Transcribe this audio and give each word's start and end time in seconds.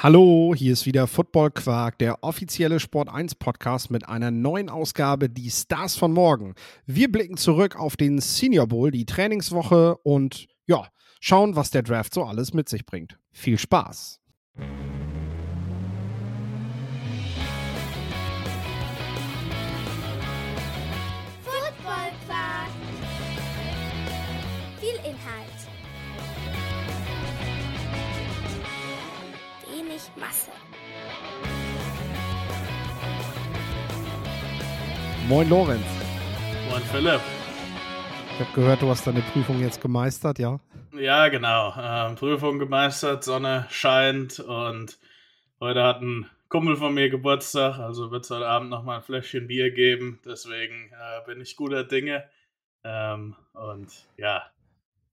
Hallo, 0.00 0.54
hier 0.56 0.74
ist 0.74 0.86
wieder 0.86 1.08
Football 1.08 1.50
Quark, 1.50 1.98
der 1.98 2.22
offizielle 2.22 2.78
Sport 2.78 3.08
1 3.08 3.34
Podcast 3.34 3.90
mit 3.90 4.08
einer 4.08 4.30
neuen 4.30 4.68
Ausgabe, 4.68 5.28
die 5.28 5.50
Stars 5.50 5.96
von 5.96 6.12
morgen. 6.12 6.54
Wir 6.86 7.10
blicken 7.10 7.36
zurück 7.36 7.74
auf 7.74 7.96
den 7.96 8.20
Senior 8.20 8.68
Bowl, 8.68 8.92
die 8.92 9.06
Trainingswoche 9.06 9.96
und 10.04 10.46
ja, 10.66 10.86
schauen, 11.18 11.56
was 11.56 11.72
der 11.72 11.82
Draft 11.82 12.14
so 12.14 12.22
alles 12.22 12.54
mit 12.54 12.68
sich 12.68 12.86
bringt. 12.86 13.18
Viel 13.32 13.58
Spaß! 13.58 14.20
Masse. 30.20 30.50
Moin 35.28 35.48
Lorenz, 35.48 35.84
Und 36.74 36.82
Philipp. 36.84 37.20
ich 38.34 38.40
habe 38.40 38.52
gehört, 38.54 38.82
du 38.82 38.88
hast 38.88 39.06
deine 39.06 39.20
Prüfung 39.20 39.60
jetzt 39.60 39.80
gemeistert, 39.80 40.38
ja? 40.38 40.58
Ja, 40.98 41.28
genau. 41.28 41.74
Ähm, 41.78 42.14
Prüfung 42.14 42.58
gemeistert, 42.58 43.24
Sonne 43.24 43.66
scheint 43.70 44.40
und 44.40 44.98
heute 45.60 45.82
hat 45.82 46.00
ein 46.00 46.26
Kumpel 46.48 46.76
von 46.76 46.94
mir 46.94 47.10
Geburtstag, 47.10 47.78
also 47.78 48.10
wird 48.10 48.24
es 48.24 48.30
heute 48.30 48.46
Abend 48.48 48.70
nochmal 48.70 48.96
ein 48.98 49.02
Fläschchen 49.02 49.46
Bier 49.48 49.70
geben. 49.70 50.18
Deswegen 50.24 50.90
äh, 50.92 51.26
bin 51.26 51.40
ich 51.42 51.56
guter 51.56 51.84
Dinge. 51.84 52.24
Ähm, 52.84 53.36
und 53.52 53.92
ja, 54.16 54.44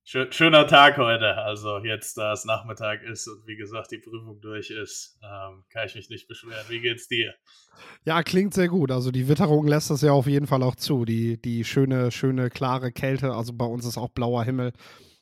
schöner 0.06 0.68
Tag 0.68 0.98
heute. 0.98 1.36
Also 1.38 1.80
jetzt, 1.80 2.18
da 2.18 2.34
es 2.34 2.46
Nachmittag 2.46 3.04
ist 3.04 3.28
und 3.28 3.46
wie 3.48 3.56
gesagt 3.56 3.92
die 3.92 3.98
Prüfung 3.98 4.40
durch 4.40 4.70
ist, 4.70 5.18
ähm, 5.24 5.64
kann 5.70 5.88
ich 5.88 5.96
mich 5.96 6.10
nicht 6.10 6.28
beschweren. 6.28 6.66
Wie 6.70 6.80
geht's 6.80 7.08
dir? 7.08 7.34
Ja, 8.06 8.24
klingt 8.24 8.54
sehr 8.54 8.68
gut. 8.68 8.92
Also 8.92 9.12
die 9.12 9.28
Witterung 9.28 9.68
lässt 9.68 9.90
das 9.90 10.02
ja 10.02 10.12
auf 10.12 10.28
jeden 10.28 10.48
Fall 10.48 10.64
auch 10.64 10.76
zu. 10.76 11.06
Die, 11.06 11.42
die 11.42 11.64
schöne, 11.64 12.12
schöne, 12.12 12.50
klare 12.50 12.92
Kälte. 12.92 13.34
Also 13.34 13.54
bei 13.54 13.66
uns 13.66 13.86
ist 13.86 13.98
auch 13.98 14.10
blauer 14.10 14.44
Himmel. 14.44 14.74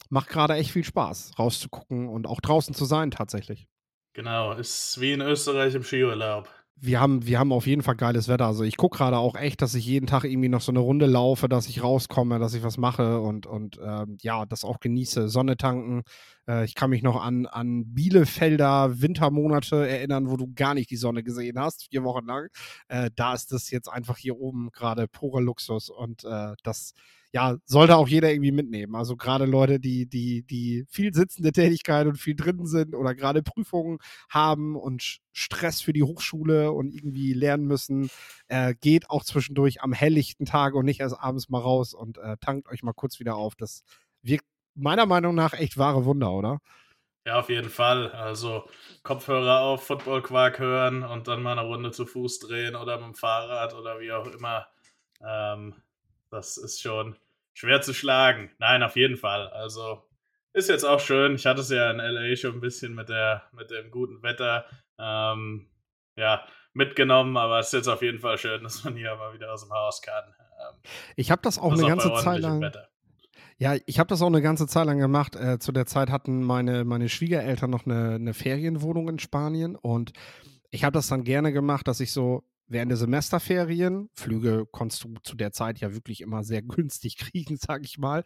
Macht 0.09 0.29
gerade 0.29 0.53
echt 0.55 0.71
viel 0.71 0.83
Spaß, 0.83 1.31
rauszugucken 1.39 2.07
und 2.07 2.27
auch 2.27 2.41
draußen 2.41 2.75
zu 2.75 2.85
sein 2.85 3.09
tatsächlich. 3.09 3.67
Genau, 4.13 4.53
ist 4.53 5.01
wie 5.01 5.13
in 5.13 5.21
Österreich 5.21 5.73
im 5.73 5.83
Skiurlaub. 5.83 6.47
Wir 6.75 6.99
haben, 6.99 7.25
wir 7.25 7.39
haben 7.39 7.53
auf 7.53 7.65
jeden 7.65 7.81
Fall 7.81 7.95
geiles 7.95 8.27
Wetter. 8.27 8.45
Also 8.45 8.63
ich 8.63 8.75
gucke 8.75 8.97
gerade 8.97 9.17
auch 9.17 9.35
echt, 9.35 9.61
dass 9.61 9.73
ich 9.73 9.85
jeden 9.85 10.05
Tag 10.05 10.25
irgendwie 10.25 10.49
noch 10.49 10.59
so 10.59 10.71
eine 10.71 10.79
Runde 10.79 11.05
laufe, 11.05 11.47
dass 11.47 11.67
ich 11.67 11.81
rauskomme, 11.81 12.39
dass 12.39 12.53
ich 12.55 12.63
was 12.63 12.77
mache 12.77 13.21
und, 13.21 13.45
und 13.45 13.79
ähm, 13.81 14.17
ja, 14.21 14.45
das 14.45 14.65
auch 14.65 14.79
genieße. 14.79 15.29
Sonne 15.29 15.55
tanken. 15.55 16.03
Äh, 16.47 16.65
ich 16.65 16.75
kann 16.75 16.89
mich 16.89 17.01
noch 17.01 17.23
an, 17.23 17.45
an 17.45 17.93
Bielefelder 17.93 19.01
Wintermonate 19.01 19.87
erinnern, 19.87 20.29
wo 20.29 20.35
du 20.35 20.51
gar 20.53 20.73
nicht 20.73 20.89
die 20.89 20.97
Sonne 20.97 21.23
gesehen 21.23 21.57
hast, 21.57 21.87
vier 21.89 22.03
Wochen 22.03 22.25
lang. 22.25 22.49
Äh, 22.89 23.11
da 23.15 23.33
ist 23.33 23.53
das 23.53 23.69
jetzt 23.69 23.87
einfach 23.87 24.17
hier 24.17 24.37
oben 24.37 24.69
gerade 24.71 25.07
purer 25.07 25.41
Luxus 25.41 25.89
und 25.89 26.25
äh, 26.25 26.53
das 26.63 26.93
ja, 27.33 27.57
sollte 27.65 27.97
auch 27.97 28.07
jeder 28.07 28.31
irgendwie 28.31 28.51
mitnehmen. 28.51 28.95
Also 28.95 29.17
gerade 29.17 29.45
Leute, 29.45 29.79
die, 29.79 30.05
die, 30.07 30.43
die 30.43 30.85
viel 30.87 31.13
sitzende 31.15 31.51
Tätigkeit 31.51 32.05
und 32.05 32.17
viel 32.17 32.35
drin 32.35 32.67
sind 32.67 32.93
oder 32.93 33.15
gerade 33.15 33.41
Prüfungen 33.41 33.97
haben 34.29 34.75
und 34.75 35.19
Stress 35.31 35.81
für 35.81 35.93
die 35.93 36.03
Hochschule 36.03 36.71
und 36.71 36.93
irgendwie 36.93 37.33
lernen 37.33 37.65
müssen, 37.65 38.11
äh, 38.49 38.75
geht 38.79 39.09
auch 39.09 39.23
zwischendurch 39.23 39.81
am 39.81 39.93
helllichten 39.93 40.45
Tag 40.45 40.75
und 40.75 40.85
nicht 40.85 40.99
erst 40.99 41.19
abends 41.19 41.49
mal 41.49 41.59
raus 41.59 41.95
und 41.95 42.19
äh, 42.19 42.37
tankt 42.39 42.69
euch 42.69 42.83
mal 42.83 42.93
kurz 42.93 43.19
wieder 43.19 43.35
auf. 43.35 43.55
Das 43.55 43.83
wirkt 44.21 44.45
meiner 44.75 45.07
Meinung 45.07 45.33
nach 45.33 45.53
echt 45.53 45.75
wahre 45.79 46.05
Wunder, 46.05 46.31
oder? 46.31 46.59
Ja, 47.25 47.39
auf 47.39 47.49
jeden 47.49 47.69
Fall. 47.69 48.11
Also 48.11 48.69
Kopfhörer 49.01 49.61
auf, 49.61 49.83
Football-Quark 49.87 50.59
hören 50.59 51.01
und 51.01 51.27
dann 51.27 51.41
mal 51.41 51.57
eine 51.57 51.67
Runde 51.67 51.89
zu 51.89 52.05
Fuß 52.05 52.39
drehen 52.39 52.75
oder 52.75 52.97
mit 52.97 53.07
dem 53.07 53.15
Fahrrad 53.15 53.73
oder 53.73 53.99
wie 53.99 54.11
auch 54.11 54.27
immer. 54.27 54.67
Ähm, 55.25 55.73
das 56.29 56.57
ist 56.57 56.81
schon 56.81 57.15
schwer 57.53 57.81
zu 57.81 57.93
schlagen. 57.93 58.51
Nein, 58.59 58.83
auf 58.83 58.95
jeden 58.95 59.17
Fall. 59.17 59.47
Also 59.49 60.03
ist 60.53 60.69
jetzt 60.69 60.83
auch 60.83 60.99
schön. 60.99 61.35
Ich 61.35 61.45
hatte 61.45 61.61
es 61.61 61.69
ja 61.69 61.89
in 61.91 61.97
LA 61.97 62.35
schon 62.35 62.55
ein 62.55 62.61
bisschen 62.61 62.93
mit, 62.93 63.09
der, 63.09 63.43
mit 63.53 63.71
dem 63.71 63.89
guten 63.89 64.21
Wetter 64.21 64.65
ähm, 64.99 65.67
ja, 66.15 66.45
mitgenommen, 66.73 67.37
aber 67.37 67.59
es 67.59 67.67
ist 67.67 67.73
jetzt 67.73 67.87
auf 67.87 68.01
jeden 68.01 68.19
Fall 68.19 68.37
schön, 68.37 68.63
dass 68.63 68.83
man 68.83 68.95
hier 68.95 69.15
mal 69.15 69.33
wieder 69.33 69.51
aus 69.51 69.63
dem 69.63 69.71
Haus 69.71 70.01
kann. 70.01 70.23
Ähm, 70.25 70.79
Ich 71.15 71.31
habe 71.31 71.41
das 71.41 71.57
auch 71.57 71.71
eine 71.71 71.81
bei 71.81 71.87
ganze 71.87 72.13
Zeit 72.13 72.41
lang. 72.41 72.61
Wetter. 72.61 72.87
Ja, 73.57 73.75
ich 73.85 73.99
habe 73.99 74.09
das 74.09 74.21
auch 74.21 74.27
eine 74.27 74.41
ganze 74.41 74.67
Zeit 74.67 74.85
lang 74.85 74.99
gemacht. 74.99 75.35
Äh, 75.35 75.59
zu 75.59 75.71
der 75.71 75.85
Zeit 75.85 76.09
hatten 76.09 76.43
meine, 76.43 76.85
meine 76.85 77.09
Schwiegereltern 77.09 77.69
noch 77.69 77.85
eine, 77.85 78.15
eine 78.15 78.33
Ferienwohnung 78.33 79.09
in 79.09 79.19
Spanien 79.19 79.75
und 79.75 80.13
ich 80.69 80.83
habe 80.83 80.93
das 80.93 81.07
dann 81.07 81.23
gerne 81.23 81.53
gemacht, 81.53 81.87
dass 81.87 81.99
ich 81.99 82.11
so 82.11 82.43
während 82.67 82.91
der 82.91 82.97
Semesterferien, 82.97 84.09
Flüge 84.13 84.65
konntest 84.71 85.03
du 85.03 85.13
zu 85.23 85.35
der 85.35 85.51
Zeit 85.51 85.79
ja 85.79 85.93
wirklich 85.93 86.21
immer 86.21 86.43
sehr 86.43 86.61
günstig 86.63 87.17
kriegen, 87.17 87.57
sag 87.57 87.85
ich 87.85 87.97
mal. 87.97 88.23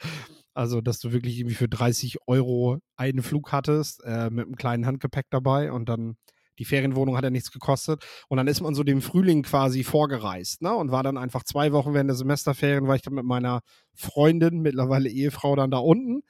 Also, 0.54 0.82
dass 0.82 1.00
du 1.00 1.12
wirklich 1.12 1.38
irgendwie 1.40 1.56
für 1.56 1.70
30 1.70 2.18
Euro 2.28 2.80
einen 2.96 3.22
Flug 3.22 3.52
hattest, 3.52 4.04
äh, 4.04 4.30
mit 4.30 4.46
einem 4.46 4.56
kleinen 4.56 4.86
Handgepäck 4.86 5.28
dabei 5.30 5.72
und 5.72 5.90
dann 5.90 6.18
die 6.60 6.66
Ferienwohnung 6.66 7.16
hat 7.16 7.24
ja 7.24 7.30
nichts 7.30 7.52
gekostet. 7.52 8.04
Und 8.30 8.38
dann 8.38 8.48
ist 8.48 8.62
man 8.62 8.74
so 8.74 8.84
dem 8.84 9.02
Frühling 9.02 9.44
quasi 9.44 9.84
vorgereist, 9.84 10.62
ne? 10.62 10.74
Und 10.74 10.92
war 10.92 11.04
dann 11.04 11.18
einfach 11.18 11.44
zwei 11.44 11.72
Wochen 11.72 11.94
während 11.94 12.10
der 12.10 12.16
Semesterferien, 12.16 12.88
war 12.88 12.96
ich 12.96 13.04
dann 13.04 13.14
mit 13.14 13.26
meiner 13.26 13.62
Freundin, 13.94 14.62
mittlerweile 14.62 15.10
Ehefrau, 15.10 15.56
dann 15.56 15.72
da 15.72 15.78
unten. 15.78 16.24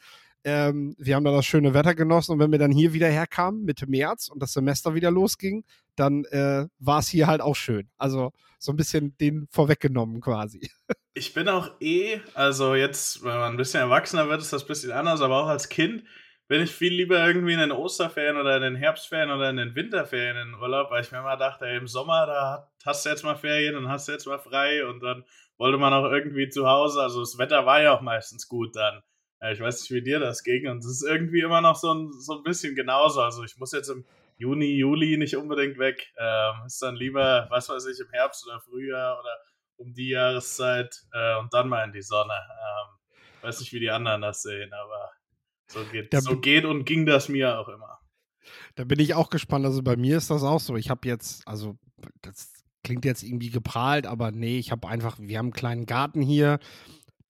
Ähm, 0.43 0.95
wir 0.97 1.15
haben 1.15 1.23
da 1.23 1.31
das 1.31 1.45
schöne 1.45 1.73
Wetter 1.73 1.95
genossen 1.95 2.33
und 2.33 2.39
wenn 2.39 2.51
wir 2.51 2.59
dann 2.59 2.71
hier 2.71 2.93
wieder 2.93 3.07
herkamen, 3.07 3.63
Mitte 3.63 3.87
März 3.87 4.29
und 4.29 4.41
das 4.41 4.53
Semester 4.53 4.93
wieder 4.95 5.11
losging, 5.11 5.63
dann 5.97 6.25
äh, 6.25 6.67
war 6.79 6.99
es 6.99 7.07
hier 7.07 7.27
halt 7.27 7.41
auch 7.41 7.55
schön. 7.55 7.89
Also 7.97 8.31
so 8.59 8.71
ein 8.71 8.77
bisschen 8.77 9.17
den 9.17 9.47
vorweggenommen 9.51 10.21
quasi. 10.21 10.69
Ich 11.13 11.33
bin 11.33 11.49
auch 11.49 11.71
eh, 11.81 12.19
also 12.35 12.75
jetzt, 12.75 13.23
wenn 13.23 13.39
man 13.39 13.53
ein 13.53 13.57
bisschen 13.57 13.79
erwachsener 13.79 14.29
wird, 14.29 14.39
ist 14.39 14.53
das 14.53 14.65
ein 14.65 14.67
bisschen 14.67 14.91
anders, 14.91 15.19
aber 15.19 15.41
auch 15.41 15.47
als 15.47 15.67
Kind 15.67 16.03
bin 16.47 16.61
ich 16.61 16.71
viel 16.71 16.93
lieber 16.93 17.25
irgendwie 17.25 17.53
in 17.53 17.59
den 17.59 17.71
Osterferien 17.71 18.37
oder 18.37 18.55
in 18.55 18.61
den 18.61 18.75
Herbstferien 18.75 19.31
oder 19.31 19.49
in 19.49 19.57
den 19.57 19.73
Winterferien 19.75 20.37
in 20.37 20.53
Urlaub, 20.53 20.91
weil 20.91 21.01
ich 21.01 21.11
mir 21.11 21.17
immer 21.17 21.35
dachte, 21.35 21.65
ey, 21.65 21.77
im 21.77 21.87
Sommer, 21.87 22.27
da 22.27 22.71
hast 22.85 23.03
du 23.03 23.09
jetzt 23.09 23.23
mal 23.23 23.35
Ferien 23.35 23.75
und 23.75 23.89
hast 23.89 24.07
du 24.07 24.11
jetzt 24.11 24.27
mal 24.27 24.37
frei 24.37 24.85
und 24.85 24.99
dann 24.99 25.25
wollte 25.57 25.79
man 25.79 25.91
auch 25.91 26.05
irgendwie 26.11 26.49
zu 26.49 26.67
Hause, 26.67 27.01
also 27.01 27.21
das 27.21 27.39
Wetter 27.39 27.65
war 27.65 27.81
ja 27.81 27.93
auch 27.93 28.01
meistens 28.01 28.47
gut 28.47 28.75
dann. 28.75 29.01
Ich 29.51 29.59
weiß 29.59 29.81
nicht, 29.81 29.91
wie 29.91 30.03
dir 30.03 30.19
das 30.19 30.43
ging 30.43 30.67
und 30.67 30.79
es 30.79 31.01
ist 31.01 31.03
irgendwie 31.03 31.41
immer 31.41 31.61
noch 31.61 31.75
so 31.75 31.95
ein, 31.95 32.11
so 32.11 32.37
ein 32.37 32.43
bisschen 32.43 32.75
genauso. 32.75 33.21
Also 33.21 33.43
ich 33.43 33.57
muss 33.57 33.71
jetzt 33.71 33.89
im 33.89 34.05
Juni, 34.37 34.77
Juli 34.77 35.17
nicht 35.17 35.35
unbedingt 35.35 35.77
weg. 35.77 36.13
Ähm, 36.17 36.65
ist 36.65 36.81
dann 36.81 36.95
lieber, 36.95 37.47
was 37.49 37.69
weiß 37.69 37.85
ich, 37.87 37.99
im 37.99 38.11
Herbst 38.11 38.45
oder 38.47 38.61
Frühjahr 38.61 39.19
oder 39.19 39.37
um 39.77 39.93
die 39.93 40.09
Jahreszeit 40.09 41.03
äh, 41.13 41.37
und 41.39 41.53
dann 41.53 41.69
mal 41.69 41.83
in 41.83 41.91
die 41.91 42.01
Sonne. 42.01 42.33
Ähm, 42.33 43.43
weiß 43.43 43.59
nicht, 43.59 43.73
wie 43.73 43.79
die 43.79 43.91
anderen 43.91 44.21
das 44.21 44.41
sehen, 44.41 44.71
aber 44.73 45.11
so 45.67 45.83
geht, 45.91 46.13
Da 46.13 46.21
so 46.21 46.39
geht 46.39 46.65
und 46.65 46.85
ging 46.85 47.05
das 47.05 47.29
mir 47.29 47.59
auch 47.59 47.67
immer. 47.67 47.99
Da 48.75 48.85
bin 48.85 48.99
ich 48.99 49.13
auch 49.13 49.29
gespannt. 49.29 49.65
Also 49.65 49.83
bei 49.83 49.97
mir 49.97 50.17
ist 50.17 50.29
das 50.29 50.43
auch 50.43 50.59
so. 50.59 50.75
Ich 50.77 50.89
habe 50.89 51.07
jetzt, 51.07 51.47
also 51.47 51.77
das 52.21 52.53
klingt 52.83 53.05
jetzt 53.05 53.23
irgendwie 53.23 53.49
geprahlt, 53.49 54.05
aber 54.05 54.31
nee, 54.31 54.57
ich 54.59 54.71
habe 54.71 54.87
einfach, 54.87 55.17
wir 55.19 55.37
haben 55.37 55.47
einen 55.47 55.53
kleinen 55.53 55.85
Garten 55.85 56.21
hier. 56.21 56.59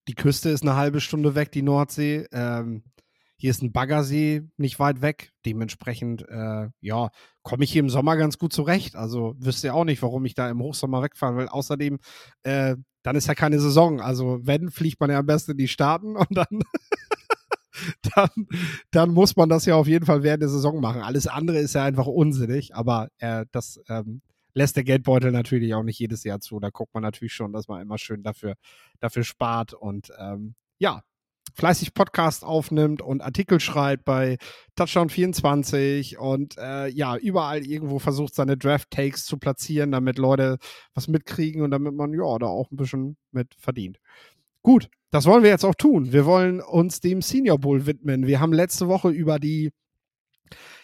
Die 0.06 0.14
Küste 0.14 0.50
ist 0.50 0.62
eine 0.62 0.76
halbe 0.76 1.00
Stunde 1.00 1.34
weg, 1.34 1.52
die 1.52 1.62
Nordsee. 1.62 2.26
Ähm, 2.32 2.84
hier 3.38 3.50
ist 3.50 3.62
ein 3.62 3.72
Baggersee 3.72 4.42
nicht 4.56 4.78
weit 4.80 5.00
weg. 5.00 5.32
Dementsprechend, 5.46 6.28
äh, 6.28 6.68
ja, 6.80 7.10
komme 7.42 7.64
ich 7.64 7.72
hier 7.72 7.80
im 7.80 7.88
Sommer 7.88 8.16
ganz 8.16 8.36
gut 8.36 8.52
zurecht. 8.52 8.96
Also 8.96 9.36
wüsste 9.38 9.68
ja 9.68 9.72
auch 9.74 9.84
nicht, 9.84 10.02
warum 10.02 10.24
ich 10.24 10.34
da 10.34 10.50
im 10.50 10.60
Hochsommer 10.60 11.02
wegfahren 11.02 11.36
will. 11.36 11.46
Außerdem, 11.46 12.00
äh, 12.42 12.76
dann 13.04 13.16
ist 13.16 13.28
ja 13.28 13.34
keine 13.34 13.60
Saison. 13.60 14.00
Also 14.00 14.40
wenn, 14.42 14.70
fliegt 14.70 15.00
man 15.00 15.10
ja 15.10 15.20
am 15.20 15.26
besten 15.26 15.52
in 15.52 15.56
die 15.56 15.68
Staaten 15.68 16.16
und 16.16 16.36
dann 16.36 16.46
dann, 18.14 18.48
dann 18.90 19.10
muss 19.10 19.36
man 19.36 19.48
das 19.48 19.64
ja 19.66 19.76
auf 19.76 19.86
jeden 19.86 20.04
Fall 20.04 20.24
während 20.24 20.42
der 20.42 20.48
Saison 20.48 20.80
machen. 20.80 21.02
Alles 21.02 21.28
andere 21.28 21.58
ist 21.58 21.74
ja 21.74 21.84
einfach 21.84 22.06
unsinnig, 22.06 22.74
aber 22.74 23.08
äh, 23.18 23.46
das 23.52 23.80
ähm, 23.88 24.20
lässt 24.54 24.76
der 24.76 24.84
Geldbeutel 24.84 25.30
natürlich 25.30 25.74
auch 25.74 25.84
nicht 25.84 26.00
jedes 26.00 26.24
Jahr 26.24 26.40
zu. 26.40 26.58
Da 26.58 26.70
guckt 26.70 26.92
man 26.92 27.04
natürlich 27.04 27.34
schon, 27.34 27.52
dass 27.52 27.68
man 27.68 27.80
immer 27.80 27.98
schön 27.98 28.24
dafür, 28.24 28.54
dafür 28.98 29.22
spart 29.22 29.74
und 29.74 30.10
ähm, 30.18 30.56
ja, 30.78 31.02
fleißig 31.58 31.92
Podcast 31.92 32.44
aufnimmt 32.44 33.02
und 33.02 33.20
Artikel 33.20 33.58
schreibt 33.58 34.04
bei 34.04 34.38
Touchdown24 34.78 36.16
und 36.16 36.56
äh, 36.56 36.86
ja, 36.88 37.16
überall 37.16 37.66
irgendwo 37.66 37.98
versucht, 37.98 38.34
seine 38.34 38.56
Draft-Takes 38.56 39.24
zu 39.24 39.38
platzieren, 39.38 39.90
damit 39.90 40.18
Leute 40.18 40.58
was 40.94 41.08
mitkriegen 41.08 41.62
und 41.62 41.72
damit 41.72 41.94
man 41.94 42.12
ja 42.12 42.38
da 42.38 42.46
auch 42.46 42.70
ein 42.70 42.76
bisschen 42.76 43.16
mit 43.32 43.54
verdient. 43.58 43.98
Gut, 44.62 44.88
das 45.10 45.26
wollen 45.26 45.42
wir 45.42 45.50
jetzt 45.50 45.64
auch 45.64 45.74
tun. 45.74 46.12
Wir 46.12 46.26
wollen 46.26 46.60
uns 46.60 47.00
dem 47.00 47.22
Senior 47.22 47.58
Bowl 47.58 47.86
widmen. 47.86 48.28
Wir 48.28 48.38
haben 48.38 48.52
letzte 48.52 48.86
Woche 48.86 49.10
über 49.10 49.40
die 49.40 49.70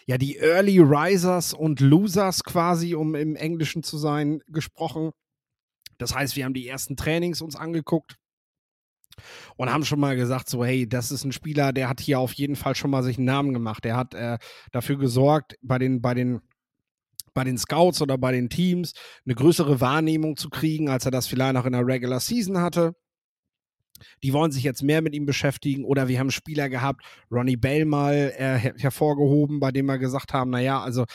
ja, 0.07 0.19
die 0.19 0.37
Early 0.37 0.79
Risers 0.79 1.53
und 1.53 1.79
Losers 1.79 2.43
quasi, 2.43 2.93
um 2.93 3.15
im 3.15 3.35
Englischen 3.35 3.81
zu 3.81 3.97
sein, 3.97 4.41
gesprochen. 4.47 5.11
Das 5.97 6.13
heißt, 6.13 6.35
wir 6.35 6.45
haben 6.45 6.53
die 6.53 6.67
ersten 6.67 6.95
Trainings 6.95 7.41
uns 7.41 7.55
angeguckt 7.55 8.17
und 9.57 9.71
haben 9.71 9.85
schon 9.85 9.99
mal 9.99 10.15
gesagt, 10.15 10.49
so, 10.49 10.63
hey, 10.63 10.87
das 10.87 11.11
ist 11.11 11.23
ein 11.23 11.31
Spieler, 11.31 11.73
der 11.73 11.89
hat 11.89 12.01
hier 12.01 12.19
auf 12.19 12.33
jeden 12.33 12.55
Fall 12.55 12.75
schon 12.75 12.91
mal 12.91 13.03
sich 13.03 13.17
einen 13.17 13.25
Namen 13.25 13.53
gemacht. 13.53 13.83
Der 13.83 13.95
hat 13.95 14.13
äh, 14.13 14.37
dafür 14.71 14.97
gesorgt, 14.97 15.55
bei 15.61 15.77
den, 15.77 16.01
bei 16.01 16.13
den 16.13 16.41
bei 17.35 17.43
den 17.43 17.57
Scouts 17.57 18.01
oder 18.01 18.17
bei 18.17 18.31
den 18.31 18.49
Teams 18.49 18.93
eine 19.25 19.35
größere 19.35 19.81
Wahrnehmung 19.81 20.37
zu 20.37 20.49
kriegen, 20.49 20.89
als 20.89 21.05
er 21.05 21.11
das 21.11 21.27
vielleicht 21.27 21.53
noch 21.53 21.65
in 21.65 21.73
der 21.73 21.85
Regular 21.85 22.21
Season 22.21 22.59
hatte. 22.59 22.93
Die 24.23 24.33
wollen 24.33 24.51
sich 24.51 24.63
jetzt 24.63 24.83
mehr 24.83 25.01
mit 25.01 25.13
ihm 25.13 25.25
beschäftigen. 25.25 25.85
Oder 25.85 26.07
wir 26.07 26.19
haben 26.19 26.31
Spieler 26.31 26.69
gehabt, 26.69 27.03
Ronnie 27.29 27.57
Bell 27.57 27.85
mal 27.85 28.33
äh, 28.37 28.73
hervorgehoben, 28.79 29.59
bei 29.59 29.71
dem 29.71 29.85
wir 29.85 29.97
gesagt 29.97 30.33
haben, 30.33 30.49
naja, 30.49 30.81
also 30.81 31.05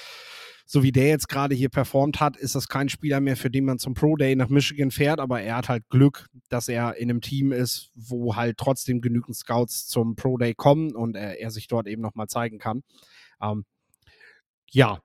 so 0.72 0.84
wie 0.84 0.92
der 0.92 1.08
jetzt 1.08 1.28
gerade 1.28 1.56
hier 1.56 1.68
performt 1.68 2.20
hat, 2.20 2.36
ist 2.36 2.54
das 2.54 2.68
kein 2.68 2.88
Spieler 2.88 3.18
mehr, 3.18 3.36
für 3.36 3.50
den 3.50 3.64
man 3.64 3.80
zum 3.80 3.94
Pro 3.94 4.14
Day 4.14 4.36
nach 4.36 4.50
Michigan 4.50 4.92
fährt, 4.92 5.18
aber 5.18 5.40
er 5.42 5.56
hat 5.56 5.68
halt 5.68 5.88
Glück, 5.88 6.28
dass 6.48 6.68
er 6.68 6.96
in 6.96 7.10
einem 7.10 7.20
Team 7.20 7.50
ist, 7.50 7.90
wo 7.96 8.36
halt 8.36 8.56
trotzdem 8.56 9.00
genügend 9.00 9.34
Scouts 9.34 9.88
zum 9.88 10.14
Pro 10.14 10.38
Day 10.38 10.54
kommen 10.54 10.94
und 10.94 11.16
er, 11.16 11.40
er 11.40 11.50
sich 11.50 11.66
dort 11.66 11.88
eben 11.88 12.00
nochmal 12.00 12.28
zeigen 12.28 12.58
kann. 12.58 12.84
Ähm, 13.42 13.64
ja, 14.70 15.00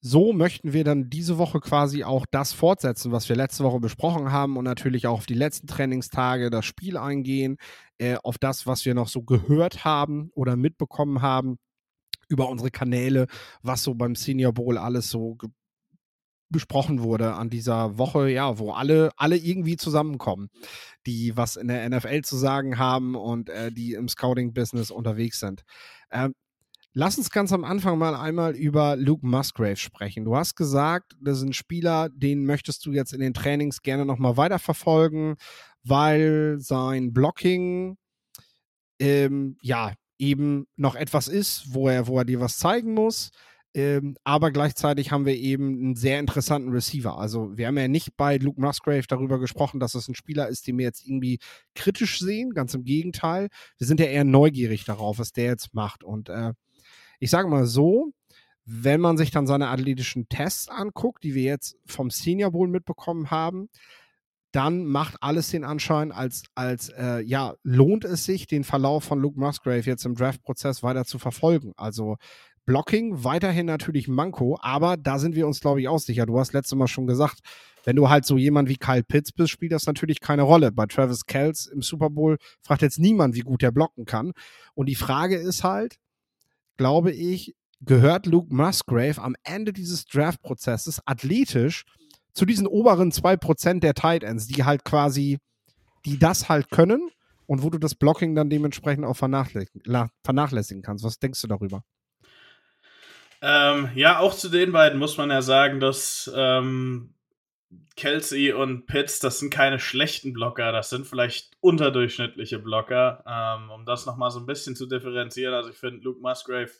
so 0.00 0.32
möchten 0.32 0.72
wir 0.72 0.82
dann 0.82 1.08
diese 1.08 1.38
Woche 1.38 1.60
quasi 1.60 2.02
auch 2.02 2.26
das 2.28 2.52
fortsetzen, 2.52 3.12
was 3.12 3.28
wir 3.28 3.36
letzte 3.36 3.62
Woche 3.62 3.78
besprochen 3.78 4.32
haben 4.32 4.56
und 4.56 4.64
natürlich 4.64 5.06
auch 5.06 5.18
auf 5.18 5.26
die 5.26 5.34
letzten 5.34 5.68
Trainingstage 5.68 6.50
das 6.50 6.64
Spiel 6.64 6.96
eingehen, 6.96 7.58
äh, 7.98 8.16
auf 8.24 8.36
das, 8.36 8.66
was 8.66 8.84
wir 8.84 8.94
noch 8.94 9.06
so 9.06 9.22
gehört 9.22 9.84
haben 9.84 10.32
oder 10.34 10.56
mitbekommen 10.56 11.22
haben 11.22 11.56
über 12.28 12.48
unsere 12.48 12.70
Kanäle, 12.70 13.26
was 13.62 13.82
so 13.82 13.94
beim 13.94 14.14
Senior 14.14 14.52
Bowl 14.52 14.78
alles 14.78 15.10
so 15.10 15.36
besprochen 16.50 17.02
wurde 17.02 17.34
an 17.34 17.50
dieser 17.50 17.98
Woche, 17.98 18.30
ja, 18.30 18.58
wo 18.58 18.72
alle, 18.72 19.10
alle 19.16 19.36
irgendwie 19.36 19.76
zusammenkommen, 19.76 20.48
die 21.06 21.36
was 21.36 21.56
in 21.56 21.68
der 21.68 21.88
NFL 21.88 22.22
zu 22.22 22.36
sagen 22.36 22.78
haben 22.78 23.14
und 23.14 23.50
äh, 23.50 23.70
die 23.70 23.92
im 23.94 24.08
Scouting-Business 24.08 24.90
unterwegs 24.90 25.40
sind. 25.40 25.62
Ähm, 26.10 26.34
lass 26.94 27.18
uns 27.18 27.30
ganz 27.30 27.52
am 27.52 27.64
Anfang 27.64 27.98
mal 27.98 28.14
einmal 28.14 28.56
über 28.56 28.96
Luke 28.96 29.26
Musgrave 29.26 29.76
sprechen. 29.76 30.24
Du 30.24 30.36
hast 30.36 30.54
gesagt, 30.56 31.16
das 31.20 31.38
ist 31.38 31.44
ein 31.44 31.52
Spieler, 31.52 32.08
den 32.10 32.44
möchtest 32.44 32.86
du 32.86 32.92
jetzt 32.92 33.12
in 33.12 33.20
den 33.20 33.34
Trainings 33.34 33.82
gerne 33.82 34.06
nochmal 34.06 34.36
weiterverfolgen, 34.36 35.36
weil 35.84 36.56
sein 36.58 37.12
Blocking 37.12 37.98
ähm, 38.98 39.58
ja 39.60 39.92
eben 40.18 40.66
noch 40.76 40.94
etwas 40.94 41.28
ist, 41.28 41.72
wo 41.72 41.88
er, 41.88 42.06
wo 42.06 42.18
er 42.18 42.24
dir 42.24 42.40
was 42.40 42.58
zeigen 42.58 42.94
muss. 42.94 43.30
Ähm, 43.74 44.16
aber 44.24 44.50
gleichzeitig 44.50 45.12
haben 45.12 45.26
wir 45.26 45.36
eben 45.36 45.68
einen 45.68 45.94
sehr 45.94 46.18
interessanten 46.18 46.70
Receiver. 46.70 47.18
Also 47.18 47.56
wir 47.56 47.66
haben 47.66 47.76
ja 47.76 47.86
nicht 47.86 48.16
bei 48.16 48.36
Luke 48.38 48.60
Musgrave 48.60 49.06
darüber 49.06 49.38
gesprochen, 49.38 49.78
dass 49.78 49.94
es 49.94 50.08
ein 50.08 50.14
Spieler 50.14 50.48
ist, 50.48 50.66
den 50.66 50.78
wir 50.78 50.86
jetzt 50.86 51.06
irgendwie 51.06 51.38
kritisch 51.74 52.18
sehen. 52.18 52.54
Ganz 52.54 52.74
im 52.74 52.84
Gegenteil. 52.84 53.48
Wir 53.76 53.86
sind 53.86 54.00
ja 54.00 54.06
eher 54.06 54.24
neugierig 54.24 54.84
darauf, 54.84 55.18
was 55.18 55.32
der 55.32 55.44
jetzt 55.44 55.74
macht. 55.74 56.02
Und 56.02 56.28
äh, 56.28 56.54
ich 57.20 57.30
sage 57.30 57.48
mal 57.48 57.66
so, 57.66 58.12
wenn 58.64 59.00
man 59.00 59.16
sich 59.16 59.30
dann 59.30 59.46
seine 59.46 59.68
athletischen 59.68 60.28
Tests 60.28 60.68
anguckt, 60.68 61.24
die 61.24 61.34
wir 61.34 61.44
jetzt 61.44 61.76
vom 61.86 62.10
Senior 62.10 62.52
Bowl 62.52 62.68
mitbekommen 62.68 63.30
haben, 63.30 63.68
dann 64.52 64.86
macht 64.86 65.16
alles 65.20 65.50
den 65.50 65.64
Anschein, 65.64 66.10
als, 66.10 66.44
als 66.54 66.88
äh, 66.90 67.20
ja, 67.20 67.54
lohnt 67.62 68.04
es 68.04 68.24
sich, 68.24 68.46
den 68.46 68.64
Verlauf 68.64 69.04
von 69.04 69.20
Luke 69.20 69.38
Musgrave 69.38 69.82
jetzt 69.82 70.06
im 70.06 70.14
Draft-Prozess 70.14 70.82
weiter 70.82 71.04
zu 71.04 71.18
verfolgen. 71.18 71.72
Also 71.76 72.16
Blocking 72.64 73.24
weiterhin 73.24 73.66
natürlich 73.66 74.08
Manko, 74.08 74.58
aber 74.60 74.96
da 74.96 75.18
sind 75.18 75.34
wir 75.34 75.46
uns, 75.46 75.60
glaube 75.60 75.80
ich, 75.80 75.88
auch 75.88 75.98
sicher. 75.98 76.26
Du 76.26 76.38
hast 76.38 76.52
letztes 76.52 76.76
Mal 76.76 76.86
schon 76.86 77.06
gesagt, 77.06 77.40
wenn 77.84 77.96
du 77.96 78.08
halt 78.10 78.26
so 78.26 78.36
jemand 78.36 78.68
wie 78.68 78.76
Kyle 78.76 79.02
Pitts 79.02 79.32
bist, 79.32 79.50
spielt 79.50 79.72
das 79.72 79.86
natürlich 79.86 80.20
keine 80.20 80.42
Rolle. 80.42 80.72
Bei 80.72 80.86
Travis 80.86 81.24
Kells 81.24 81.66
im 81.66 81.80
Super 81.80 82.10
Bowl 82.10 82.36
fragt 82.60 82.82
jetzt 82.82 82.98
niemand, 82.98 83.34
wie 83.34 83.40
gut 83.40 83.62
der 83.62 83.70
blocken 83.70 84.04
kann. 84.04 84.32
Und 84.74 84.86
die 84.86 84.94
Frage 84.94 85.36
ist 85.36 85.64
halt, 85.64 85.96
glaube 86.76 87.10
ich, 87.12 87.54
gehört 87.80 88.26
Luke 88.26 88.54
Musgrave 88.54 89.22
am 89.22 89.34
Ende 89.44 89.72
dieses 89.72 90.04
Draft-Prozesses 90.04 91.00
athletisch 91.06 91.84
zu 92.38 92.46
diesen 92.46 92.68
oberen 92.68 93.10
2% 93.10 93.80
der 93.80 93.94
Tight 93.94 94.22
Ends, 94.22 94.46
die 94.46 94.64
halt 94.64 94.84
quasi, 94.84 95.40
die 96.04 96.20
das 96.20 96.48
halt 96.48 96.70
können 96.70 97.10
und 97.46 97.64
wo 97.64 97.70
du 97.70 97.78
das 97.78 97.96
Blocking 97.96 98.36
dann 98.36 98.48
dementsprechend 98.48 99.04
auch 99.04 99.16
vernachlässigen, 99.16 100.82
kannst. 100.82 101.04
Was 101.04 101.18
denkst 101.18 101.42
du 101.42 101.48
darüber? 101.48 101.82
Ähm, 103.42 103.90
ja, 103.96 104.20
auch 104.20 104.34
zu 104.34 104.48
den 104.50 104.70
beiden 104.70 105.00
muss 105.00 105.16
man 105.16 105.30
ja 105.30 105.42
sagen, 105.42 105.80
dass 105.80 106.30
ähm, 106.32 107.14
Kelsey 107.96 108.52
und 108.52 108.86
Pitts, 108.86 109.18
das 109.18 109.40
sind 109.40 109.50
keine 109.52 109.80
schlechten 109.80 110.32
Blocker, 110.32 110.70
das 110.70 110.90
sind 110.90 111.08
vielleicht 111.08 111.56
unterdurchschnittliche 111.58 112.60
Blocker. 112.60 113.24
Ähm, 113.26 113.70
um 113.70 113.84
das 113.84 114.06
nochmal 114.06 114.30
so 114.30 114.38
ein 114.38 114.46
bisschen 114.46 114.76
zu 114.76 114.86
differenzieren, 114.86 115.54
also 115.54 115.70
ich 115.70 115.76
finde 115.76 116.04
Luke 116.04 116.20
Musgrave, 116.20 116.70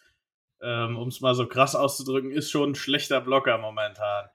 ähm, 0.63 0.97
um 0.97 1.09
es 1.09 1.21
mal 1.21 1.35
so 1.35 1.49
krass 1.49 1.75
auszudrücken, 1.75 2.31
ist 2.31 2.49
schon 2.49 2.71
ein 2.71 2.75
schlechter 2.77 3.21
Blocker 3.21 3.59
momentan. 3.59 4.27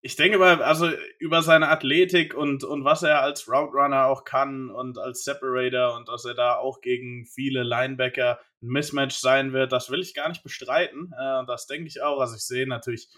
Ich 0.00 0.14
denke 0.14 0.38
mal, 0.38 0.62
also 0.62 0.90
über 1.18 1.42
seine 1.42 1.68
Athletik 1.68 2.34
und, 2.34 2.62
und 2.62 2.84
was 2.84 3.02
er 3.02 3.20
als 3.20 3.48
Route 3.48 3.72
Runner 3.72 4.06
auch 4.06 4.24
kann 4.24 4.70
und 4.70 4.96
als 4.96 5.24
Separator 5.24 5.96
und 5.96 6.08
dass 6.08 6.24
er 6.24 6.34
da 6.34 6.56
auch 6.56 6.80
gegen 6.80 7.26
viele 7.26 7.64
Linebacker 7.64 8.38
ein 8.62 8.68
Mismatch 8.68 9.16
sein 9.16 9.52
wird, 9.52 9.72
das 9.72 9.90
will 9.90 10.00
ich 10.00 10.14
gar 10.14 10.28
nicht 10.28 10.44
bestreiten. 10.44 11.12
Äh, 11.18 11.44
das 11.46 11.66
denke 11.66 11.88
ich 11.88 12.00
auch. 12.00 12.20
Also 12.20 12.36
ich 12.36 12.46
sehe 12.46 12.68
natürlich, 12.68 13.08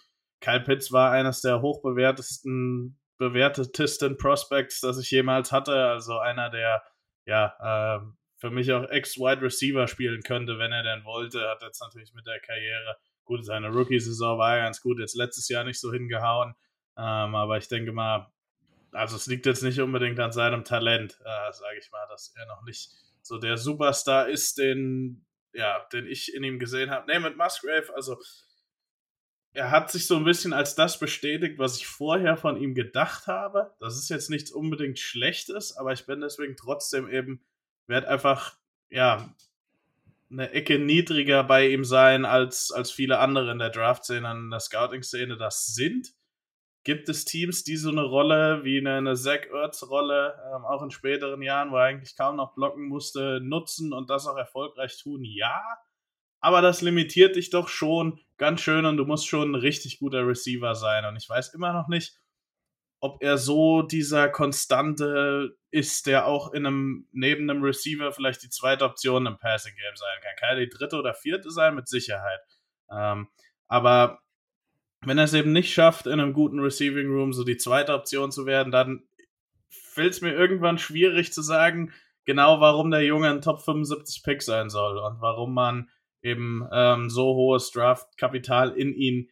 Kyle 0.41 0.61
Pitts 0.61 0.91
war 0.91 1.13
eines 1.13 1.43
der 1.43 1.61
hochbewertesten, 1.61 2.99
bewertetesten 3.19 4.17
Prospects, 4.17 4.81
das 4.81 4.99
ich 4.99 5.11
jemals 5.11 5.53
hatte. 5.53 5.85
Also 5.85 6.19
einer, 6.19 6.49
der 6.49 6.83
ja 7.27 7.99
äh, 7.99 8.01
für 8.39 8.51
mich 8.51 8.73
auch 8.73 8.89
Ex-Wide 8.89 9.43
Receiver 9.43 9.87
spielen 9.87 10.23
könnte, 10.23 10.59
wenn 10.59 10.73
er 10.73 10.83
denn 10.83 11.05
wollte. 11.05 11.47
Hat 11.47 11.63
jetzt 11.63 11.83
natürlich 11.83 12.15
mit 12.15 12.27
der 12.27 12.41
Karriere, 12.41 12.97
gut, 13.25 13.45
seine 13.45 13.69
Rookie-Saison 13.69 14.39
war 14.39 14.57
ganz 14.57 14.81
gut, 14.81 14.99
jetzt 14.99 15.15
letztes 15.15 15.49
Jahr 15.51 15.65
nicht 15.65 15.79
so 15.79 15.93
hingehauen. 15.93 16.55
Ähm, 16.97 17.35
aber 17.35 17.59
ich 17.59 17.69
denke 17.69 17.93
mal, 17.93 18.31
also 18.93 19.17
es 19.17 19.27
liegt 19.27 19.47
jetzt 19.47 19.63
nicht 19.63 19.81
unbedingt 19.81 20.19
an 20.21 20.33
seinem 20.33 20.65
Talent, 20.65 21.19
äh, 21.21 21.53
sage 21.53 21.79
ich 21.79 21.91
mal, 21.91 22.07
dass 22.09 22.35
er 22.37 22.47
noch 22.47 22.63
nicht 22.65 22.91
so 23.23 23.39
der 23.39 23.57
Superstar 23.57 24.29
ist, 24.29 24.59
den, 24.59 25.25
ja, 25.53 25.87
den 25.93 26.07
ich 26.07 26.35
in 26.35 26.45
ihm 26.45 26.59
gesehen 26.59 26.91
habe. 26.91 27.11
Nee, 27.11 27.21
mit 27.21 27.37
Musgrave, 27.37 27.95
also 27.95 28.19
er 29.53 29.71
hat 29.71 29.91
sich 29.91 30.07
so 30.07 30.17
ein 30.17 30.25
bisschen 30.25 30.53
als 30.53 30.75
das 30.75 30.99
bestätigt, 30.99 31.59
was 31.59 31.77
ich 31.77 31.87
vorher 31.87 32.37
von 32.37 32.57
ihm 32.57 32.75
gedacht 32.75 33.27
habe. 33.27 33.75
Das 33.81 33.97
ist 33.97 34.09
jetzt 34.09 34.31
nichts 34.31 34.53
unbedingt 34.53 34.99
Schlechtes, 34.99 35.77
aber 35.77 35.93
ich 35.93 36.07
bin 36.07 36.21
deswegen 36.21 36.57
trotzdem 36.57 37.09
eben, 37.09 37.45
werde 37.87 38.09
einfach, 38.09 38.57
ja, 38.91 39.35
eine 40.31 40.51
Ecke 40.53 40.79
niedriger 40.79 41.43
bei 41.43 41.69
ihm 41.69 41.85
sein, 41.85 42.25
als, 42.25 42.71
als 42.71 42.93
viele 42.93 43.19
andere 43.19 43.51
in 43.51 43.59
der 43.59 43.71
Draft-Szene, 43.71 44.31
in 44.31 44.51
der 44.51 44.61
Scouting-Szene 44.61 45.37
das 45.37 45.67
sind 45.67 46.13
gibt 46.85 47.09
es 47.09 47.25
Teams, 47.25 47.63
die 47.65 47.77
so 47.77 47.91
eine 47.91 48.03
Rolle 48.03 48.65
wie 48.65 48.79
eine, 48.79 48.97
eine 48.97 49.15
Zach 49.15 49.47
Ertz-Rolle, 49.53 50.35
ähm, 50.55 50.65
auch 50.65 50.83
in 50.83 50.91
späteren 50.91 51.43
Jahren, 51.43 51.71
wo 51.71 51.77
er 51.77 51.85
eigentlich 51.85 52.17
kaum 52.17 52.37
noch 52.37 52.55
blocken 52.55 52.89
musste, 52.89 53.41
nutzen 53.43 53.93
und 53.93 54.09
das 54.09 54.27
auch 54.27 54.37
erfolgreich 54.37 54.97
tun? 54.99 55.23
Ja, 55.25 55.63
aber 56.41 56.63
das 56.63 56.81
limitiert 56.81 57.37
dich 57.37 57.51
doch 57.51 57.69
schon 57.69 58.19
ganz 58.39 58.63
schön 58.63 58.87
und 58.87 58.97
du 58.97 59.05
musst 59.05 59.29
schon 59.29 59.53
ein 59.53 59.57
richtig 59.57 59.99
guter 59.99 60.27
Receiver 60.27 60.75
sein. 60.75 61.05
Und 61.05 61.17
ich 61.17 61.29
weiß 61.29 61.53
immer 61.53 61.75
noch 61.75 61.89
nicht, 61.89 62.19
ob 63.01 63.23
er 63.23 63.37
so 63.37 63.83
dieser 63.83 64.29
Konstante 64.31 65.57
ist, 65.71 66.07
der 66.07 66.27
auch 66.27 66.53
in 66.53 66.67
einem, 66.67 67.09
neben 67.13 67.49
einem 67.49 67.63
Receiver 67.63 68.13
vielleicht 68.13 68.43
die 68.43 68.51
zweite 68.51 68.85
Option 68.85 69.27
im 69.27 69.39
Passing 69.39 69.75
Game 69.75 69.97
sein 69.97 70.21
kann. 70.23 70.37
Kann 70.37 70.49
er 70.51 70.65
die 70.65 70.69
dritte 70.69 70.97
oder 70.97 71.13
vierte 71.13 71.51
sein? 71.51 71.75
Mit 71.75 71.89
Sicherheit. 71.89 72.41
Ähm, 72.91 73.29
aber 73.69 74.21
wenn 75.05 75.19
er 75.19 75.25
es 75.25 75.35
eben 75.35 75.53
nicht 75.53 75.73
schafft, 75.73 76.07
in 76.07 76.21
einem 76.21 76.33
guten 76.33 76.61
Receiving 76.61 77.09
Room 77.09 77.33
so 77.33 77.45
die 77.45 77.57
zweite 77.57 77.95
Option 77.95 78.31
zu 78.31 78.47
werden, 78.47 78.71
dann 78.71 79.03
fällt 79.69 80.13
es 80.13 80.21
mir 80.21 80.33
irgendwann 80.33 80.79
schwierig 80.79 81.33
zu 81.33 81.43
sagen, 81.43 81.93
genau 82.25 82.61
warum 82.61 82.91
der 82.91 83.05
Junge 83.05 83.31
ein 83.31 83.41
Top 83.41 83.63
75 83.63 84.23
Pick 84.23 84.43
sein 84.43 84.69
soll 84.69 84.99
und 84.99 85.21
warum 85.21 85.55
man 85.55 85.89
eben 86.23 86.69
ähm, 86.73 87.09
so 87.09 87.35
hohes 87.35 87.71
Draftkapital 87.71 88.71
in 88.73 88.95
ihn 88.95 89.31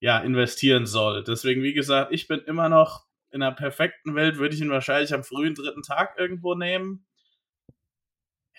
ja, 0.00 0.18
investieren 0.18 0.86
soll. 0.86 1.22
Deswegen, 1.22 1.62
wie 1.62 1.74
gesagt, 1.74 2.12
ich 2.12 2.26
bin 2.26 2.40
immer 2.40 2.68
noch 2.68 3.04
in 3.30 3.42
einer 3.42 3.54
perfekten 3.54 4.14
Welt, 4.14 4.38
würde 4.38 4.54
ich 4.54 4.60
ihn 4.60 4.70
wahrscheinlich 4.70 5.14
am 5.14 5.24
frühen 5.24 5.54
dritten 5.54 5.82
Tag 5.82 6.16
irgendwo 6.18 6.54
nehmen. 6.54 7.06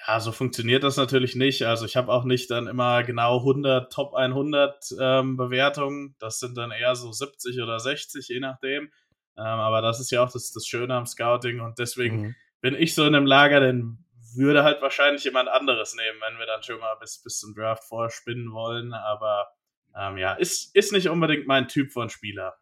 Ja, 0.06 0.20
so 0.20 0.32
funktioniert 0.32 0.84
das 0.84 0.98
natürlich 0.98 1.36
nicht. 1.36 1.64
Also 1.64 1.86
ich 1.86 1.96
habe 1.96 2.12
auch 2.12 2.26
nicht 2.26 2.52
dann 2.52 2.68
immer 2.68 3.04
genau 3.04 3.40
100 3.40 3.92
Top 3.92 4.16
100 4.16 4.96
ähm, 5.00 5.38
Bewertungen. 5.38 6.16
Das 6.20 6.40
sind 6.40 6.58
dann 6.58 6.72
eher 6.72 6.96
so 6.96 7.12
70 7.12 7.62
oder 7.62 7.80
60, 7.80 8.28
je 8.28 8.40
nachdem. 8.40 8.92
Ähm, 9.38 9.46
aber 9.46 9.82
das 9.82 10.00
ist 10.00 10.12
ja 10.12 10.24
auch 10.24 10.32
das, 10.32 10.52
das 10.52 10.68
Schöne 10.68 10.94
am 10.96 11.06
Scouting 11.06 11.62
und 11.62 11.80
deswegen 11.80 12.22
mhm. 12.22 12.36
bin 12.62 12.76
ich 12.76 12.94
so 12.94 13.06
in 13.06 13.16
einem 13.16 13.26
Lager, 13.26 13.62
dann 13.62 14.04
würde 14.36 14.64
halt 14.64 14.82
wahrscheinlich 14.82 15.24
jemand 15.24 15.50
anderes 15.50 15.96
nehmen, 15.96 16.20
wenn 16.28 16.38
wir 16.38 16.46
dann 16.46 16.64
schon 16.64 16.80
mal 16.80 16.96
bis, 16.96 17.22
bis 17.22 17.40
zum 17.40 17.56
Draft 17.56 17.84
vorspinnen 17.84 18.52
wollen. 18.52 18.94
Aber 18.94 19.48
ähm, 19.96 20.18
ja, 20.18 20.34
ist, 20.34 20.76
ist 20.76 20.92
nicht 20.92 21.08
unbedingt 21.08 21.48
mein 21.48 21.68
Typ 21.68 21.92
von 21.92 22.10
Spieler. 22.10 22.56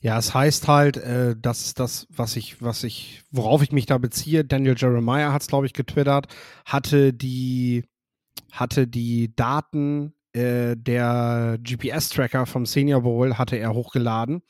Ja, 0.00 0.18
es 0.18 0.34
heißt 0.34 0.68
halt, 0.68 0.96
äh, 0.96 1.34
dass 1.36 1.74
das, 1.74 2.06
was 2.10 2.36
ich, 2.36 2.62
was 2.62 2.84
ich, 2.84 3.22
worauf 3.30 3.62
ich 3.62 3.72
mich 3.72 3.86
da 3.86 3.98
beziehe, 3.98 4.44
Daniel 4.44 4.76
Jeremiah 4.76 5.32
hat 5.32 5.42
es, 5.42 5.48
glaube 5.48 5.66
ich, 5.66 5.72
getwittert, 5.72 6.26
hatte 6.64 7.12
die, 7.12 7.84
hatte 8.52 8.86
die 8.86 9.34
Daten 9.34 10.14
äh, 10.32 10.76
der 10.76 11.58
GPS-Tracker 11.62 12.46
vom 12.46 12.66
Senior 12.66 13.02
Bowl 13.02 13.38
hatte 13.38 13.56
er 13.56 13.72
hochgeladen 13.72 14.42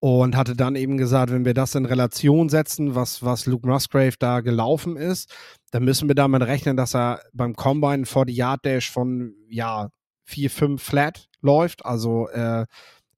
und 0.00 0.36
hatte 0.36 0.56
dann 0.56 0.74
eben 0.74 0.96
gesagt, 0.96 1.30
wenn 1.30 1.44
wir 1.44 1.54
das 1.54 1.74
in 1.74 1.84
Relation 1.84 2.48
setzen, 2.48 2.94
was, 2.94 3.22
was 3.22 3.46
Luke 3.46 3.68
Musgrave 3.68 4.16
da 4.18 4.40
gelaufen 4.40 4.96
ist, 4.96 5.32
dann 5.70 5.84
müssen 5.84 6.08
wir 6.08 6.14
damit 6.14 6.42
rechnen, 6.42 6.76
dass 6.76 6.94
er 6.94 7.20
beim 7.32 7.54
Combine 7.54 8.06
vor 8.06 8.26
die 8.26 8.34
Yard 8.34 8.64
Dash 8.64 8.90
von 8.90 9.34
ja 9.48 9.90
4, 10.24 10.50
5 10.50 10.82
flat 10.82 11.28
läuft, 11.40 11.84
also 11.84 12.28
äh, 12.30 12.66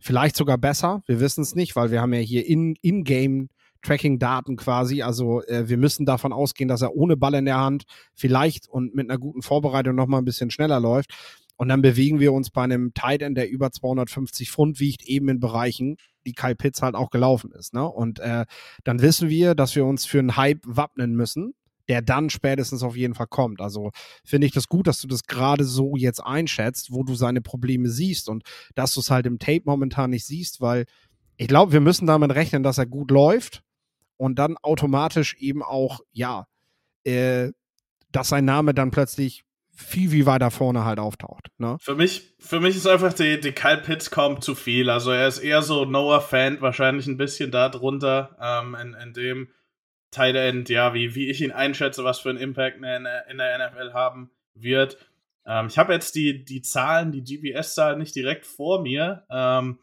vielleicht 0.05 0.37
sogar 0.37 0.59
besser. 0.59 1.03
Wir 1.07 1.19
wissen 1.19 1.41
es 1.41 1.55
nicht, 1.55 1.77
weil 1.77 1.91
wir 1.91 2.03
haben 2.03 2.13
ja 2.13 2.21
hier 2.21 2.47
in, 2.47 2.77
in-game 2.83 3.49
Tracking-Daten 3.81 4.57
quasi. 4.57 5.01
Also 5.01 5.43
äh, 5.45 5.67
wir 5.69 5.79
müssen 5.79 6.05
davon 6.05 6.33
ausgehen, 6.33 6.69
dass 6.69 6.83
er 6.83 6.95
ohne 6.95 7.17
Ball 7.17 7.33
in 7.35 7.47
der 7.47 7.59
Hand 7.59 7.85
vielleicht 8.15 8.69
und 8.69 8.95
mit 8.95 9.09
einer 9.09 9.19
guten 9.19 9.41
Vorbereitung 9.41 9.95
noch 9.95 10.07
mal 10.07 10.19
ein 10.19 10.27
bisschen 10.27 10.51
schneller 10.51 10.79
läuft. 10.79 11.15
Und 11.57 11.69
dann 11.69 11.81
bewegen 11.81 12.21
wir 12.21 12.35
uns 12.35 12.51
bei 12.51 12.65
einem 12.65 12.93
Tight 12.93 13.23
End, 13.23 13.39
der 13.39 13.49
über 13.49 13.71
250 13.71 14.51
Pfund 14.51 14.79
wiegt, 14.79 15.05
eben 15.05 15.29
in 15.31 15.41
Bereichen, 15.41 15.97
die 16.27 16.35
Kyle 16.35 16.57
Pitts 16.57 16.83
halt 16.83 16.97
auch 16.97 17.09
gelaufen 17.09 17.53
ist. 17.53 17.73
Ne? 17.73 17.89
Und 17.89 18.19
äh, 18.19 18.45
dann 18.83 19.01
wissen 19.01 19.31
wir, 19.31 19.55
dass 19.55 19.75
wir 19.75 19.87
uns 19.87 20.05
für 20.05 20.19
einen 20.19 20.37
Hype 20.37 20.61
wappnen 20.65 21.15
müssen, 21.15 21.55
der 21.89 22.03
dann 22.03 22.31
spätestens 22.31 22.83
auf 22.83 22.97
jeden 22.97 23.15
Fall 23.15 23.27
kommt. 23.27 23.61
Also 23.61 23.91
finde 24.25 24.47
ich 24.47 24.53
das 24.53 24.69
gut, 24.69 24.87
dass 24.87 25.01
du 25.01 25.09
das 25.09 25.25
gerade 25.25 25.65
so 25.65 25.97
jetzt 25.97 26.21
einschätzt, 26.21 26.93
wo 26.93 27.03
du 27.03 27.15
seine 27.15 27.41
Probleme 27.41 27.89
siehst 27.89 28.29
und 28.29 28.45
dass 28.75 28.95
du 28.95 29.01
es 29.01 29.11
halt 29.11 29.27
im 29.27 29.39
Tape 29.39 29.63
momentan 29.65 30.11
nicht 30.11 30.27
siehst, 30.27 30.61
weil 30.61 30.87
ich 31.37 31.49
glaube, 31.49 31.73
wir 31.73 31.81
müssen 31.81 32.07
damit 32.07 32.35
rechnen, 32.35 32.63
dass 32.63 32.79
er 32.79 32.87
gut 32.87 33.11
läuft 33.11 33.63
und 34.17 34.39
dann 34.39 34.57
automatisch 34.59 35.35
eben 35.39 35.63
auch, 35.63 36.01
ja, 36.13 36.47
äh, 37.05 37.51
dass 38.13 38.29
sein 38.29 38.45
Name 38.45 38.75
dann 38.75 38.91
plötzlich 38.91 39.45
viel, 39.77 40.13
wie 40.13 40.25
weiter 40.25 40.53
vorne 40.53 40.85
halt 40.85 41.01
auftaucht. 41.01 41.49
Ne? 41.59 41.77
Für 41.81 41.97
mich, 41.97 42.35
für 42.39 42.61
mich 42.61 42.77
ist 42.77 42.87
einfach 42.87 43.13
die, 43.13 43.41
die 43.41 43.53
Kyle 43.53 43.79
Pitts 43.79 44.11
kaum 44.11 44.41
zu 44.41 44.55
viel. 44.55 44.89
Also 44.89 45.11
er 45.11 45.27
ist 45.27 45.39
eher 45.39 45.63
so 45.63 45.85
Noah-Fan, 45.85 46.61
wahrscheinlich 46.61 47.09
ein 47.09 47.17
bisschen 47.17 47.51
da 47.51 47.69
drunter, 47.69 48.37
ähm, 48.41 48.77
in, 48.77 48.95
in 48.95 49.13
dem 49.13 49.49
Tight 50.15 50.37
End, 50.37 50.69
ja, 50.69 50.95
wie, 50.95 51.15
wie 51.15 51.29
ich 51.29 51.41
ihn 51.41 51.53
einschätze, 51.53 52.05
was 52.05 52.21
für 52.21 52.31
einen 52.31 52.39
Impact 52.39 52.77
in 52.77 52.83
der, 52.83 53.27
in 53.29 53.39
der 53.39 53.69
NFL 53.69 53.93
haben 53.93 54.31
wird. 54.55 54.97
Ähm, 55.47 55.67
ich 55.67 55.79
habe 55.79 55.93
jetzt 55.93 56.15
die, 56.15 56.45
die 56.45 56.63
Zahlen, 56.63 57.13
die 57.13 57.25
GPS-Zahlen 57.25 57.99
nicht 57.99 58.15
direkt 58.15 58.47
vor 58.47 58.83
mir. 58.83 59.25
Ähm, 59.31 59.81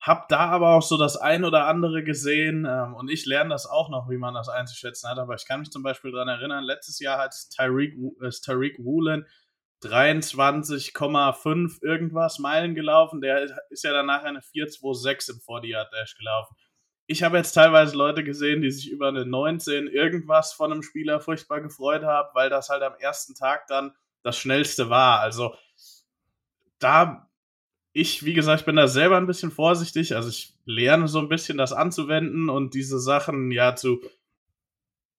hab 0.00 0.28
da 0.28 0.50
aber 0.50 0.74
auch 0.74 0.82
so 0.82 0.98
das 0.98 1.16
ein 1.16 1.44
oder 1.44 1.66
andere 1.66 2.04
gesehen 2.04 2.66
ähm, 2.68 2.94
und 2.94 3.10
ich 3.10 3.24
lerne 3.24 3.48
das 3.50 3.66
auch 3.66 3.88
noch, 3.88 4.10
wie 4.10 4.18
man 4.18 4.34
das 4.34 4.50
einzuschätzen 4.50 5.08
hat. 5.08 5.18
Aber 5.18 5.34
ich 5.34 5.46
kann 5.46 5.60
mich 5.60 5.70
zum 5.70 5.82
Beispiel 5.82 6.12
daran 6.12 6.28
erinnern, 6.28 6.62
letztes 6.62 7.00
Jahr 7.00 7.18
hat 7.18 7.34
Tyreek, 7.56 7.94
äh, 7.94 8.84
Woolen 8.84 9.26
23,5 9.82 11.82
irgendwas 11.82 12.38
Meilen 12.38 12.74
gelaufen. 12.74 13.20
Der 13.20 13.60
ist 13.70 13.84
ja 13.84 13.92
danach 13.92 14.24
eine 14.24 14.40
4,26 14.40 15.30
im 15.30 15.36
40-Yard-Dash 15.38 16.16
gelaufen. 16.16 16.56
Ich 17.06 17.22
habe 17.22 17.36
jetzt 17.36 17.52
teilweise 17.52 17.96
Leute 17.96 18.24
gesehen, 18.24 18.62
die 18.62 18.70
sich 18.70 18.90
über 18.90 19.08
eine 19.08 19.26
19 19.26 19.88
irgendwas 19.88 20.52
von 20.52 20.72
einem 20.72 20.82
Spieler 20.82 21.20
furchtbar 21.20 21.60
gefreut 21.60 22.02
haben, 22.02 22.30
weil 22.34 22.48
das 22.48 22.70
halt 22.70 22.82
am 22.82 22.94
ersten 22.98 23.34
Tag 23.34 23.66
dann 23.66 23.94
das 24.22 24.38
schnellste 24.38 24.88
war. 24.88 25.20
Also 25.20 25.54
da 26.78 27.28
ich, 27.94 28.24
wie 28.24 28.34
gesagt, 28.34 28.66
bin 28.66 28.76
da 28.76 28.88
selber 28.88 29.16
ein 29.16 29.28
bisschen 29.28 29.52
vorsichtig. 29.52 30.16
Also 30.16 30.28
ich 30.28 30.52
lerne 30.66 31.06
so 31.06 31.20
ein 31.20 31.28
bisschen 31.28 31.56
das 31.56 31.72
anzuwenden 31.72 32.50
und 32.50 32.74
diese 32.74 32.98
Sachen 32.98 33.52
ja 33.52 33.76
zu, 33.76 34.00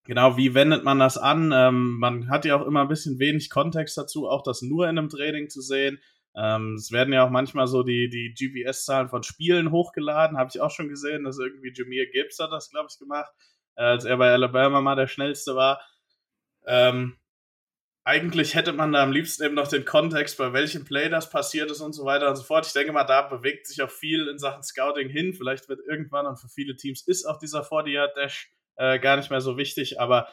genau, 0.04 0.36
wie 0.36 0.54
wendet 0.54 0.84
man 0.84 1.00
das 1.00 1.18
an? 1.18 1.54
Ähm, 1.56 1.98
man 1.98 2.30
hat 2.30 2.44
ja 2.44 2.58
auch 2.58 2.68
immer 2.68 2.82
ein 2.82 2.90
bisschen 2.90 3.18
wenig 3.18 3.50
Kontext 3.50 3.98
dazu, 3.98 4.28
auch 4.28 4.44
das 4.44 4.62
nur 4.62 4.90
in 4.90 4.98
einem 4.98 5.10
Training 5.10 5.50
zu 5.50 5.62
sehen. 5.62 6.00
Ähm, 6.38 6.76
es 6.76 6.92
werden 6.92 7.14
ja 7.14 7.26
auch 7.26 7.30
manchmal 7.30 7.68
so 7.68 7.84
die, 7.84 8.10
die 8.10 8.34
GPS-Zahlen 8.34 9.10
von 9.10 9.24
Spielen 9.24 9.72
hochgeladen, 9.72 10.38
habe 10.38 10.50
ich 10.54 10.60
auch 10.60 10.72
schon 10.72 10.90
gesehen, 10.90 11.24
dass 11.24 11.40
irgendwie 11.40 11.72
Jameer 11.74 12.08
Gibbs 12.08 12.40
hat 12.40 12.52
das, 12.52 12.70
glaube 12.70 12.88
ich, 12.92 13.00
gemacht, 13.00 13.32
äh, 13.76 13.84
als 13.84 14.06
er 14.06 14.18
bei 14.18 14.32
Alabama 14.32 14.82
mal 14.82 14.96
der 14.96 15.08
schnellste 15.08 15.56
war. 15.56 15.82
Ähm, 16.66 17.18
eigentlich 18.04 18.54
hätte 18.54 18.74
man 18.74 18.92
da 18.92 19.02
am 19.02 19.12
liebsten 19.12 19.44
eben 19.44 19.56
noch 19.56 19.68
den 19.68 19.84
Kontext, 19.84 20.38
bei 20.38 20.54
welchem 20.54 20.86
Play 20.86 21.10
das 21.10 21.30
passiert 21.30 21.72
ist 21.72 21.82
und 21.82 21.94
so 21.94 22.06
weiter 22.06 22.30
und 22.30 22.36
so 22.36 22.44
fort. 22.44 22.68
Ich 22.68 22.74
denke 22.74 22.92
mal, 22.92 23.04
da 23.04 23.24
bewegt 23.24 23.66
sich 23.66 23.82
auch 23.82 23.90
viel 23.90 24.28
in 24.28 24.38
Sachen 24.38 24.62
Scouting 24.62 25.10
hin. 25.10 25.34
Vielleicht 25.34 25.70
wird 25.70 25.80
irgendwann, 25.88 26.28
und 26.28 26.40
für 26.40 26.48
viele 26.50 26.76
Teams 26.76 27.02
ist 27.08 27.26
auch 27.26 27.40
dieser 27.40 27.64
40-Yard-Dash 27.64 28.52
äh, 28.76 29.00
gar 29.00 29.18
nicht 29.18 29.32
mehr 29.32 29.42
so 29.42 29.58
wichtig, 29.58 30.00
aber 30.00 30.28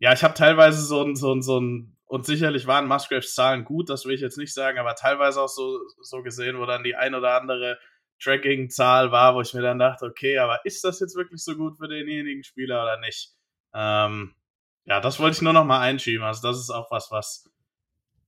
ja, 0.00 0.12
ich 0.12 0.24
habe 0.24 0.34
teilweise 0.34 0.82
so 0.82 1.04
ein, 1.04 1.14
so 1.14 1.32
ein, 1.32 1.42
so 1.42 1.60
ein, 1.60 1.96
und 2.12 2.26
sicherlich 2.26 2.66
waren 2.66 2.88
Musgraves 2.88 3.34
Zahlen 3.34 3.64
gut, 3.64 3.88
das 3.88 4.04
will 4.04 4.14
ich 4.14 4.20
jetzt 4.20 4.36
nicht 4.36 4.52
sagen, 4.52 4.78
aber 4.78 4.94
teilweise 4.94 5.40
auch 5.40 5.48
so, 5.48 5.80
so 6.02 6.22
gesehen, 6.22 6.58
wo 6.58 6.66
dann 6.66 6.84
die 6.84 6.94
ein 6.94 7.14
oder 7.14 7.40
andere 7.40 7.78
Tracking-Zahl 8.22 9.10
war, 9.10 9.34
wo 9.34 9.40
ich 9.40 9.54
mir 9.54 9.62
dann 9.62 9.78
dachte, 9.78 10.04
okay, 10.04 10.36
aber 10.36 10.62
ist 10.66 10.84
das 10.84 11.00
jetzt 11.00 11.16
wirklich 11.16 11.42
so 11.42 11.56
gut 11.56 11.78
für 11.78 11.88
denjenigen 11.88 12.44
Spieler 12.44 12.82
oder 12.82 13.00
nicht? 13.00 13.30
Ähm, 13.72 14.34
ja, 14.84 15.00
das 15.00 15.20
wollte 15.20 15.36
ich 15.36 15.40
nur 15.40 15.54
noch 15.54 15.64
mal 15.64 15.80
einschieben. 15.80 16.22
Also 16.22 16.46
das 16.46 16.58
ist 16.58 16.68
auch 16.68 16.90
was, 16.90 17.10
was 17.10 17.50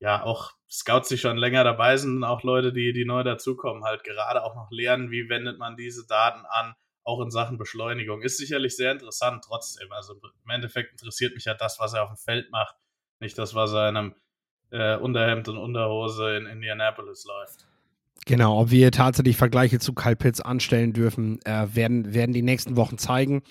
ja 0.00 0.22
auch 0.22 0.52
Scouts, 0.70 1.10
die 1.10 1.18
schon 1.18 1.36
länger 1.36 1.62
dabei 1.62 1.98
sind, 1.98 2.16
und 2.16 2.24
auch 2.24 2.42
Leute, 2.42 2.72
die, 2.72 2.94
die 2.94 3.04
neu 3.04 3.22
dazukommen, 3.22 3.84
halt 3.84 4.02
gerade 4.02 4.44
auch 4.44 4.54
noch 4.54 4.70
lernen, 4.70 5.10
wie 5.10 5.28
wendet 5.28 5.58
man 5.58 5.76
diese 5.76 6.06
Daten 6.06 6.46
an, 6.46 6.74
auch 7.02 7.20
in 7.20 7.30
Sachen 7.30 7.58
Beschleunigung. 7.58 8.22
Ist 8.22 8.38
sicherlich 8.38 8.76
sehr 8.76 8.92
interessant 8.92 9.44
trotzdem. 9.46 9.92
Also 9.92 10.14
im 10.14 10.50
Endeffekt 10.50 10.92
interessiert 10.92 11.34
mich 11.34 11.44
ja 11.44 11.52
das, 11.52 11.78
was 11.80 11.92
er 11.92 12.04
auf 12.04 12.08
dem 12.08 12.16
Feld 12.16 12.50
macht, 12.50 12.76
nicht 13.24 13.36
das, 13.38 13.54
was 13.54 13.72
er 13.72 13.88
in 13.88 13.96
einem 13.96 14.14
äh, 14.70 14.96
Unterhemd 14.96 15.48
und 15.48 15.56
Unterhose 15.56 16.36
in 16.36 16.46
Indianapolis 16.46 17.24
läuft. 17.24 17.66
Genau, 18.26 18.60
ob 18.60 18.70
wir 18.70 18.90
tatsächlich 18.90 19.36
Vergleiche 19.36 19.78
zu 19.78 19.92
Kyle 19.92 20.16
Pitts 20.16 20.40
anstellen 20.40 20.92
dürfen, 20.92 21.40
äh, 21.44 21.66
werden, 21.74 22.14
werden 22.14 22.32
die 22.32 22.42
nächsten 22.42 22.76
Wochen 22.76 22.96
zeigen. 22.96 23.42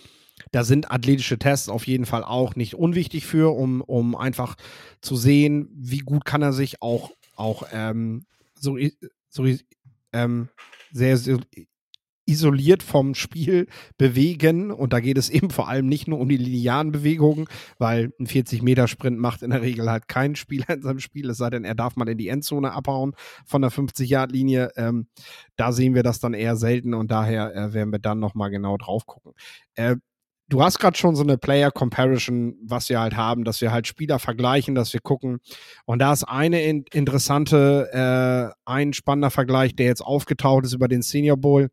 Da 0.51 0.63
sind 0.63 0.91
athletische 0.91 1.37
Tests 1.37 1.69
auf 1.69 1.85
jeden 1.85 2.05
Fall 2.05 2.23
auch 2.23 2.55
nicht 2.55 2.75
unwichtig 2.75 3.25
für, 3.25 3.55
um, 3.55 3.81
um 3.81 4.15
einfach 4.15 4.55
zu 5.01 5.15
sehen, 5.15 5.69
wie 5.75 5.99
gut 5.99 6.25
kann 6.25 6.41
er 6.41 6.53
sich 6.53 6.81
auch, 6.81 7.11
auch 7.35 7.67
ähm, 7.71 8.25
so, 8.55 8.77
so 9.29 9.45
ähm, 10.11 10.49
sehr, 10.91 11.17
sehr 11.17 11.39
isoliert 12.25 12.83
vom 12.83 13.15
Spiel 13.15 13.67
bewegen. 13.97 14.71
Und 14.71 14.93
da 14.93 14.99
geht 14.99 15.17
es 15.17 15.29
eben 15.29 15.49
vor 15.49 15.67
allem 15.67 15.87
nicht 15.87 16.07
nur 16.07 16.19
um 16.19 16.29
die 16.29 16.37
linearen 16.37 16.91
Bewegungen, 16.91 17.47
weil 17.77 18.11
ein 18.19 18.27
40-Meter-Sprint 18.27 19.17
macht 19.17 19.41
in 19.41 19.51
der 19.51 19.61
Regel 19.61 19.89
halt 19.89 20.07
keinen 20.07 20.35
Spieler 20.35 20.69
in 20.69 20.81
seinem 20.81 20.99
Spiel, 20.99 21.29
es 21.29 21.37
sei 21.37 21.49
denn, 21.49 21.65
er 21.65 21.75
darf 21.75 21.95
mal 21.95 22.07
in 22.07 22.17
die 22.17 22.29
Endzone 22.29 22.71
abhauen 22.71 23.13
von 23.45 23.61
der 23.61 23.71
50-Yard-Linie. 23.71 24.71
Ähm, 24.75 25.07
da 25.55 25.71
sehen 25.71 25.95
wir 25.95 26.03
das 26.03 26.19
dann 26.19 26.33
eher 26.33 26.55
selten 26.55 26.93
und 26.93 27.11
daher 27.11 27.55
äh, 27.55 27.73
werden 27.73 27.91
wir 27.91 27.99
dann 27.99 28.19
nochmal 28.19 28.49
genau 28.49 28.77
drauf 28.77 29.05
gucken. 29.05 29.33
Äh, 29.75 29.97
du 30.49 30.61
hast 30.61 30.79
gerade 30.79 30.97
schon 30.97 31.15
so 31.15 31.23
eine 31.23 31.37
Player 31.37 31.71
Comparison, 31.71 32.55
was 32.63 32.89
wir 32.89 32.99
halt 32.99 33.15
haben, 33.15 33.43
dass 33.43 33.61
wir 33.61 33.71
halt 33.71 33.87
Spieler 33.87 34.19
vergleichen, 34.19 34.75
dass 34.75 34.93
wir 34.93 35.01
gucken. 35.01 35.39
Und 35.85 35.99
da 35.99 36.13
ist 36.13 36.23
eine 36.23 36.61
in 36.63 36.85
interessante, 36.93 37.89
äh, 37.91 38.53
ein 38.65 38.93
spannender 38.93 39.31
Vergleich, 39.31 39.75
der 39.75 39.87
jetzt 39.87 40.01
aufgetaucht 40.01 40.65
ist 40.65 40.73
über 40.73 40.87
den 40.87 41.01
Senior 41.01 41.37
Bowl, 41.37 41.69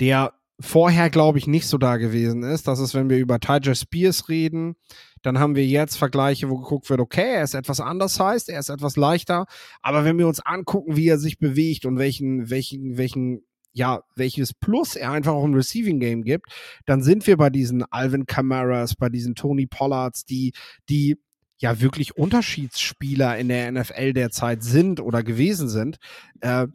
der 0.00 0.32
vorher, 0.60 1.10
glaube 1.10 1.38
ich, 1.38 1.46
nicht 1.46 1.66
so 1.66 1.78
da 1.78 1.96
gewesen 1.96 2.42
ist. 2.42 2.68
Das 2.68 2.80
ist, 2.80 2.94
wenn 2.94 3.08
wir 3.08 3.18
über 3.18 3.40
Tiger 3.40 3.74
Spears 3.74 4.28
reden, 4.28 4.76
dann 5.22 5.38
haben 5.38 5.54
wir 5.54 5.66
jetzt 5.66 5.96
Vergleiche, 5.96 6.48
wo 6.48 6.58
geguckt 6.58 6.88
wird, 6.90 7.00
okay, 7.00 7.34
er 7.34 7.44
ist 7.44 7.54
etwas 7.54 7.80
anders 7.80 8.18
heißt, 8.18 8.48
er 8.48 8.60
ist 8.60 8.68
etwas 8.68 8.96
leichter. 8.96 9.46
Aber 9.82 10.04
wenn 10.04 10.18
wir 10.18 10.26
uns 10.26 10.40
angucken, 10.40 10.96
wie 10.96 11.08
er 11.08 11.18
sich 11.18 11.38
bewegt 11.38 11.86
und 11.86 11.98
welchen, 11.98 12.50
welchen, 12.50 12.96
welchen 12.96 13.42
ja, 13.72 14.02
welches 14.16 14.52
Plus 14.52 14.96
er 14.96 15.12
einfach 15.12 15.32
auch 15.32 15.44
im 15.44 15.54
Receiving 15.54 16.00
Game 16.00 16.24
gibt, 16.24 16.46
dann 16.86 17.02
sind 17.02 17.26
wir 17.26 17.36
bei 17.36 17.50
diesen 17.50 17.84
Alvin 17.84 18.26
Camaras, 18.26 18.96
bei 18.96 19.08
diesen 19.08 19.34
Tony 19.34 19.66
Pollards, 19.66 20.24
die, 20.24 20.52
die 20.88 21.18
ja 21.58 21.80
wirklich 21.80 22.16
Unterschiedsspieler 22.16 23.38
in 23.38 23.48
der 23.48 23.70
NFL 23.70 24.14
derzeit 24.14 24.62
sind 24.64 24.98
oder 24.98 25.22
gewesen 25.22 25.68
sind. 25.68 25.98
Äh, 26.40 26.66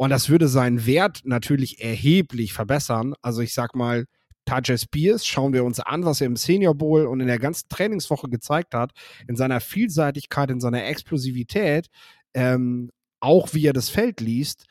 und 0.00 0.08
das 0.08 0.30
würde 0.30 0.48
seinen 0.48 0.86
Wert 0.86 1.20
natürlich 1.24 1.84
erheblich 1.84 2.54
verbessern. 2.54 3.12
Also 3.20 3.42
ich 3.42 3.52
sag 3.52 3.74
mal, 3.76 4.06
Tajay 4.46 4.78
Spears, 4.78 5.26
schauen 5.26 5.52
wir 5.52 5.62
uns 5.62 5.78
an, 5.78 6.06
was 6.06 6.22
er 6.22 6.26
im 6.26 6.36
Senior 6.36 6.74
Bowl 6.74 7.04
und 7.04 7.20
in 7.20 7.26
der 7.26 7.38
ganzen 7.38 7.68
Trainingswoche 7.68 8.30
gezeigt 8.30 8.72
hat, 8.72 8.92
in 9.28 9.36
seiner 9.36 9.60
Vielseitigkeit, 9.60 10.50
in 10.50 10.58
seiner 10.58 10.86
Explosivität, 10.86 11.88
ähm, 12.32 12.90
auch 13.20 13.52
wie 13.52 13.66
er 13.66 13.74
das 13.74 13.90
Feld 13.90 14.22
liest, 14.22 14.64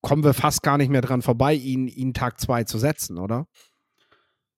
kommen 0.00 0.24
wir 0.24 0.34
fast 0.34 0.64
gar 0.64 0.78
nicht 0.78 0.90
mehr 0.90 1.00
dran 1.00 1.22
vorbei, 1.22 1.54
ihn, 1.54 1.86
ihn 1.86 2.12
Tag 2.12 2.40
2 2.40 2.64
zu 2.64 2.78
setzen, 2.78 3.18
oder? 3.18 3.46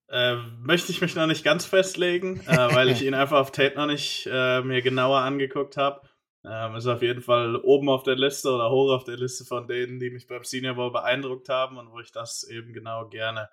Äh, 0.08 0.37
möchte 0.58 0.90
ich 0.90 1.02
mich 1.02 1.14
noch 1.16 1.26
nicht 1.26 1.44
ganz 1.44 1.66
festlegen, 1.66 2.40
äh, 2.46 2.75
weil 2.75 2.88
ich 2.88 3.02
ihn 3.04 3.12
einfach 3.12 3.38
auf 3.38 3.52
Tape 3.52 3.75
noch 3.76 3.88
nicht 3.88 4.26
äh, 4.32 4.62
mir 4.62 4.80
genauer 4.80 5.18
angeguckt 5.18 5.76
habe. 5.76 6.00
Ähm, 6.44 6.75
ist 6.75 6.87
auf 6.87 7.02
jeden 7.02 7.22
Fall 7.22 7.56
oben 7.56 7.88
auf 7.88 8.02
der 8.02 8.16
Liste 8.16 8.50
oder 8.50 8.70
hoch 8.70 8.90
auf 8.92 9.04
der 9.04 9.16
Liste 9.16 9.44
von 9.44 9.68
denen, 9.68 10.00
die 10.00 10.11
mich 10.11 10.26
beim 10.26 10.42
Senior 10.42 10.75
Bowl 10.75 10.90
beeindruckt 10.90 11.49
haben 11.49 11.76
und 11.76 11.92
wo 11.92 12.00
ich 12.00 12.11
das 12.11 12.42
eben 12.44 12.72
genau 12.72 13.08
gerne 13.08 13.49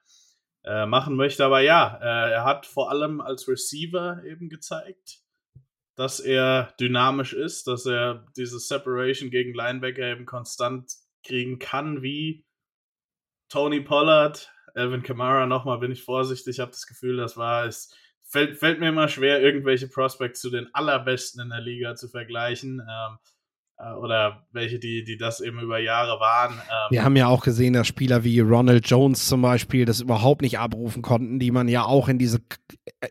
äh, 0.64 0.86
machen 0.86 1.16
möchte. 1.16 1.46
Aber 1.46 1.62
ja, 1.62 2.00
äh, 2.02 2.32
er 2.32 2.44
hat 2.46 2.66
vor 2.66 2.90
allem 2.90 3.22
als 3.22 3.48
Receiver 3.48 4.24
eben 4.26 4.50
gezeigt, 4.50 5.20
dass 5.96 6.20
er 6.20 6.74
dynamisch 6.80 7.34
ist, 7.34 7.68
dass 7.68 7.86
er 7.86 8.26
diese 8.36 8.60
Separation 8.60 9.30
gegen 9.30 9.54
Linebacker 9.54 10.04
eben 10.04 10.26
konstant 10.26 10.92
kriegen 11.24 11.60
kann, 11.60 12.02
wie 12.02 12.46
Tony 13.50 13.82
Pollard, 13.82 14.52
Alvin 14.76 15.04
Kamara 15.04 15.46
nochmal, 15.46 15.80
bin 15.80 15.92
ich 15.92 16.04
vorsichtig, 16.04 16.56
ich 16.56 16.60
habe 16.60 16.72
das 16.72 16.88
Gefühl, 16.88 17.18
das 17.18 17.36
war 17.36 17.66
es. 17.66 17.94
Fällt, 18.32 18.58
fällt 18.58 18.80
mir 18.80 18.90
immer 18.90 19.08
schwer, 19.08 19.42
irgendwelche 19.42 19.88
Prospects 19.88 20.40
zu 20.40 20.50
den 20.50 20.68
allerbesten 20.74 21.42
in 21.42 21.50
der 21.50 21.62
Liga 21.62 21.96
zu 21.96 22.08
vergleichen. 22.08 22.80
Ähm, 22.80 23.18
äh, 23.80 23.94
oder 23.94 24.46
welche, 24.52 24.78
die, 24.78 25.04
die 25.04 25.18
das 25.18 25.42
eben 25.42 25.60
über 25.60 25.80
Jahre 25.80 26.20
waren. 26.20 26.54
Ähm. 26.54 26.88
Wir 26.92 27.04
haben 27.04 27.16
ja 27.16 27.28
auch 27.28 27.44
gesehen, 27.44 27.74
dass 27.74 27.88
Spieler 27.88 28.24
wie 28.24 28.40
Ronald 28.40 28.88
Jones 28.90 29.28
zum 29.28 29.42
Beispiel 29.42 29.86
das 29.86 30.02
überhaupt 30.02 30.42
nicht 30.42 30.60
abrufen 30.60 31.02
konnten, 31.02 31.40
die 31.40 31.52
man 31.52 31.68
ja 31.68 31.86
auch 31.86 32.10
in 32.10 32.20
diese, 32.20 32.40
äh, 33.00 33.08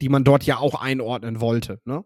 die 0.00 0.08
man 0.08 0.24
dort 0.24 0.44
ja 0.44 0.58
auch 0.58 0.80
einordnen 0.80 1.40
wollte. 1.40 1.80
Ne? 1.84 2.04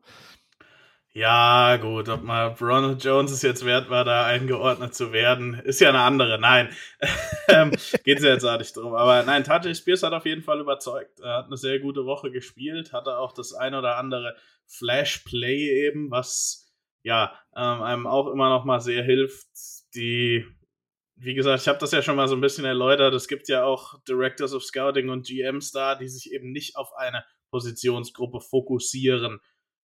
Ja, 1.14 1.76
gut, 1.76 2.08
ob 2.08 2.22
mal 2.22 2.56
Ronald 2.58 3.04
Jones 3.04 3.32
es 3.32 3.42
jetzt 3.42 3.66
wert 3.66 3.90
war, 3.90 4.02
da 4.02 4.24
eingeordnet 4.24 4.94
zu 4.94 5.12
werden, 5.12 5.52
ist 5.52 5.78
ja 5.78 5.90
eine 5.90 6.00
andere. 6.00 6.38
Nein, 6.40 6.70
ähm, 7.48 7.70
geht 8.02 8.18
es 8.18 8.24
ja 8.24 8.30
jetzt 8.32 8.44
auch 8.44 8.56
nicht 8.58 8.74
drum. 8.74 8.94
Aber 8.94 9.22
nein, 9.22 9.44
Tajay 9.44 9.74
Spears 9.74 10.02
hat 10.04 10.14
auf 10.14 10.24
jeden 10.24 10.42
Fall 10.42 10.60
überzeugt. 10.60 11.20
Er 11.20 11.34
hat 11.36 11.46
eine 11.46 11.58
sehr 11.58 11.80
gute 11.80 12.06
Woche 12.06 12.30
gespielt, 12.30 12.94
hatte 12.94 13.18
auch 13.18 13.32
das 13.32 13.52
ein 13.52 13.74
oder 13.74 13.98
andere 13.98 14.36
Flash-Play 14.68 15.86
eben, 15.86 16.10
was 16.10 16.72
ja 17.02 17.38
ähm, 17.54 17.82
einem 17.82 18.06
auch 18.06 18.28
immer 18.28 18.48
noch 18.48 18.64
mal 18.64 18.80
sehr 18.80 19.04
hilft. 19.04 19.50
Die, 19.94 20.46
wie 21.16 21.34
gesagt, 21.34 21.60
ich 21.60 21.68
habe 21.68 21.78
das 21.78 21.92
ja 21.92 22.00
schon 22.00 22.16
mal 22.16 22.28
so 22.28 22.36
ein 22.36 22.40
bisschen 22.40 22.64
erläutert. 22.64 23.12
Es 23.12 23.28
gibt 23.28 23.48
ja 23.48 23.64
auch 23.64 24.02
Directors 24.08 24.54
of 24.54 24.64
Scouting 24.64 25.10
und 25.10 25.26
GMs 25.26 25.72
da, 25.72 25.94
die 25.94 26.08
sich 26.08 26.32
eben 26.32 26.52
nicht 26.52 26.76
auf 26.76 26.94
eine 26.96 27.22
Positionsgruppe 27.50 28.40
fokussieren 28.40 29.40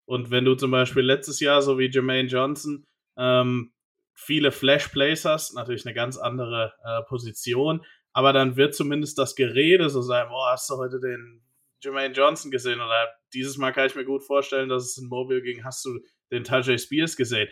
und 0.07 0.31
wenn 0.31 0.45
du 0.45 0.55
zum 0.55 0.71
Beispiel 0.71 1.03
letztes 1.03 1.41
Jahr, 1.41 1.63
so 1.63 1.79
wie 1.79 1.91
Jermaine 1.91 2.29
Johnson, 2.29 2.85
ähm, 3.19 3.73
viele 4.15 4.53
Flash-Plays 4.53 5.25
hast, 5.25 5.55
natürlich 5.55 5.85
eine 5.85 5.95
ganz 5.95 6.17
andere 6.17 6.73
äh, 6.85 7.03
Position, 7.09 7.85
aber 8.13 8.33
dann 8.33 8.57
wird 8.57 8.75
zumindest 8.75 9.19
das 9.19 9.35
Gerede 9.35 9.91
so 9.91 10.01
sein, 10.01 10.29
boah, 10.29 10.53
hast 10.53 10.71
du 10.71 10.77
heute 10.77 11.01
den 11.01 11.43
Jermaine 11.83 12.15
Johnson 12.15 12.51
gesehen 12.51 12.81
oder 12.81 13.09
dieses 13.35 13.59
Mal 13.59 13.73
kann 13.73 13.87
ich 13.87 13.95
mir 13.95 14.05
gut 14.05 14.23
vorstellen, 14.23 14.69
dass 14.69 14.85
es 14.85 14.97
in 14.97 15.09
Mobile 15.09 15.43
ging, 15.43 15.65
hast 15.65 15.85
du 15.85 16.01
den 16.31 16.45
Tajay 16.45 16.79
Spears 16.79 17.17
gesehen. 17.17 17.49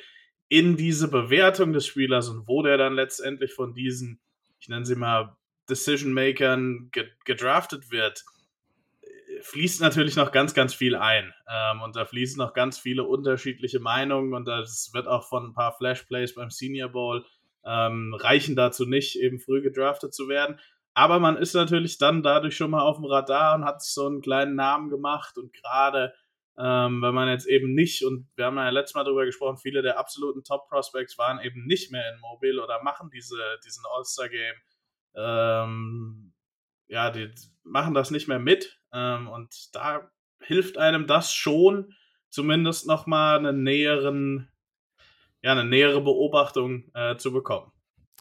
In 0.49 0.77
diese 0.77 1.09
Bewertung 1.09 1.73
des 1.73 1.87
Spielers 1.87 2.29
und 2.29 2.47
wo 2.49 2.63
der 2.63 2.79
dann 2.79 2.95
letztendlich 2.95 3.53
von 3.53 3.75
diesen, 3.75 4.21
ich 4.61 4.69
nenne 4.69 4.87
sie 4.87 4.95
mal, 4.95 5.37
Decision-Makern 5.69 6.91
gedraftet 7.25 7.91
wird, 7.91 8.25
fließt 9.45 9.81
natürlich 9.81 10.17
noch 10.17 10.33
ganz, 10.33 10.55
ganz 10.55 10.75
viel 10.75 10.97
ein. 10.97 11.33
Ähm, 11.49 11.83
und 11.83 11.97
da 11.97 12.05
fließen 12.05 12.39
noch 12.39 12.55
ganz 12.55 12.79
viele 12.79 13.05
unterschiedliche 13.05 13.79
Meinungen 13.79 14.35
und 14.35 14.47
das 14.47 14.91
wird 14.93 15.07
auch 15.07 15.29
von 15.29 15.47
ein 15.47 15.55
paar 15.55 15.77
Flashplays 15.77 16.35
beim 16.35 16.51
Senior 16.51 16.89
Bowl 16.89 17.25
ähm, 17.65 18.15
reichen 18.15 18.57
dazu 18.57 18.87
nicht, 18.87 19.17
eben 19.17 19.39
früh 19.39 19.63
gedraftet 19.63 20.15
zu 20.15 20.29
werden. 20.29 20.59
Aber 20.95 21.19
man 21.19 21.37
ist 21.37 21.55
natürlich 21.55 21.99
dann 21.99 22.23
dadurch 22.23 22.57
schon 22.57 22.71
mal 22.71 22.83
auf 22.83 22.97
dem 22.97 23.05
Radar 23.05 23.55
und 23.57 23.65
hat 23.65 23.83
sich 23.83 23.93
so 23.93 24.07
einen 24.07 24.21
kleinen 24.21 24.55
Namen 24.55 24.91
gemacht 24.91 25.37
und 25.39 25.53
gerade 25.53 26.15
ähm, 26.57 27.03
wenn 27.03 27.15
man 27.15 27.29
jetzt 27.29 27.47
eben 27.47 27.75
nicht, 27.75 28.05
und 28.05 28.29
wir 28.37 28.45
haben 28.47 28.57
ja 28.57 28.69
letztes 28.71 28.95
Mal 28.95 29.03
darüber 29.03 29.25
gesprochen, 29.25 29.59
viele 29.59 29.83
der 29.83 29.99
absoluten 29.99 30.45
Top-Prospects 30.45 31.19
waren 31.19 31.41
eben 31.41 31.67
nicht 31.67 31.91
mehr 31.91 32.15
in 32.15 32.21
Mobile 32.21 32.63
oder 32.63 32.81
machen 32.83 33.11
diese, 33.13 33.37
diesen 33.65 33.83
All-Star-Game. 33.93 34.55
Ähm, 35.17 36.33
ja, 36.87 37.11
die 37.11 37.29
machen 37.65 37.93
das 37.93 38.13
nicht 38.13 38.29
mehr 38.29 38.39
mit. 38.39 38.79
Ähm, 38.95 39.29
und 39.29 39.75
da 39.75 40.11
hilft 40.41 40.79
einem 40.79 41.07
das 41.07 41.33
schon, 41.33 41.93
zumindest 42.31 42.87
nochmal 42.87 43.39
einen 43.39 43.63
näheren, 43.63 44.49
ja, 45.43 45.53
eine 45.53 45.65
nähere 45.65 46.01
Beobachtung 46.01 46.85
äh, 46.95 47.17
zu 47.17 47.33
bekommen. 47.33 47.71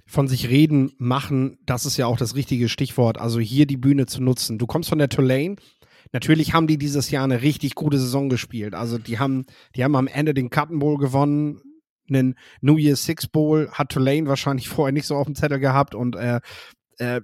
Von 0.06 0.28
sich 0.28 0.50
reden, 0.50 0.94
machen, 0.98 1.60
das 1.66 1.86
ist 1.86 1.98
ja 1.98 2.08
auch 2.08 2.18
das 2.18 2.36
richtige 2.36 2.68
Stichwort. 2.68 3.20
Also 3.20 3.40
hier 3.40 3.66
die 3.66 3.78
Bühne 3.78 4.06
zu 4.06 4.22
nutzen. 4.22 4.58
Du 4.58 4.68
kommst 4.68 4.90
von 4.90 4.98
der 4.98 5.10
Tulane. 5.10 5.56
Natürlich 6.12 6.54
haben 6.54 6.68
die 6.68 6.78
dieses 6.78 7.10
Jahr 7.10 7.24
eine 7.24 7.42
richtig 7.42 7.76
gute 7.76 7.98
Saison 7.98 8.28
gespielt. 8.28 8.76
Also 8.76 8.98
die 8.98 9.20
haben, 9.20 9.46
die 9.76 9.84
haben 9.84 9.96
am 9.96 10.08
Ende 10.08 10.34
den 10.34 10.50
Cotton 10.50 10.80
Bowl 10.80 10.98
gewonnen, 10.98 11.62
einen 12.10 12.36
New 12.62 12.78
Year's 12.78 13.06
Six 13.06 13.28
Bowl 13.28 13.70
hat 13.72 13.90
Tulane 13.90 14.28
wahrscheinlich 14.28 14.68
vorher 14.68 14.92
nicht 14.92 15.08
so 15.08 15.16
auf 15.16 15.26
dem 15.26 15.36
Zettel 15.36 15.60
gehabt 15.60 15.96
und 15.96 16.16
äh, 16.16 16.42
äh, 16.98 17.22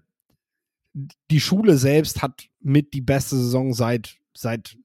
die 0.93 1.39
Schule 1.39 1.77
selbst 1.77 2.21
hat 2.21 2.47
mit 2.59 2.93
die 2.93 3.01
beste 3.01 3.35
Saison 3.35 3.73
seit, 3.73 4.17
seit 4.35 4.77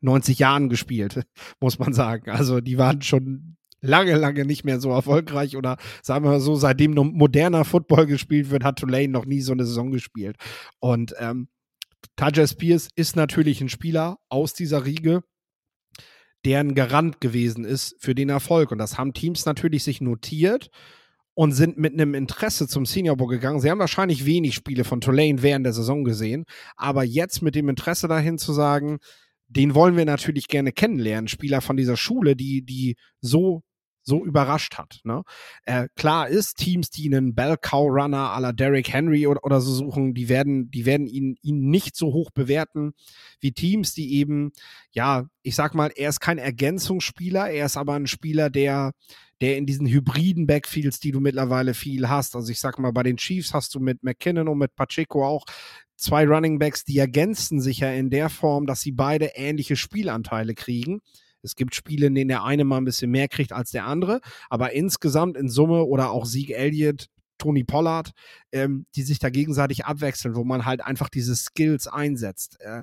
90 0.00 0.38
Jahren 0.38 0.68
gespielt, 0.68 1.22
muss 1.60 1.78
man 1.78 1.92
sagen. 1.92 2.30
Also 2.30 2.60
die 2.60 2.78
waren 2.78 3.02
schon 3.02 3.56
lange, 3.80 4.16
lange 4.16 4.44
nicht 4.44 4.64
mehr 4.64 4.80
so 4.80 4.90
erfolgreich 4.90 5.56
oder 5.56 5.76
sagen 6.02 6.24
wir 6.24 6.30
mal 6.30 6.40
so, 6.40 6.56
seitdem 6.56 6.94
moderner 6.94 7.64
Football 7.64 8.06
gespielt 8.06 8.50
wird, 8.50 8.64
hat 8.64 8.78
Tulane 8.78 9.08
noch 9.08 9.26
nie 9.26 9.40
so 9.40 9.52
eine 9.52 9.66
Saison 9.66 9.90
gespielt. 9.90 10.36
Und 10.80 11.14
ähm, 11.18 11.48
Tajay 12.16 12.46
Spears 12.46 12.88
ist 12.96 13.16
natürlich 13.16 13.60
ein 13.60 13.68
Spieler 13.68 14.18
aus 14.28 14.54
dieser 14.54 14.84
Riege, 14.84 15.22
der 16.44 16.60
ein 16.60 16.74
Garant 16.74 17.20
gewesen 17.20 17.64
ist 17.64 17.96
für 17.98 18.14
den 18.14 18.28
Erfolg. 18.28 18.70
Und 18.70 18.78
das 18.78 18.98
haben 18.98 19.14
Teams 19.14 19.46
natürlich 19.46 19.84
sich 19.84 20.00
notiert 20.00 20.70
und 21.34 21.52
sind 21.52 21.76
mit 21.76 21.92
einem 21.92 22.14
Interesse 22.14 22.68
zum 22.68 22.86
Senior 22.86 23.16
Bowl 23.16 23.28
gegangen. 23.28 23.60
Sie 23.60 23.70
haben 23.70 23.78
wahrscheinlich 23.78 24.24
wenig 24.24 24.54
Spiele 24.54 24.84
von 24.84 25.00
Tulane 25.00 25.42
während 25.42 25.66
der 25.66 25.72
Saison 25.72 26.04
gesehen, 26.04 26.44
aber 26.76 27.04
jetzt 27.04 27.42
mit 27.42 27.54
dem 27.54 27.68
Interesse 27.68 28.08
dahin 28.08 28.38
zu 28.38 28.52
sagen, 28.52 28.98
den 29.48 29.74
wollen 29.74 29.96
wir 29.96 30.04
natürlich 30.04 30.48
gerne 30.48 30.72
kennenlernen, 30.72 31.28
Spieler 31.28 31.60
von 31.60 31.76
dieser 31.76 31.96
Schule, 31.96 32.34
die, 32.36 32.62
die 32.62 32.96
so 33.20 33.62
so 34.04 34.24
überrascht 34.24 34.76
hat. 34.76 35.00
Ne? 35.04 35.22
Äh, 35.64 35.88
klar 35.96 36.28
ist, 36.28 36.58
Teams, 36.58 36.90
die 36.90 37.06
einen 37.06 37.34
Bell 37.34 37.56
Cow 37.60 37.88
Runner 37.90 38.36
à 38.36 38.40
la 38.40 38.52
Derrick 38.52 38.92
Henry 38.92 39.26
oder, 39.26 39.42
oder 39.42 39.60
so 39.60 39.72
suchen, 39.72 40.14
die 40.14 40.28
werden, 40.28 40.70
die 40.70 40.84
werden 40.84 41.06
ihn, 41.06 41.36
ihn 41.42 41.70
nicht 41.70 41.96
so 41.96 42.12
hoch 42.12 42.30
bewerten 42.30 42.92
wie 43.40 43.52
Teams, 43.52 43.94
die 43.94 44.14
eben, 44.14 44.52
ja, 44.92 45.26
ich 45.42 45.54
sag 45.54 45.74
mal, 45.74 45.90
er 45.96 46.10
ist 46.10 46.20
kein 46.20 46.38
Ergänzungsspieler, 46.38 47.50
er 47.50 47.66
ist 47.66 47.76
aber 47.76 47.94
ein 47.94 48.06
Spieler, 48.06 48.50
der 48.50 48.92
der 49.40 49.56
in 49.56 49.66
diesen 49.66 49.86
hybriden 49.86 50.46
Backfields, 50.46 51.00
die 51.00 51.12
du 51.12 51.20
mittlerweile 51.20 51.74
viel 51.74 52.08
hast, 52.08 52.36
also 52.36 52.50
ich 52.50 52.60
sag 52.60 52.78
mal, 52.78 52.92
bei 52.92 53.02
den 53.02 53.16
Chiefs 53.16 53.54
hast 53.54 53.74
du 53.74 53.80
mit 53.80 54.02
McKinnon 54.02 54.48
und 54.48 54.58
mit 54.58 54.74
Pacheco 54.74 55.26
auch 55.26 55.44
zwei 55.96 56.26
Running 56.26 56.58
Backs, 56.58 56.84
die 56.84 56.98
ergänzen 56.98 57.60
sich 57.60 57.80
ja 57.80 57.90
in 57.90 58.10
der 58.10 58.28
Form, 58.30 58.66
dass 58.66 58.80
sie 58.80 58.92
beide 58.92 59.32
ähnliche 59.34 59.76
Spielanteile 59.76 60.54
kriegen. 60.54 61.00
Es 61.42 61.56
gibt 61.56 61.74
Spiele, 61.74 62.06
in 62.06 62.14
denen 62.14 62.28
der 62.28 62.44
eine 62.44 62.64
mal 62.64 62.78
ein 62.78 62.84
bisschen 62.84 63.10
mehr 63.10 63.28
kriegt 63.28 63.52
als 63.52 63.70
der 63.70 63.86
andere, 63.86 64.20
aber 64.48 64.72
insgesamt 64.72 65.36
in 65.36 65.48
Summe 65.48 65.84
oder 65.84 66.10
auch 66.10 66.24
Sieg 66.24 66.50
Elliott, 66.50 67.08
Tony 67.38 67.64
Pollard, 67.64 68.12
ähm, 68.52 68.86
die 68.94 69.02
sich 69.02 69.18
da 69.18 69.28
gegenseitig 69.28 69.84
abwechseln, 69.84 70.36
wo 70.36 70.44
man 70.44 70.64
halt 70.64 70.80
einfach 70.80 71.08
diese 71.08 71.36
Skills 71.36 71.86
einsetzt. 71.86 72.58
Äh, 72.60 72.82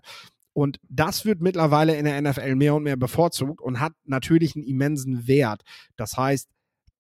und 0.54 0.80
das 0.90 1.26
wird 1.26 1.42
mittlerweile 1.42 1.96
in 1.96 2.06
der 2.06 2.22
NFL 2.22 2.56
mehr 2.56 2.76
und 2.76 2.84
mehr 2.84 2.98
bevorzugt 2.98 3.62
und 3.62 3.80
hat 3.80 3.94
natürlich 4.04 4.56
einen 4.56 4.66
immensen 4.66 5.28
Wert. 5.28 5.64
Das 5.96 6.18
heißt, 6.18 6.50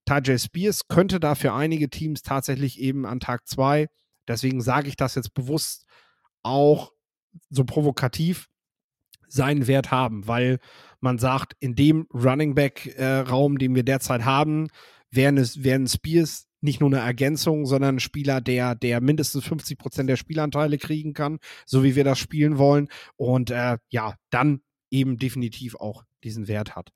Tajay 0.05 0.39
Spears 0.39 0.87
könnte 0.87 1.19
da 1.19 1.35
für 1.35 1.53
einige 1.53 1.89
Teams 1.89 2.21
tatsächlich 2.23 2.79
eben 2.79 3.05
an 3.05 3.19
Tag 3.19 3.47
zwei, 3.47 3.87
deswegen 4.27 4.61
sage 4.61 4.87
ich 4.87 4.95
das 4.95 5.15
jetzt 5.15 5.33
bewusst 5.33 5.85
auch 6.43 6.91
so 7.49 7.63
provokativ, 7.63 8.47
seinen 9.27 9.67
Wert 9.67 9.91
haben, 9.91 10.27
weil 10.27 10.59
man 10.99 11.17
sagt, 11.17 11.53
in 11.59 11.75
dem 11.75 12.07
Running 12.13 12.53
Back-Raum, 12.53 13.55
äh, 13.55 13.59
den 13.59 13.75
wir 13.75 13.83
derzeit 13.83 14.25
haben, 14.25 14.67
wären 15.09 15.37
es 15.37 15.63
wären 15.63 15.87
Spears 15.87 16.47
nicht 16.61 16.79
nur 16.79 16.89
eine 16.89 16.99
Ergänzung, 16.99 17.65
sondern 17.65 17.95
ein 17.97 17.99
Spieler, 17.99 18.39
der, 18.39 18.75
der 18.75 19.01
mindestens 19.01 19.45
50 19.45 19.77
Prozent 19.77 20.09
der 20.09 20.15
Spielanteile 20.15 20.77
kriegen 20.77 21.13
kann, 21.13 21.39
so 21.65 21.83
wie 21.83 21.95
wir 21.95 22.03
das 22.03 22.19
spielen 22.19 22.57
wollen. 22.57 22.87
Und 23.17 23.49
äh, 23.49 23.77
ja, 23.89 24.15
dann 24.29 24.61
eben 24.89 25.17
definitiv 25.17 25.75
auch 25.75 26.03
diesen 26.23 26.47
Wert 26.47 26.75
hat. 26.75 26.91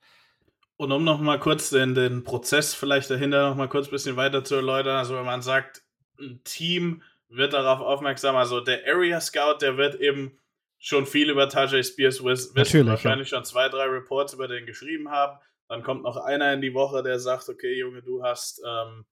Und 0.78 0.92
um 0.92 1.04
nochmal 1.04 1.40
kurz 1.40 1.70
den, 1.70 1.96
den 1.96 2.24
Prozess 2.24 2.74
vielleicht 2.74 3.10
dahinter 3.10 3.50
nochmal 3.50 3.70
kurz 3.70 3.88
ein 3.88 3.92
bisschen 3.92 4.18
weiter 4.18 4.44
zu 4.44 4.56
erläutern, 4.56 4.98
also 4.98 5.16
wenn 5.16 5.26
man 5.26 5.42
sagt, 5.42 5.84
ein 6.20 6.42
Team 6.44 7.02
wird 7.30 7.54
darauf 7.54 7.80
aufmerksam, 7.80 8.36
also 8.36 8.60
der 8.60 8.86
Area 8.86 9.20
Scout, 9.22 9.60
der 9.62 9.78
wird 9.78 9.96
eben 9.96 10.38
schon 10.78 11.06
viel 11.06 11.30
über 11.30 11.50
Tajay 11.50 11.84
Spears 11.84 12.24
wissen, 12.24 12.54
Natürlich, 12.56 12.88
wahrscheinlich 12.88 13.32
ja. 13.32 13.38
schon 13.38 13.46
zwei, 13.46 13.70
drei 13.70 13.86
Reports 13.86 14.34
über 14.34 14.48
den 14.48 14.66
geschrieben 14.66 15.10
haben. 15.10 15.40
Dann 15.68 15.82
kommt 15.82 16.04
noch 16.04 16.18
einer 16.18 16.54
in 16.54 16.62
die 16.62 16.74
Woche, 16.74 17.02
der 17.02 17.20
sagt, 17.20 17.50
okay, 17.50 17.74
Junge, 17.80 18.04
du 18.04 18.22
hast 18.22 18.62
ähm, 18.64 19.06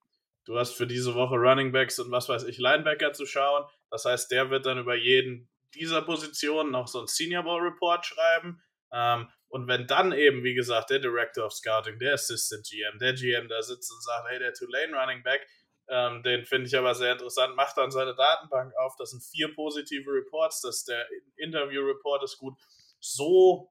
Du 0.45 0.57
hast 0.57 0.73
für 0.73 0.87
diese 0.87 1.15
Woche 1.15 1.35
Running 1.35 1.71
Backs 1.71 1.99
und 1.99 2.11
was 2.11 2.27
weiß 2.29 2.43
ich, 2.43 2.57
Linebacker 2.57 3.13
zu 3.13 3.25
schauen. 3.25 3.65
Das 3.89 4.05
heißt, 4.05 4.31
der 4.31 4.49
wird 4.49 4.65
dann 4.65 4.79
über 4.79 4.95
jeden 4.95 5.49
dieser 5.73 6.01
Position 6.01 6.71
noch 6.71 6.87
so 6.87 7.01
ein 7.01 7.07
Senior 7.07 7.43
Bowl 7.43 7.61
Report 7.61 8.05
schreiben. 8.05 8.61
Ähm, 8.91 9.29
und 9.47 9.67
wenn 9.67 9.87
dann 9.87 10.11
eben, 10.11 10.43
wie 10.43 10.53
gesagt, 10.53 10.89
der 10.89 10.99
Director 10.99 11.45
of 11.45 11.53
Scouting, 11.53 11.99
der 11.99 12.13
Assistant 12.13 12.67
GM, 12.67 12.97
der 12.99 13.13
GM 13.13 13.47
da 13.47 13.61
sitzt 13.61 13.91
und 13.91 14.03
sagt, 14.03 14.27
hey, 14.29 14.39
der 14.39 14.53
Tulane 14.53 14.95
Running 14.95 15.23
Back, 15.23 15.47
ähm, 15.87 16.23
den 16.23 16.45
finde 16.45 16.67
ich 16.67 16.77
aber 16.77 16.95
sehr 16.95 17.13
interessant, 17.13 17.55
macht 17.55 17.77
dann 17.77 17.91
seine 17.91 18.15
Datenbank 18.15 18.73
auf, 18.77 18.95
das 18.97 19.11
sind 19.11 19.23
vier 19.23 19.53
positive 19.53 20.09
Reports, 20.09 20.61
das 20.61 20.85
der 20.85 21.05
Interview 21.35 21.85
Report 21.85 22.23
ist 22.23 22.37
gut. 22.37 22.55
So 22.99 23.69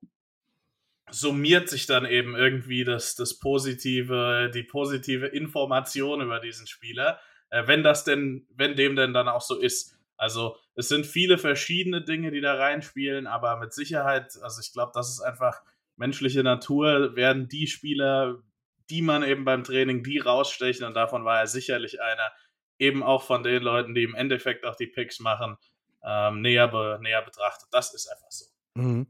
summiert 1.13 1.69
sich 1.69 1.87
dann 1.87 2.07
eben 2.07 2.35
irgendwie 2.35 2.85
das, 2.85 3.15
das 3.15 3.39
positive, 3.39 4.51
die 4.53 4.63
positive 4.63 5.27
Information 5.27 6.21
über 6.21 6.41
diesen 6.41 6.67
Spieler, 6.67 7.21
äh, 7.51 7.67
wenn 7.67 7.83
das 7.83 8.05
denn, 8.05 8.47
wenn 8.55 8.77
dem 8.77 8.97
denn 8.97 9.13
dann 9.13 9.29
auch 9.29 9.43
so 9.43 9.59
ist. 9.59 9.97
Also 10.17 10.57
es 10.75 10.89
sind 10.89 11.07
viele 11.07 11.39
verschiedene 11.39 12.03
Dinge, 12.03 12.31
die 12.31 12.41
da 12.41 12.55
reinspielen, 12.55 13.27
aber 13.27 13.57
mit 13.59 13.73
Sicherheit, 13.73 14.39
also 14.43 14.61
ich 14.61 14.73
glaube, 14.73 14.93
das 14.95 15.11
ist 15.11 15.21
einfach 15.21 15.63
menschliche 15.97 16.43
Natur, 16.43 17.17
werden 17.17 17.49
die 17.49 17.67
Spieler, 17.67 18.43
die 18.89 19.03
man 19.03 19.23
eben 19.23 19.45
beim 19.45 19.65
Training, 19.65 20.03
die 20.03 20.19
rausstechen 20.19 20.87
und 20.87 20.95
davon 20.95 21.25
war 21.25 21.41
er 21.41 21.47
sicherlich 21.47 22.01
einer, 22.01 22.33
eben 22.79 23.03
auch 23.03 23.23
von 23.23 23.43
den 23.43 23.63
Leuten, 23.63 23.95
die 23.95 24.03
im 24.03 24.15
Endeffekt 24.15 24.65
auch 24.65 24.77
die 24.77 24.87
Picks 24.87 25.21
machen, 25.21 25.57
ähm, 26.05 26.41
näher, 26.41 26.69
be, 26.69 26.99
näher 27.03 27.23
betrachtet. 27.23 27.69
Das 27.71 27.95
ist 27.95 28.09
einfach 28.09 28.31
so. 28.31 28.47
Mhm. 28.75 29.07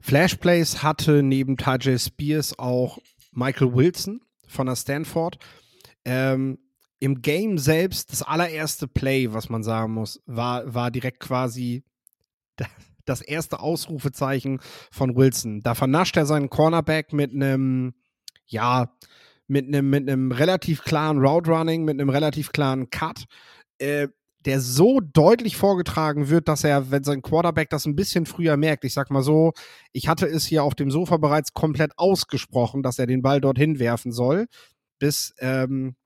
Flashplays 0.00 0.82
hatte 0.82 1.22
neben 1.22 1.56
Tajay 1.56 1.98
Spears 1.98 2.58
auch 2.58 2.98
Michael 3.32 3.74
Wilson 3.74 4.20
von 4.46 4.66
der 4.66 4.76
Stanford. 4.76 5.38
Ähm, 6.04 6.58
Im 6.98 7.22
Game 7.22 7.58
selbst, 7.58 8.12
das 8.12 8.22
allererste 8.22 8.88
Play, 8.88 9.32
was 9.32 9.48
man 9.48 9.62
sagen 9.62 9.92
muss, 9.92 10.22
war, 10.26 10.72
war 10.74 10.90
direkt 10.90 11.20
quasi 11.20 11.84
das 13.04 13.20
erste 13.20 13.60
Ausrufezeichen 13.60 14.60
von 14.90 15.16
Wilson. 15.16 15.62
Da 15.62 15.74
vernascht 15.74 16.16
er 16.16 16.26
seinen 16.26 16.50
Cornerback 16.50 17.12
mit 17.12 17.32
einem, 17.32 17.94
ja, 18.46 18.92
mit 19.48 19.66
einem 19.68 19.90
mit 19.90 20.08
einem 20.08 20.32
relativ 20.32 20.82
klaren 20.82 21.18
Route 21.18 21.50
Running, 21.50 21.84
mit 21.84 22.00
einem 22.00 22.10
relativ 22.10 22.50
klaren 22.50 22.90
Cut. 22.90 23.26
Äh, 23.78 24.08
der 24.46 24.60
so 24.60 25.00
deutlich 25.00 25.56
vorgetragen 25.56 26.28
wird, 26.28 26.48
dass 26.48 26.64
er, 26.64 26.90
wenn 26.90 27.04
sein 27.04 27.20
Quarterback 27.20 27.68
das 27.68 27.84
ein 27.84 27.96
bisschen 27.96 28.26
früher 28.26 28.56
merkt, 28.56 28.84
ich 28.84 28.94
sag 28.94 29.10
mal 29.10 29.22
so, 29.22 29.52
ich 29.92 30.08
hatte 30.08 30.26
es 30.26 30.46
hier 30.46 30.62
auf 30.62 30.74
dem 30.74 30.90
Sofa 30.90 31.16
bereits 31.16 31.52
komplett 31.52 31.92
ausgesprochen, 31.96 32.82
dass 32.82 32.98
er 32.98 33.06
den 33.06 33.22
Ball 33.22 33.40
dorthin 33.40 33.78
werfen 33.78 34.12
soll, 34.12 34.46
bis 34.98 35.34
ähm, 35.40 35.96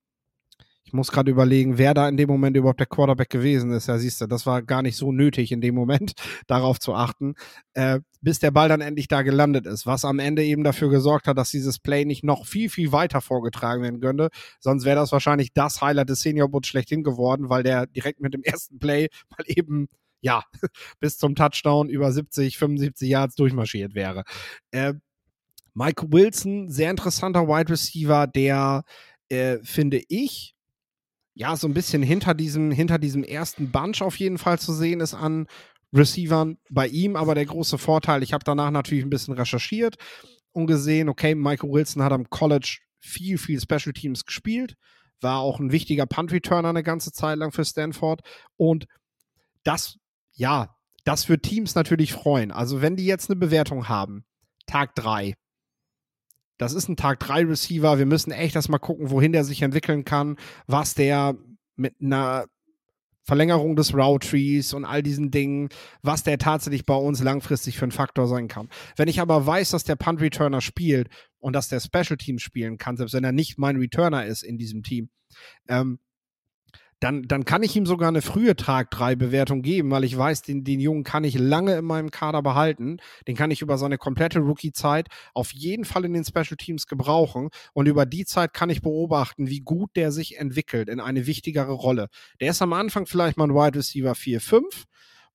ich 0.91 0.95
muss 0.95 1.13
gerade 1.13 1.31
überlegen, 1.31 1.79
wer 1.79 1.95
da 1.95 2.09
in 2.09 2.17
dem 2.17 2.29
Moment 2.29 2.57
überhaupt 2.57 2.81
der 2.81 2.87
Quarterback 2.89 3.31
gewesen 3.31 3.71
ist. 3.71 3.87
Ja, 3.87 3.97
siehst 3.97 4.21
du, 4.21 4.27
das 4.27 4.45
war 4.45 4.61
gar 4.61 4.83
nicht 4.83 4.97
so 4.97 5.13
nötig 5.13 5.53
in 5.53 5.61
dem 5.61 5.77
Moment, 5.77 6.15
darauf 6.49 6.81
zu 6.81 6.95
achten, 6.95 7.37
äh, 7.75 8.01
bis 8.23 8.41
der 8.41 8.51
Ball 8.51 8.69
dann 8.69 8.81
endlich 8.81 9.07
da 9.07 9.23
gelandet 9.23 9.67
ist. 9.67 9.87
Was 9.87 10.05
am 10.05 10.19
Ende 10.19 10.43
eben 10.43 10.65
dafür 10.65 10.91
gesorgt 10.91 11.29
hat, 11.29 11.39
dass 11.39 11.53
dieses 11.53 11.79
Play 11.79 12.05
nicht 12.05 12.25
noch 12.25 12.45
viel, 12.45 12.69
viel 12.69 12.91
weiter 12.91 13.21
vorgetragen 13.21 13.85
werden 13.85 14.01
könnte. 14.01 14.31
Sonst 14.59 14.85
wäre 14.85 14.97
das 14.97 15.13
wahrscheinlich 15.13 15.53
das 15.53 15.81
Highlight 15.81 16.09
des 16.09 16.23
Senior 16.23 16.49
Boots 16.49 16.67
schlechthin 16.67 17.05
geworden, 17.05 17.49
weil 17.49 17.63
der 17.63 17.87
direkt 17.87 18.19
mit 18.19 18.35
dem 18.35 18.43
ersten 18.43 18.81
Play 18.81 19.11
mal 19.31 19.45
eben 19.47 19.87
ja, 20.23 20.43
bis 20.99 21.19
zum 21.19 21.37
Touchdown 21.37 21.89
über 21.89 22.11
70, 22.11 22.59
75 22.59 23.09
Yards 23.09 23.37
durchmarschiert 23.37 23.95
wäre. 23.95 24.25
Äh, 24.73 24.95
Mike 25.73 26.07
Wilson, 26.11 26.69
sehr 26.69 26.91
interessanter 26.91 27.47
Wide 27.47 27.71
Receiver, 27.71 28.27
der, 28.27 28.83
äh, 29.29 29.59
finde 29.63 30.03
ich, 30.09 30.57
ja, 31.41 31.57
so 31.57 31.67
ein 31.67 31.73
bisschen 31.73 32.03
hinter 32.03 32.35
diesem, 32.35 32.71
hinter 32.71 32.99
diesem 32.99 33.25
ersten 33.25 33.71
Bunch 33.71 34.03
auf 34.03 34.17
jeden 34.19 34.37
Fall 34.37 34.59
zu 34.59 34.75
sehen 34.75 35.01
ist 35.01 35.15
an 35.15 35.47
Receivern 35.91 36.59
bei 36.69 36.87
ihm. 36.87 37.17
Aber 37.17 37.35
der 37.35 37.47
große 37.47 37.79
Vorteil, 37.79 38.23
ich 38.23 38.35
habe 38.35 38.45
danach 38.45 38.71
natürlich 38.71 39.03
ein 39.05 39.11
bisschen 39.11 39.33
recherchiert 39.33 39.97
und 40.53 40.67
gesehen, 40.67 41.09
okay, 41.09 41.35
Michael 41.35 41.71
Wilson 41.71 42.03
hat 42.03 42.13
am 42.13 42.29
College 42.29 42.81
viel, 42.99 43.39
viel 43.39 43.59
Special 43.59 43.95
Teams 43.95 44.27
gespielt, 44.27 44.75
war 45.23 45.39
auch 45.39 45.61
ein 45.61 45.73
wichtiger 45.73 46.05
Punt-Returner 46.05 46.69
eine 46.69 46.83
ganze 46.83 47.11
Zeit 47.11 47.39
lang 47.39 47.53
für 47.53 47.65
Stanford. 47.65 48.21
Und 48.59 48.85
das, 49.65 49.97
ja, 50.33 50.77
das 51.05 51.31
wird 51.31 51.45
Teams 51.45 51.75
natürlich 51.75 52.13
freuen. 52.13 52.53
Also, 52.53 52.83
wenn 52.83 52.97
die 52.97 53.07
jetzt 53.07 53.31
eine 53.31 53.41
Bewertung 53.41 53.89
haben, 53.89 54.27
Tag 54.67 54.95
3, 54.95 55.33
das 56.61 56.75
ist 56.75 56.89
ein 56.89 56.97
Tag 56.97 57.21
3 57.21 57.47
Receiver. 57.47 57.99
Wir 57.99 58.05
müssen 58.05 58.33
echt 58.33 58.55
erstmal 58.55 58.81
gucken, 58.81 59.11
wohin 59.11 59.33
der 59.33 59.45
sich 59.45 59.63
entwickeln 59.63 60.05
kann, 60.05 60.37
was 60.67 60.95
der 60.95 61.35
mit 61.77 61.95
einer 62.03 62.45
Verlängerung 63.23 63.77
des 63.77 63.95
Route 63.95 64.29
Trees 64.29 64.75
und 64.75 64.85
all 64.85 65.03
diesen 65.03 65.31
Dingen, 65.31 65.71
was 66.03 66.23
der 66.23 66.37
tatsächlich 66.37 66.85
bei 66.85 66.95
uns 66.95 67.23
langfristig 67.23 67.79
für 67.79 67.87
ein 67.87 67.93
Faktor 67.93 68.27
sein 68.27 68.49
kann. 68.49 68.69
Wenn 68.97 69.09
ich 69.09 69.21
aber 69.21 69.47
weiß, 69.47 69.71
dass 69.71 69.85
der 69.85 69.97
Punt 69.97 70.21
Returner 70.21 70.61
spielt 70.61 71.09
und 71.39 71.55
dass 71.55 71.69
der 71.69 71.81
Special 71.81 72.19
Team 72.19 72.39
spielen 72.39 72.77
kann, 72.77 72.99
selbst 72.99 73.15
wenn 73.15 73.25
er 73.25 73.33
nicht 73.33 73.57
mein 73.57 73.77
Returner 73.77 74.27
ist 74.27 74.43
in 74.43 74.59
diesem 74.59 74.83
Team, 74.83 75.09
ähm, 75.67 75.99
dann, 77.01 77.23
dann 77.23 77.47
kann 77.47 77.63
ich 77.63 77.75
ihm 77.77 77.87
sogar 77.87 78.09
eine 78.09 78.21
frühe 78.21 78.55
Tag 78.55 78.91
3 78.91 79.17
Bewertung 79.17 79.63
geben, 79.63 79.91
weil 79.91 80.05
ich 80.05 80.17
weiß, 80.17 80.43
den, 80.43 80.65
den 80.65 80.81
Jungen 80.81 81.03
kann 81.03 81.25
ich 81.25 81.39
lange 81.39 81.77
in 81.77 81.85
meinem 81.85 82.11
Kader 82.11 82.43
behalten. 82.43 82.99
Den 83.27 83.37
kann 83.37 83.51
ich 83.51 83.63
über 83.63 83.79
seine 83.79 83.97
komplette 83.97 84.41
Rookie-Zeit 84.41 85.09
auf 85.33 85.53
jeden 85.53 85.87
Fall 85.87 86.05
in 86.05 86.13
den 86.13 86.25
Special 86.25 86.57
Teams 86.59 86.87
gebrauchen. 86.87 87.49
Und 87.73 87.87
über 87.87 88.05
die 88.05 88.27
Zeit 88.27 88.53
kann 88.53 88.69
ich 88.69 88.83
beobachten, 88.83 89.49
wie 89.49 89.61
gut 89.61 89.97
der 89.97 90.13
sich 90.13 90.39
entwickelt 90.39 90.91
in 90.91 91.01
eine 91.01 91.27
wichtigere 91.27 91.73
Rolle. 91.73 92.09
Der 92.41 92.51
ist 92.51 92.61
am 92.61 92.75
Anfang 92.75 93.07
vielleicht 93.07 93.39
mal 93.39 93.45
ein 93.45 93.55
Wide 93.55 93.79
Receiver 93.79 94.15
4, 94.15 94.41
5 94.41 94.85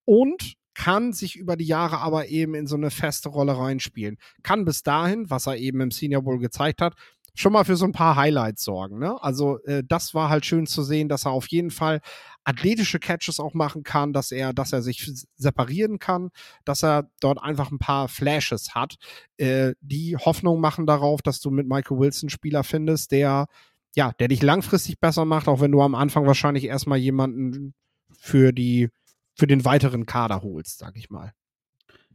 und 0.06 0.56
kann 0.76 1.14
sich 1.14 1.36
über 1.36 1.56
die 1.56 1.66
Jahre 1.66 2.00
aber 2.00 2.28
eben 2.28 2.54
in 2.54 2.68
so 2.68 2.76
eine 2.76 2.92
feste 2.92 3.30
Rolle 3.30 3.58
reinspielen. 3.58 4.18
Kann 4.44 4.66
bis 4.66 4.84
dahin, 4.84 5.30
was 5.30 5.48
er 5.48 5.56
eben 5.58 5.82
im 5.82 5.90
Senior 5.90 6.22
Bowl 6.22 6.38
gezeigt 6.38 6.82
hat, 6.82 6.96
schon 7.36 7.54
mal 7.54 7.66
für 7.66 7.76
so 7.76 7.86
ein 7.86 7.92
paar 7.92 8.16
Highlights 8.16 8.64
sorgen. 8.64 9.00
Ne? 9.00 9.22
Also 9.22 9.60
äh, 9.64 9.84
das 9.88 10.14
war 10.14 10.30
halt 10.30 10.46
schön 10.46 10.66
zu 10.66 10.84
sehen, 10.84 11.10
dass 11.10 11.26
er 11.26 11.32
auf 11.32 11.48
jeden 11.48 11.70
Fall 11.70 12.02
athletische 12.44 13.00
Catches 13.00 13.40
auch 13.40 13.54
machen 13.54 13.84
kann, 13.84 14.14
dass 14.14 14.32
er, 14.32 14.54
dass 14.54 14.72
er 14.72 14.82
sich 14.82 15.12
separieren 15.36 16.00
kann, 16.00 16.30
dass 16.64 16.84
er 16.84 17.10
dort 17.20 17.42
einfach 17.42 17.72
ein 17.72 17.80
paar 17.80 18.08
Flashes 18.08 18.74
hat, 18.74 18.96
äh, 19.38 19.74
die 19.82 20.16
Hoffnung 20.16 20.62
machen 20.62 20.86
darauf, 20.86 21.22
dass 21.22 21.42
du 21.42 21.52
mit 21.52 21.68
Michael 21.68 22.00
Wilson 22.00 22.30
Spieler 22.30 22.64
findest, 22.64 23.12
der 23.12 23.48
ja, 23.96 24.12
der 24.12 24.28
dich 24.28 24.44
langfristig 24.44 25.00
besser 25.00 25.24
macht, 25.24 25.48
auch 25.48 25.62
wenn 25.62 25.72
du 25.72 25.82
am 25.82 25.96
Anfang 25.96 26.26
wahrscheinlich 26.26 26.66
erstmal 26.66 26.98
jemanden 26.98 27.74
für 28.12 28.52
die 28.52 28.90
für 29.36 29.48
den 29.48 29.66
weiteren 29.66 30.06
Kader 30.06 30.42
holst, 30.42 30.80
sag 30.80 30.96
ich 30.98 31.10
mal. 31.10 31.34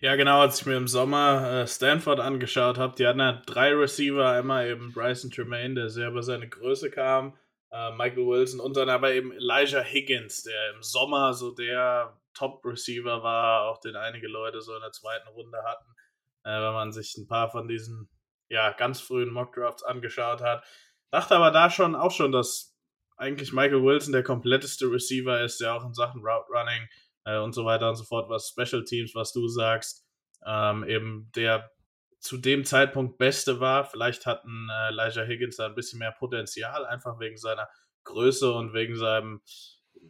Ja, 0.02 0.16
genau, 0.16 0.40
als 0.40 0.58
ich 0.58 0.66
mir 0.66 0.78
im 0.78 0.88
Sommer 0.88 1.50
äh, 1.50 1.66
Stanford 1.66 2.20
angeschaut 2.20 2.78
habe, 2.78 2.94
die 2.96 3.06
hatten 3.06 3.20
ja 3.20 3.42
drei 3.44 3.74
Receiver, 3.74 4.30
einmal 4.30 4.66
eben 4.66 4.94
Bryson 4.94 5.30
Tremaine, 5.30 5.74
der 5.74 5.90
sehr 5.90 6.08
über 6.08 6.22
seine 6.22 6.48
Größe 6.48 6.90
kam, 6.90 7.36
äh, 7.70 7.90
Michael 7.90 8.26
Wilson 8.26 8.60
und 8.60 8.78
dann 8.78 8.88
aber 8.88 9.12
eben 9.12 9.30
Elijah 9.30 9.82
Higgins, 9.82 10.42
der 10.42 10.74
im 10.74 10.82
Sommer 10.82 11.34
so 11.34 11.54
der 11.54 12.18
Top-Receiver 12.32 13.22
war, 13.22 13.68
auch 13.68 13.78
den 13.78 13.94
einige 13.94 14.26
Leute 14.26 14.62
so 14.62 14.74
in 14.74 14.80
der 14.80 14.92
zweiten 14.92 15.28
Runde 15.28 15.58
hatten, 15.64 15.94
äh, 16.44 16.62
wenn 16.62 16.72
man 16.72 16.92
sich 16.92 17.14
ein 17.18 17.28
paar 17.28 17.50
von 17.50 17.68
diesen 17.68 18.08
ja, 18.48 18.72
ganz 18.72 19.02
frühen 19.02 19.30
Mock-Drafts 19.30 19.82
angeschaut 19.82 20.40
hat. 20.40 20.64
Dachte 21.10 21.36
aber 21.36 21.50
da 21.50 21.68
schon 21.68 21.94
auch 21.94 22.10
schon, 22.10 22.32
dass 22.32 22.74
eigentlich 23.18 23.52
Michael 23.52 23.82
Wilson 23.82 24.14
der 24.14 24.22
kompletteste 24.22 24.90
Receiver 24.90 25.42
ist, 25.42 25.60
der 25.60 25.74
auch 25.74 25.84
in 25.84 25.92
Sachen 25.92 26.22
Route 26.22 26.48
Running 26.50 26.88
äh, 27.24 27.38
und 27.38 27.52
so 27.52 27.64
weiter 27.64 27.88
und 27.88 27.96
so 27.96 28.04
fort, 28.04 28.28
was 28.28 28.48
Special 28.48 28.85
Teams, 28.85 29.14
was 29.14 29.33
du 29.33 29.48
sagst, 29.48 30.06
ähm, 30.46 30.85
eben 30.85 31.30
der 31.35 31.70
zu 32.18 32.37
dem 32.37 32.64
Zeitpunkt 32.64 33.18
Beste 33.18 33.61
war. 33.61 33.85
Vielleicht 33.85 34.26
hatten 34.26 34.68
äh, 34.70 34.88
Elijah 34.88 35.24
Higgins 35.24 35.56
da 35.56 35.66
ein 35.66 35.74
bisschen 35.74 35.98
mehr 35.98 36.12
Potenzial, 36.12 36.85
einfach 36.85 37.18
wegen 37.18 37.37
seiner 37.37 37.68
Größe 38.04 38.52
und 38.52 38.72
wegen 38.74 38.96
seinem 38.96 39.40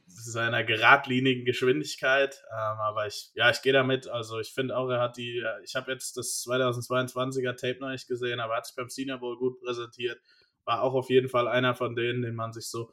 seiner 0.07 0.65
geradlinigen 0.65 1.45
Geschwindigkeit. 1.45 2.43
Ähm, 2.53 2.79
aber 2.81 3.07
ich, 3.07 3.31
ja, 3.35 3.51
ich 3.51 3.63
gehe 3.63 3.73
damit. 3.73 4.09
Also 4.09 4.39
ich 4.39 4.53
finde 4.53 4.77
auch, 4.77 4.89
er 4.89 5.01
hat 5.01 5.17
die, 5.17 5.45
ich 5.65 5.75
habe 5.75 5.91
jetzt 5.91 6.17
das 6.17 6.45
2022er 6.47 7.57
Tape 7.57 7.79
noch 7.81 7.91
nicht 7.91 8.09
gesehen, 8.09 8.41
aber 8.41 8.55
er 8.55 8.57
hat 8.59 8.67
sich 8.67 8.77
beim 8.77 8.89
Senior 8.89 9.19
Bowl 9.19 9.37
gut 9.37 9.61
präsentiert. 9.61 10.21
War 10.65 10.83
auch 10.83 10.95
auf 10.95 11.11
jeden 11.11 11.29
Fall 11.29 11.49
einer 11.49 11.75
von 11.75 11.97
denen, 11.97 12.23
den 12.23 12.35
man 12.35 12.53
sich 12.53 12.69
so 12.69 12.93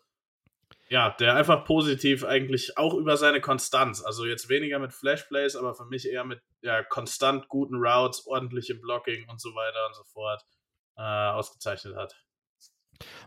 ja, 0.89 1.15
der 1.19 1.35
einfach 1.35 1.65
positiv 1.65 2.23
eigentlich 2.23 2.77
auch 2.77 2.93
über 2.93 3.17
seine 3.17 3.41
Konstanz, 3.41 4.03
also 4.03 4.25
jetzt 4.25 4.49
weniger 4.49 4.79
mit 4.79 4.93
Flashplays, 4.93 5.55
aber 5.55 5.75
für 5.75 5.85
mich 5.85 6.09
eher 6.09 6.23
mit 6.23 6.41
ja, 6.61 6.83
konstant 6.83 7.49
guten 7.49 7.75
Routes, 7.75 8.25
ordentlichem 8.25 8.79
Blocking 8.81 9.27
und 9.29 9.41
so 9.41 9.49
weiter 9.49 9.87
und 9.87 9.95
so 9.95 10.03
fort 10.03 10.43
äh, 10.97 11.01
ausgezeichnet 11.01 11.95
hat. 11.95 12.15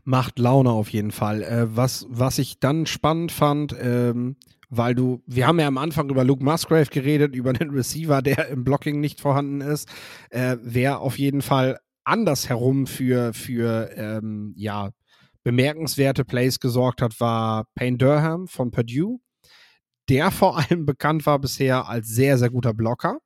Macht 0.05 0.39
Laune 0.39 0.71
auf 0.71 0.89
jeden 0.89 1.13
Fall. 1.13 1.43
Äh, 1.43 1.77
was, 1.77 2.07
was 2.09 2.39
ich 2.39 2.59
dann 2.59 2.87
spannend 2.87 3.31
fand, 3.31 3.75
ähm, 3.79 4.37
weil 4.71 4.95
du, 4.95 5.23
wir 5.27 5.47
haben 5.47 5.61
ja 5.61 5.67
am 5.67 5.79
Anfang 5.79 6.09
über 6.09 6.25
Luke 6.25 6.43
Musgrave 6.43 6.87
geredet, 6.87 7.35
über 7.35 7.53
den 7.53 7.71
Receiver, 7.71 8.23
der 8.23 8.49
im 8.49 8.65
Blocking 8.65 9.01
nicht 9.01 9.21
vorhanden 9.21 9.61
ist, 9.61 9.89
äh, 10.31 10.57
wer 10.63 11.01
auf 11.01 11.19
jeden 11.19 11.43
Fall 11.43 11.79
andersherum 12.05 12.87
für, 12.87 13.35
für 13.35 13.91
ähm, 13.95 14.55
ja, 14.57 14.91
bemerkenswerte 15.43 16.25
Plays 16.25 16.61
gesorgt 16.61 17.03
hat, 17.03 17.19
war 17.21 17.67
Payne 17.75 17.99
Durham 17.99 18.49
von 18.49 18.71
Purdue, 18.71 19.21
der 20.09 20.31
vor 20.31 20.59
allem 20.59 20.87
bekannt 20.87 21.27
war 21.27 21.39
bisher 21.39 21.89
als 21.89 22.09
sehr, 22.09 22.39
sehr 22.39 22.51
guter 22.51 22.75
Blocker. 22.75 23.19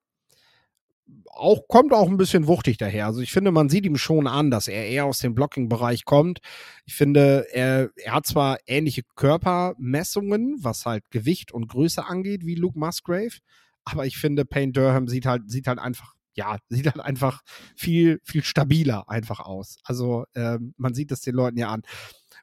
Auch, 1.26 1.66
kommt 1.68 1.92
auch 1.92 2.08
ein 2.08 2.16
bisschen 2.16 2.46
wuchtig 2.46 2.78
daher. 2.78 3.06
Also 3.06 3.20
ich 3.20 3.32
finde, 3.32 3.50
man 3.50 3.68
sieht 3.68 3.84
ihm 3.84 3.96
schon 3.96 4.28
an, 4.28 4.50
dass 4.50 4.68
er 4.68 4.86
eher 4.86 5.04
aus 5.04 5.18
dem 5.18 5.34
Blocking-Bereich 5.34 6.04
kommt. 6.04 6.38
Ich 6.86 6.94
finde, 6.94 7.46
er, 7.52 7.90
er 7.96 8.12
hat 8.14 8.26
zwar 8.26 8.58
ähnliche 8.66 9.02
Körpermessungen, 9.16 10.56
was 10.60 10.86
halt 10.86 11.10
Gewicht 11.10 11.52
und 11.52 11.68
Größe 11.68 12.06
angeht, 12.06 12.46
wie 12.46 12.54
Luke 12.54 12.78
Musgrave, 12.78 13.38
aber 13.84 14.06
ich 14.06 14.16
finde, 14.16 14.44
Payne 14.44 14.72
Durham 14.72 15.08
sieht 15.08 15.26
halt, 15.26 15.50
sieht 15.50 15.66
halt 15.66 15.78
einfach 15.78 16.13
ja, 16.34 16.58
sieht 16.68 16.86
halt 16.86 17.00
einfach 17.00 17.42
viel, 17.76 18.20
viel 18.24 18.42
stabiler 18.44 19.08
einfach 19.08 19.40
aus. 19.40 19.76
Also 19.84 20.24
ähm, 20.34 20.74
man 20.76 20.94
sieht 20.94 21.12
es 21.12 21.20
den 21.20 21.34
Leuten 21.34 21.58
ja 21.58 21.68
an. 21.68 21.82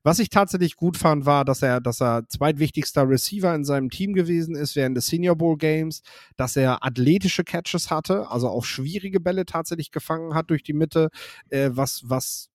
Was 0.04 0.20
ich 0.20 0.30
tatsächlich 0.30 0.76
gut 0.76 0.98
fand, 0.98 1.26
war, 1.26 1.46
dass 1.46 1.62
er, 1.62 1.80
dass 1.80 2.02
er 2.02 2.28
zweitwichtigster 2.28 3.08
Receiver 3.08 3.54
in 3.54 3.64
seinem 3.64 3.90
Team 3.90 4.14
gewesen 4.14 4.56
ist 4.56 4.76
während 4.76 4.98
des 4.98 5.08
Senior 5.08 5.36
Bowl 5.36 5.58
Games, 5.58 6.02
dass 6.38 6.56
er 6.56 6.84
athletische 6.84 7.44
Catches 7.44 7.92
hatte, 7.92 8.30
also 8.30 8.50
auch 8.50 8.66
schwierige 8.66 9.20
Bälle 9.20 9.46
tatsächlich 9.46 9.92
gefangen 9.92 10.34
hat 10.34 10.50
durch 10.50 10.64
die 10.64 10.74
Mitte, 10.74 11.10
äh, 11.50 11.70
was, 11.74 12.02
was, 12.06 12.50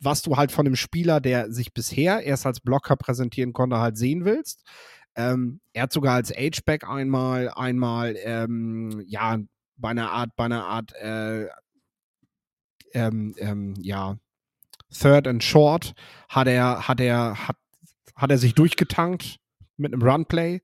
was 0.00 0.22
du 0.22 0.36
halt 0.36 0.52
von 0.52 0.66
einem 0.66 0.76
Spieler, 0.76 1.20
der 1.20 1.52
sich 1.52 1.74
bisher 1.74 2.22
erst 2.22 2.46
als 2.46 2.60
Blocker 2.60 2.96
präsentieren 2.96 3.52
konnte, 3.52 3.78
halt 3.78 3.98
sehen 3.98 4.24
willst. 4.24 4.62
Ähm, 5.16 5.60
er 5.72 5.84
hat 5.84 5.92
sogar 5.92 6.14
als 6.14 6.30
H-Back 6.30 6.88
einmal, 6.88 7.50
einmal, 7.50 8.16
ähm, 8.22 9.02
ja, 9.06 9.38
bei 9.76 9.90
einer 9.90 10.10
Art, 10.10 10.30
bei 10.36 10.44
einer 10.44 10.64
Art, 10.64 10.92
äh, 10.94 11.48
ähm, 12.92 13.34
ähm, 13.38 13.74
ja, 13.80 14.16
Third 14.90 15.26
and 15.26 15.42
Short 15.42 15.94
hat 16.28 16.46
er, 16.46 16.88
hat 16.88 17.00
er, 17.00 17.48
hat, 17.48 17.56
hat 18.14 18.30
er 18.30 18.38
sich 18.38 18.54
durchgetankt 18.54 19.38
mit 19.76 19.92
einem 19.92 20.02
Runplay 20.02 20.62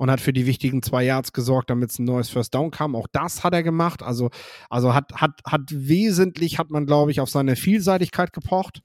und 0.00 0.10
hat 0.10 0.20
für 0.20 0.32
die 0.32 0.46
wichtigen 0.46 0.82
zwei 0.82 1.04
Yards 1.04 1.32
gesorgt, 1.32 1.70
damit 1.70 1.90
es 1.90 1.98
ein 1.98 2.04
neues 2.04 2.30
First 2.30 2.54
Down 2.54 2.70
kam. 2.70 2.96
Auch 2.96 3.06
das 3.12 3.44
hat 3.44 3.52
er 3.52 3.62
gemacht. 3.62 4.02
Also, 4.02 4.30
also 4.68 4.94
hat, 4.94 5.12
hat, 5.14 5.42
hat 5.44 5.62
wesentlich, 5.70 6.58
hat 6.58 6.70
man, 6.70 6.86
glaube 6.86 7.10
ich, 7.10 7.20
auf 7.20 7.28
seine 7.28 7.54
Vielseitigkeit 7.54 8.32
gepocht. 8.32 8.82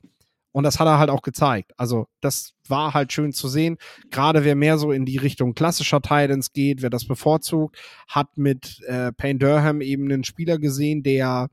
Und 0.55 0.63
das 0.63 0.79
hat 0.79 0.87
er 0.87 0.99
halt 0.99 1.09
auch 1.09 1.21
gezeigt. 1.21 1.73
Also, 1.75 2.07
das 2.21 2.53
war 2.69 2.93
halt 2.93 3.11
schön 3.11 3.33
zu 3.33 3.49
sehen. 3.49 3.75
Gerade 4.09 4.45
wer 4.45 4.55
mehr 4.55 4.77
so 4.77 4.93
in 4.93 5.03
die 5.03 5.17
Richtung 5.17 5.53
klassischer 5.53 6.01
Titans 6.01 6.53
geht, 6.53 6.81
wer 6.81 6.89
das 6.89 7.05
bevorzugt, 7.05 7.77
hat 8.07 8.37
mit 8.37 8.81
äh, 8.87 9.11
Payne 9.11 9.37
Durham 9.37 9.81
eben 9.81 10.05
einen 10.05 10.23
Spieler 10.23 10.57
gesehen, 10.57 11.03
der 11.03 11.49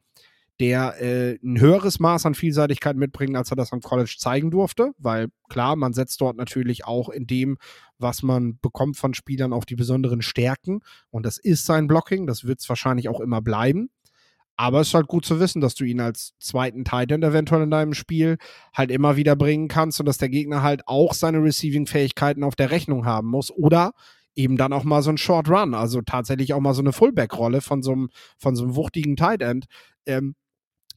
der 0.60 1.00
äh, 1.00 1.38
ein 1.42 1.58
höheres 1.58 1.98
Maß 1.98 2.26
an 2.26 2.36
Vielseitigkeit 2.36 2.94
mitbringt, 2.94 3.36
als 3.36 3.50
er 3.50 3.56
das 3.56 3.72
am 3.72 3.80
College 3.80 4.14
zeigen 4.16 4.52
durfte, 4.52 4.92
weil 4.98 5.30
klar, 5.48 5.74
man 5.74 5.94
setzt 5.94 6.20
dort 6.20 6.36
natürlich 6.36 6.84
auch 6.84 7.08
in 7.08 7.26
dem, 7.26 7.56
was 7.98 8.22
man 8.22 8.60
bekommt 8.60 8.96
von 8.96 9.14
Spielern 9.14 9.52
auf 9.52 9.64
die 9.64 9.74
besonderen 9.74 10.22
Stärken 10.22 10.78
und 11.10 11.26
das 11.26 11.38
ist 11.38 11.66
sein 11.66 11.88
Blocking, 11.88 12.28
das 12.28 12.44
wird 12.44 12.60
es 12.60 12.68
wahrscheinlich 12.68 13.08
auch 13.08 13.18
immer 13.18 13.42
bleiben. 13.42 13.90
Aber 14.56 14.80
es 14.80 14.88
ist 14.88 14.94
halt 14.94 15.08
gut 15.08 15.24
zu 15.24 15.40
wissen, 15.40 15.60
dass 15.60 15.74
du 15.74 15.84
ihn 15.84 16.00
als 16.00 16.34
zweiten 16.38 16.84
Titan 16.84 17.22
eventuell 17.22 17.62
in 17.62 17.70
deinem 17.70 17.94
Spiel 17.94 18.36
halt 18.74 18.90
immer 18.90 19.16
wieder 19.16 19.34
bringen 19.34 19.68
kannst 19.68 19.98
und 19.98 20.06
dass 20.06 20.18
der 20.18 20.28
Gegner 20.28 20.62
halt 20.62 20.86
auch 20.86 21.14
seine 21.14 21.42
Receiving-Fähigkeiten 21.42 22.44
auf 22.44 22.54
der 22.54 22.70
Rechnung 22.70 23.06
haben 23.06 23.28
muss. 23.28 23.50
Oder 23.50 23.92
eben 24.34 24.56
dann 24.56 24.72
auch 24.72 24.84
mal 24.84 25.02
so 25.02 25.10
ein 25.10 25.18
Short 25.18 25.48
Run, 25.48 25.74
also 25.74 26.00
tatsächlich 26.02 26.54
auch 26.54 26.60
mal 26.60 26.74
so 26.74 26.82
eine 26.82 26.92
Fullback-Rolle 26.92 27.60
von 27.60 27.82
so 27.82 27.92
einem, 27.92 28.10
von 28.38 28.56
so 28.56 28.64
einem 28.64 28.76
wuchtigen 28.76 29.16
Tight 29.16 29.42
End, 29.42 29.66
ähm, 30.06 30.34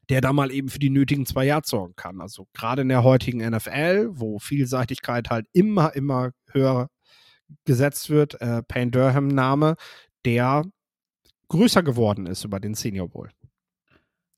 der 0.09 0.21
da 0.21 0.33
mal 0.33 0.51
eben 0.51 0.69
für 0.69 0.79
die 0.79 0.89
nötigen 0.89 1.25
zwei 1.25 1.45
Jahre 1.45 1.63
sorgen 1.65 1.95
kann. 1.95 2.21
Also 2.21 2.47
gerade 2.53 2.83
in 2.83 2.89
der 2.89 3.03
heutigen 3.03 3.39
NFL, 3.39 4.09
wo 4.11 4.39
Vielseitigkeit 4.39 5.29
halt 5.29 5.47
immer, 5.53 5.95
immer 5.95 6.31
höher 6.51 6.89
gesetzt 7.65 8.09
wird, 8.09 8.39
äh, 8.41 8.61
Payne 8.63 8.91
Durham 8.91 9.27
Name, 9.27 9.75
der 10.25 10.63
größer 11.49 11.83
geworden 11.83 12.25
ist 12.25 12.43
über 12.43 12.59
den 12.59 12.75
Senior 12.75 13.09
Bowl. 13.09 13.29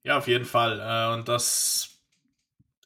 Ja, 0.07 0.19
auf 0.19 0.29
jeden 0.29 0.45
Fall. 0.45 0.79
Äh, 0.79 1.13
und 1.13 1.27
das 1.27 2.01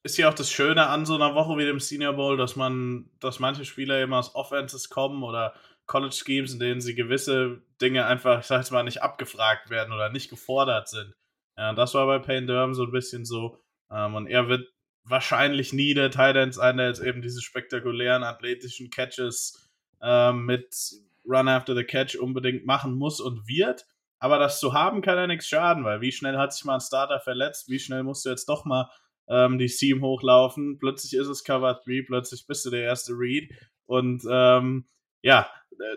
ist 0.02 0.18
ja 0.18 0.28
auch 0.28 0.34
das 0.34 0.50
Schöne 0.50 0.88
an 0.88 1.06
so 1.06 1.14
einer 1.14 1.36
Woche 1.36 1.56
wie 1.56 1.66
dem 1.66 1.80
Senior 1.80 2.14
Bowl, 2.14 2.36
dass 2.36 2.56
man, 2.56 3.12
dass 3.20 3.38
manche 3.38 3.64
Spieler 3.64 4.02
eben 4.02 4.16
aus 4.16 4.34
Offenses 4.34 4.90
kommen 4.90 5.22
oder 5.22 5.54
College 5.86 6.16
Schemes, 6.16 6.52
in 6.54 6.60
denen 6.60 6.82
sie 6.82 6.96
gewisse 6.96 7.62
Dinge 7.80 8.08
einfach, 8.08 8.40
ich 8.40 8.48
sag 8.48 8.58
jetzt 8.62 8.72
mal, 8.72 8.82
nicht 8.82 9.04
abgefragt 9.04 9.70
werden 9.70 9.94
oder 9.94 10.10
nicht 10.10 10.32
gefordert 10.32 10.90
sind. 10.90 11.14
Ja, 11.56 11.74
das 11.74 11.94
war 11.94 12.08
bei 12.08 12.18
Payne 12.18 12.48
Durham 12.48 12.74
so 12.74 12.86
ein 12.86 12.92
bisschen 12.92 13.24
so. 13.24 13.60
Ähm, 13.92 14.16
und 14.16 14.26
er 14.26 14.48
wird 14.48 14.68
wahrscheinlich 15.04 15.74
nie 15.74 15.94
der 15.94 16.10
Tight 16.10 16.56
sein, 16.56 16.78
der 16.78 16.88
jetzt 16.88 17.04
eben 17.04 17.22
diese 17.22 17.44
spektakulären 17.44 18.24
athletischen 18.24 18.90
Catches 18.90 19.70
ähm, 20.02 20.48
mit 20.48 20.76
Run 21.24 21.48
after 21.50 21.76
the 21.76 21.84
Catch 21.84 22.16
unbedingt 22.16 22.66
machen 22.66 22.96
muss 22.96 23.20
und 23.20 23.48
wird. 23.48 23.86
Aber 24.22 24.38
das 24.38 24.60
zu 24.60 24.74
haben 24.74 25.02
kann 25.02 25.18
ja 25.18 25.26
nichts 25.26 25.48
schaden, 25.48 25.84
weil 25.84 26.00
wie 26.00 26.12
schnell 26.12 26.38
hat 26.38 26.54
sich 26.54 26.64
mal 26.64 26.76
ein 26.76 26.80
Starter 26.80 27.20
verletzt, 27.20 27.70
wie 27.70 27.80
schnell 27.80 28.04
musst 28.04 28.24
du 28.24 28.30
jetzt 28.30 28.48
doch 28.48 28.66
mal 28.66 28.88
ähm, 29.28 29.58
die 29.58 29.68
Seam 29.68 30.04
hochlaufen, 30.04 30.78
plötzlich 30.78 31.14
ist 31.14 31.28
es 31.28 31.44
Cover 31.44 31.82
3, 31.84 32.04
plötzlich 32.06 32.46
bist 32.46 32.64
du 32.64 32.70
der 32.70 32.84
erste 32.84 33.14
Read. 33.14 33.52
Und 33.88 34.22
ähm, 34.30 34.86
ja, 35.24 35.50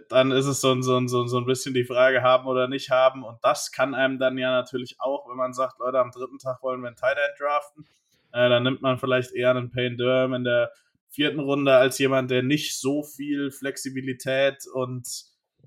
dann 0.08 0.30
ist 0.30 0.46
es 0.46 0.62
so 0.62 0.72
ein, 0.72 0.82
so, 0.82 0.96
ein, 0.96 1.06
so 1.06 1.36
ein 1.36 1.44
bisschen 1.44 1.74
die 1.74 1.84
Frage 1.84 2.22
haben 2.22 2.46
oder 2.46 2.66
nicht 2.66 2.88
haben. 2.88 3.24
Und 3.24 3.36
das 3.42 3.72
kann 3.72 3.94
einem 3.94 4.18
dann 4.18 4.38
ja 4.38 4.50
natürlich 4.50 4.96
auch, 5.00 5.28
wenn 5.28 5.36
man 5.36 5.52
sagt, 5.52 5.78
Leute, 5.78 5.98
am 5.98 6.10
dritten 6.10 6.38
Tag 6.38 6.62
wollen 6.62 6.80
wir 6.80 6.88
einen 6.88 6.96
Tight 6.96 7.18
End 7.18 7.38
draften, 7.38 7.84
äh, 8.32 8.48
dann 8.48 8.62
nimmt 8.62 8.80
man 8.80 8.96
vielleicht 8.96 9.32
eher 9.32 9.50
einen 9.50 9.70
Payne 9.70 9.96
Durham 9.96 10.32
in 10.32 10.44
der 10.44 10.72
vierten 11.10 11.40
Runde 11.40 11.76
als 11.76 11.98
jemand, 11.98 12.30
der 12.30 12.42
nicht 12.42 12.80
so 12.80 13.02
viel 13.02 13.50
Flexibilität 13.50 14.64
und 14.72 15.06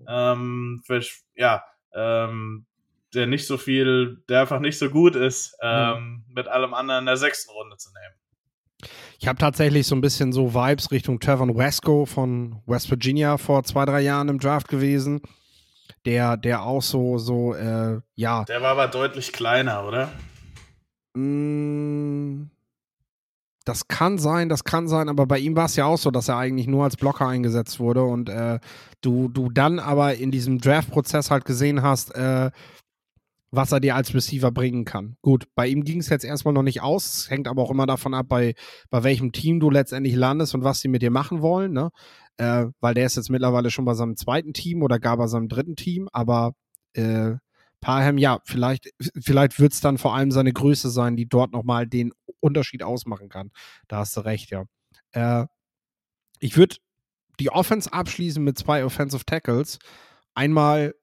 ähm, 0.07 0.81
für, 0.87 1.01
ja, 1.35 1.63
ähm, 1.97 2.65
der 3.13 3.27
nicht 3.27 3.47
so 3.47 3.57
viel, 3.57 4.23
der 4.29 4.41
einfach 4.41 4.59
nicht 4.59 4.77
so 4.77 4.89
gut 4.89 5.15
ist, 5.15 5.57
ähm, 5.61 6.23
mhm. 6.27 6.33
mit 6.33 6.47
allem 6.47 6.73
anderen 6.73 7.01
in 7.01 7.05
der 7.07 7.17
sechsten 7.17 7.51
Runde 7.51 7.77
zu 7.77 7.89
nehmen. 7.89 8.91
Ich 9.19 9.27
habe 9.27 9.39
tatsächlich 9.39 9.87
so 9.87 9.95
ein 9.95 10.01
bisschen 10.01 10.31
so 10.31 10.53
Vibes 10.53 10.91
Richtung 10.91 11.19
Trevor 11.19 11.47
Wesco 11.47 12.05
von 12.05 12.61
West 12.67 12.91
Virginia 12.91 13.37
vor 13.37 13.63
zwei, 13.63 13.85
drei 13.85 14.01
Jahren 14.01 14.29
im 14.29 14.39
Draft 14.39 14.67
gewesen. 14.67 15.21
Der, 16.05 16.37
der 16.37 16.63
auch 16.63 16.81
so, 16.81 17.17
so, 17.17 17.55
äh, 17.55 17.99
ja. 18.15 18.43
Der 18.45 18.61
war 18.61 18.71
aber 18.71 18.87
deutlich 18.87 19.33
kleiner, 19.33 19.85
oder? 19.85 20.11
Mm, 21.15 22.49
das 23.67 23.87
kann 23.87 24.17
sein, 24.17 24.47
das 24.47 24.63
kann 24.63 24.87
sein, 24.87 25.09
aber 25.09 25.25
bei 25.25 25.39
ihm 25.39 25.55
war 25.55 25.65
es 25.65 25.75
ja 25.75 25.85
auch 25.85 25.97
so, 25.97 26.09
dass 26.09 26.29
er 26.29 26.37
eigentlich 26.37 26.67
nur 26.67 26.85
als 26.85 26.95
Blocker 26.95 27.27
eingesetzt 27.27 27.79
wurde 27.79 28.03
und 28.03 28.29
äh, 28.29 28.59
du, 29.01 29.27
du 29.27 29.49
dann 29.49 29.79
aber 29.79 30.15
in 30.15 30.31
diesem 30.31 30.59
Draft-Prozess 30.59 31.31
halt 31.31 31.43
gesehen 31.43 31.81
hast, 31.81 32.15
äh, 32.15 32.51
was 33.51 33.71
er 33.71 33.79
dir 33.79 33.95
als 33.95 34.13
Receiver 34.13 34.51
bringen 34.51 34.85
kann. 34.85 35.17
Gut, 35.21 35.47
bei 35.55 35.67
ihm 35.67 35.83
ging 35.83 35.99
es 35.99 36.09
jetzt 36.09 36.23
erstmal 36.23 36.53
noch 36.53 36.63
nicht 36.63 36.81
aus, 36.81 37.29
hängt 37.29 37.47
aber 37.47 37.61
auch 37.61 37.71
immer 37.71 37.85
davon 37.85 38.13
ab, 38.13 38.27
bei, 38.29 38.55
bei 38.89 39.03
welchem 39.03 39.31
Team 39.31 39.59
du 39.59 39.69
letztendlich 39.69 40.15
landest 40.15 40.55
und 40.55 40.63
was 40.63 40.79
sie 40.79 40.87
mit 40.87 41.01
dir 41.01 41.11
machen 41.11 41.41
wollen, 41.41 41.73
ne? 41.73 41.89
Äh, 42.37 42.67
weil 42.79 42.93
der 42.93 43.05
ist 43.05 43.17
jetzt 43.17 43.29
mittlerweile 43.29 43.71
schon 43.71 43.85
bei 43.85 43.95
seinem 43.95 44.15
zweiten 44.15 44.53
Team 44.53 44.81
oder 44.83 44.99
gar 44.99 45.17
bei 45.17 45.27
seinem 45.27 45.47
dritten 45.47 45.75
Team, 45.75 46.07
aber 46.13 46.53
äh, 46.93 47.33
Parham, 47.81 48.17
ja, 48.17 48.39
vielleicht, 48.45 48.91
vielleicht 49.19 49.59
wird 49.59 49.73
es 49.73 49.81
dann 49.81 49.97
vor 49.97 50.15
allem 50.15 50.31
seine 50.31 50.53
Größe 50.53 50.89
sein, 50.89 51.15
die 51.15 51.27
dort 51.27 51.51
nochmal 51.51 51.87
den 51.87 52.11
Unterschied 52.39 52.83
ausmachen 52.83 53.29
kann. 53.29 53.51
Da 53.87 53.97
hast 53.97 54.17
du 54.17 54.21
recht, 54.21 54.49
ja. 54.51 54.65
Äh, 55.11 55.45
ich 56.39 56.57
würde 56.57 56.77
die 57.39 57.49
Offense 57.49 57.91
abschließen 57.91 58.43
mit 58.43 58.57
zwei 58.57 58.83
Offensive 58.83 59.25
Tackles. 59.25 59.79
Einmal 60.33 60.95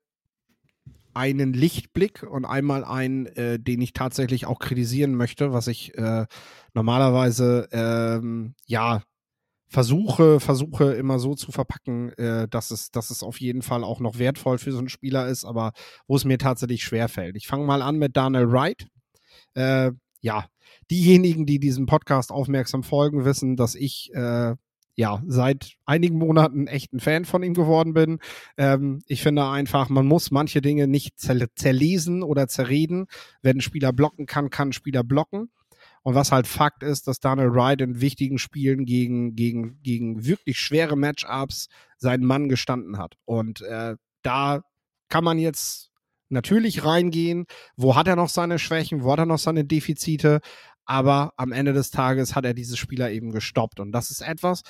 einen 1.14 1.52
Lichtblick 1.52 2.24
und 2.24 2.44
einmal 2.44 2.84
einen, 2.84 3.26
äh, 3.26 3.58
den 3.58 3.80
ich 3.80 3.92
tatsächlich 3.92 4.46
auch 4.46 4.58
kritisieren 4.58 5.14
möchte, 5.14 5.52
was 5.52 5.68
ich 5.68 5.96
äh, 5.96 6.26
normalerweise 6.74 7.68
ähm, 7.70 8.54
ja 8.66 9.02
versuche, 9.74 10.38
versuche 10.38 10.92
immer 10.92 11.18
so 11.18 11.34
zu 11.34 11.50
verpacken, 11.50 12.12
äh, 12.12 12.46
dass, 12.46 12.70
es, 12.70 12.92
dass 12.92 13.10
es 13.10 13.24
auf 13.24 13.40
jeden 13.40 13.60
Fall 13.60 13.82
auch 13.82 13.98
noch 13.98 14.20
wertvoll 14.20 14.58
für 14.58 14.70
so 14.70 14.78
einen 14.78 14.88
Spieler 14.88 15.26
ist, 15.26 15.44
aber 15.44 15.72
wo 16.06 16.14
es 16.14 16.24
mir 16.24 16.38
tatsächlich 16.38 16.84
schwerfällt. 16.84 17.36
Ich 17.36 17.48
fange 17.48 17.66
mal 17.66 17.82
an 17.82 17.96
mit 17.96 18.16
Daniel 18.16 18.52
Wright. 18.52 18.86
Äh, 19.54 19.90
ja, 20.20 20.46
diejenigen, 20.92 21.44
die 21.44 21.58
diesem 21.58 21.86
Podcast 21.86 22.30
aufmerksam 22.30 22.84
folgen, 22.84 23.24
wissen, 23.24 23.56
dass 23.56 23.74
ich 23.74 24.10
äh, 24.14 24.54
ja 24.94 25.22
seit 25.26 25.72
einigen 25.86 26.18
Monaten 26.18 26.68
echt 26.68 26.92
ein 26.92 27.00
Fan 27.00 27.24
von 27.24 27.42
ihm 27.42 27.54
geworden 27.54 27.94
bin. 27.94 28.20
Ähm, 28.56 29.02
ich 29.08 29.24
finde 29.24 29.44
einfach, 29.48 29.88
man 29.88 30.06
muss 30.06 30.30
manche 30.30 30.60
Dinge 30.60 30.86
nicht 30.86 31.18
zer 31.18 31.48
zerlesen 31.56 32.22
oder 32.22 32.46
zerreden. 32.46 33.06
Wenn 33.42 33.56
ein 33.56 33.60
Spieler 33.60 33.92
blocken 33.92 34.26
kann, 34.26 34.50
kann 34.50 34.68
ein 34.68 34.72
Spieler 34.72 35.02
blocken. 35.02 35.50
Und 36.04 36.14
was 36.14 36.32
halt 36.32 36.46
Fakt 36.46 36.82
ist, 36.82 37.08
dass 37.08 37.18
Daniel 37.18 37.54
Wright 37.54 37.80
in 37.80 38.00
wichtigen 38.02 38.38
Spielen 38.38 38.84
gegen, 38.84 39.34
gegen, 39.34 39.80
gegen 39.82 40.24
wirklich 40.26 40.58
schwere 40.58 40.96
Matchups 40.96 41.68
seinen 41.96 42.26
Mann 42.26 42.50
gestanden 42.50 42.98
hat. 42.98 43.16
Und 43.24 43.62
äh, 43.62 43.96
da 44.22 44.62
kann 45.08 45.24
man 45.24 45.38
jetzt 45.38 45.90
natürlich 46.28 46.84
reingehen. 46.84 47.46
Wo 47.76 47.96
hat 47.96 48.06
er 48.06 48.16
noch 48.16 48.28
seine 48.28 48.58
Schwächen? 48.58 49.02
Wo 49.02 49.12
hat 49.12 49.18
er 49.18 49.26
noch 49.26 49.38
seine 49.38 49.64
Defizite? 49.64 50.40
Aber 50.84 51.32
am 51.38 51.52
Ende 51.52 51.72
des 51.72 51.90
Tages 51.90 52.34
hat 52.34 52.44
er 52.44 52.52
diese 52.52 52.76
Spieler 52.76 53.10
eben 53.10 53.32
gestoppt. 53.32 53.80
Und 53.80 53.92
das 53.92 54.10
ist 54.10 54.20
etwas, 54.20 54.62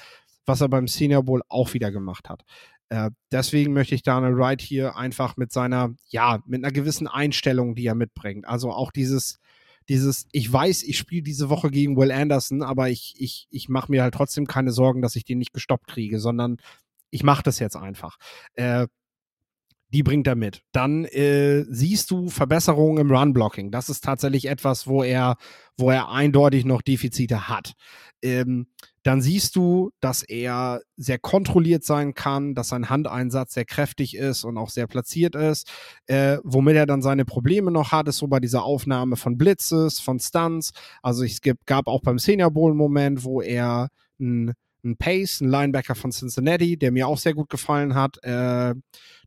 was 0.46 0.60
er 0.60 0.68
beim 0.68 0.86
Senior 0.86 1.24
Bowl 1.24 1.42
auch 1.48 1.74
wieder 1.74 1.90
gemacht 1.90 2.28
hat. 2.28 2.44
Äh, 2.90 3.10
deswegen 3.32 3.72
möchte 3.72 3.96
ich 3.96 4.04
Daniel 4.04 4.36
Wright 4.36 4.60
hier 4.60 4.96
einfach 4.96 5.36
mit 5.36 5.50
seiner, 5.50 5.94
ja, 6.06 6.38
mit 6.46 6.62
einer 6.62 6.72
gewissen 6.72 7.08
Einstellung, 7.08 7.74
die 7.74 7.86
er 7.86 7.96
mitbringt. 7.96 8.46
Also 8.46 8.70
auch 8.70 8.92
dieses, 8.92 9.40
dieses, 9.88 10.26
ich 10.32 10.50
weiß, 10.50 10.82
ich 10.82 10.98
spiele 10.98 11.22
diese 11.22 11.48
Woche 11.48 11.70
gegen 11.70 11.96
Will 11.96 12.10
Anderson, 12.10 12.62
aber 12.62 12.90
ich, 12.90 13.14
ich, 13.18 13.46
ich 13.50 13.68
mache 13.68 13.90
mir 13.90 14.02
halt 14.02 14.14
trotzdem 14.14 14.46
keine 14.46 14.72
Sorgen, 14.72 15.02
dass 15.02 15.16
ich 15.16 15.24
den 15.24 15.38
nicht 15.38 15.52
gestoppt 15.52 15.86
kriege, 15.86 16.20
sondern 16.20 16.56
ich 17.10 17.22
mache 17.22 17.42
das 17.42 17.58
jetzt 17.58 17.76
einfach. 17.76 18.16
Äh, 18.54 18.86
die 19.94 20.02
bringt 20.02 20.26
er 20.26 20.34
mit. 20.34 20.62
Dann 20.72 21.04
äh, 21.04 21.64
siehst 21.68 22.10
du 22.10 22.28
Verbesserungen 22.28 22.98
im 22.98 23.14
Run-Blocking. 23.14 23.70
Das 23.70 23.88
ist 23.88 24.02
tatsächlich 24.02 24.46
etwas, 24.46 24.88
wo 24.88 25.04
er, 25.04 25.36
wo 25.78 25.88
er 25.90 26.10
eindeutig 26.10 26.64
noch 26.64 26.82
Defizite 26.82 27.48
hat. 27.48 27.74
Ähm, 28.20 28.66
dann 29.04 29.22
siehst 29.22 29.54
du, 29.54 29.90
dass 30.00 30.24
er 30.24 30.80
sehr 30.96 31.20
kontrolliert 31.20 31.84
sein 31.84 32.14
kann, 32.14 32.56
dass 32.56 32.70
sein 32.70 32.90
Handeinsatz 32.90 33.54
sehr 33.54 33.66
kräftig 33.66 34.16
ist 34.16 34.42
und 34.42 34.58
auch 34.58 34.70
sehr 34.70 34.88
platziert 34.88 35.36
ist. 35.36 35.70
Äh, 36.06 36.38
womit 36.42 36.74
er 36.74 36.86
dann 36.86 37.02
seine 37.02 37.24
Probleme 37.24 37.70
noch 37.70 37.92
hat, 37.92 38.08
ist 38.08 38.16
so 38.16 38.26
bei 38.26 38.40
dieser 38.40 38.64
Aufnahme 38.64 39.14
von 39.14 39.38
Blitzes, 39.38 40.00
von 40.00 40.18
Stunts. 40.18 40.72
Also 41.02 41.22
es 41.22 41.40
gab 41.66 41.86
auch 41.86 42.00
beim 42.00 42.18
Senior 42.18 42.50
Bowl 42.50 42.72
einen 42.72 42.78
Moment, 42.78 43.22
wo 43.22 43.40
er 43.40 43.90
ein 44.18 44.54
ein 44.84 44.96
Pace, 44.96 45.40
ein 45.40 45.48
Linebacker 45.48 45.94
von 45.94 46.12
Cincinnati, 46.12 46.76
der 46.76 46.92
mir 46.92 47.08
auch 47.08 47.18
sehr 47.18 47.34
gut 47.34 47.48
gefallen 47.48 47.94
hat, 47.94 48.22
äh, 48.22 48.74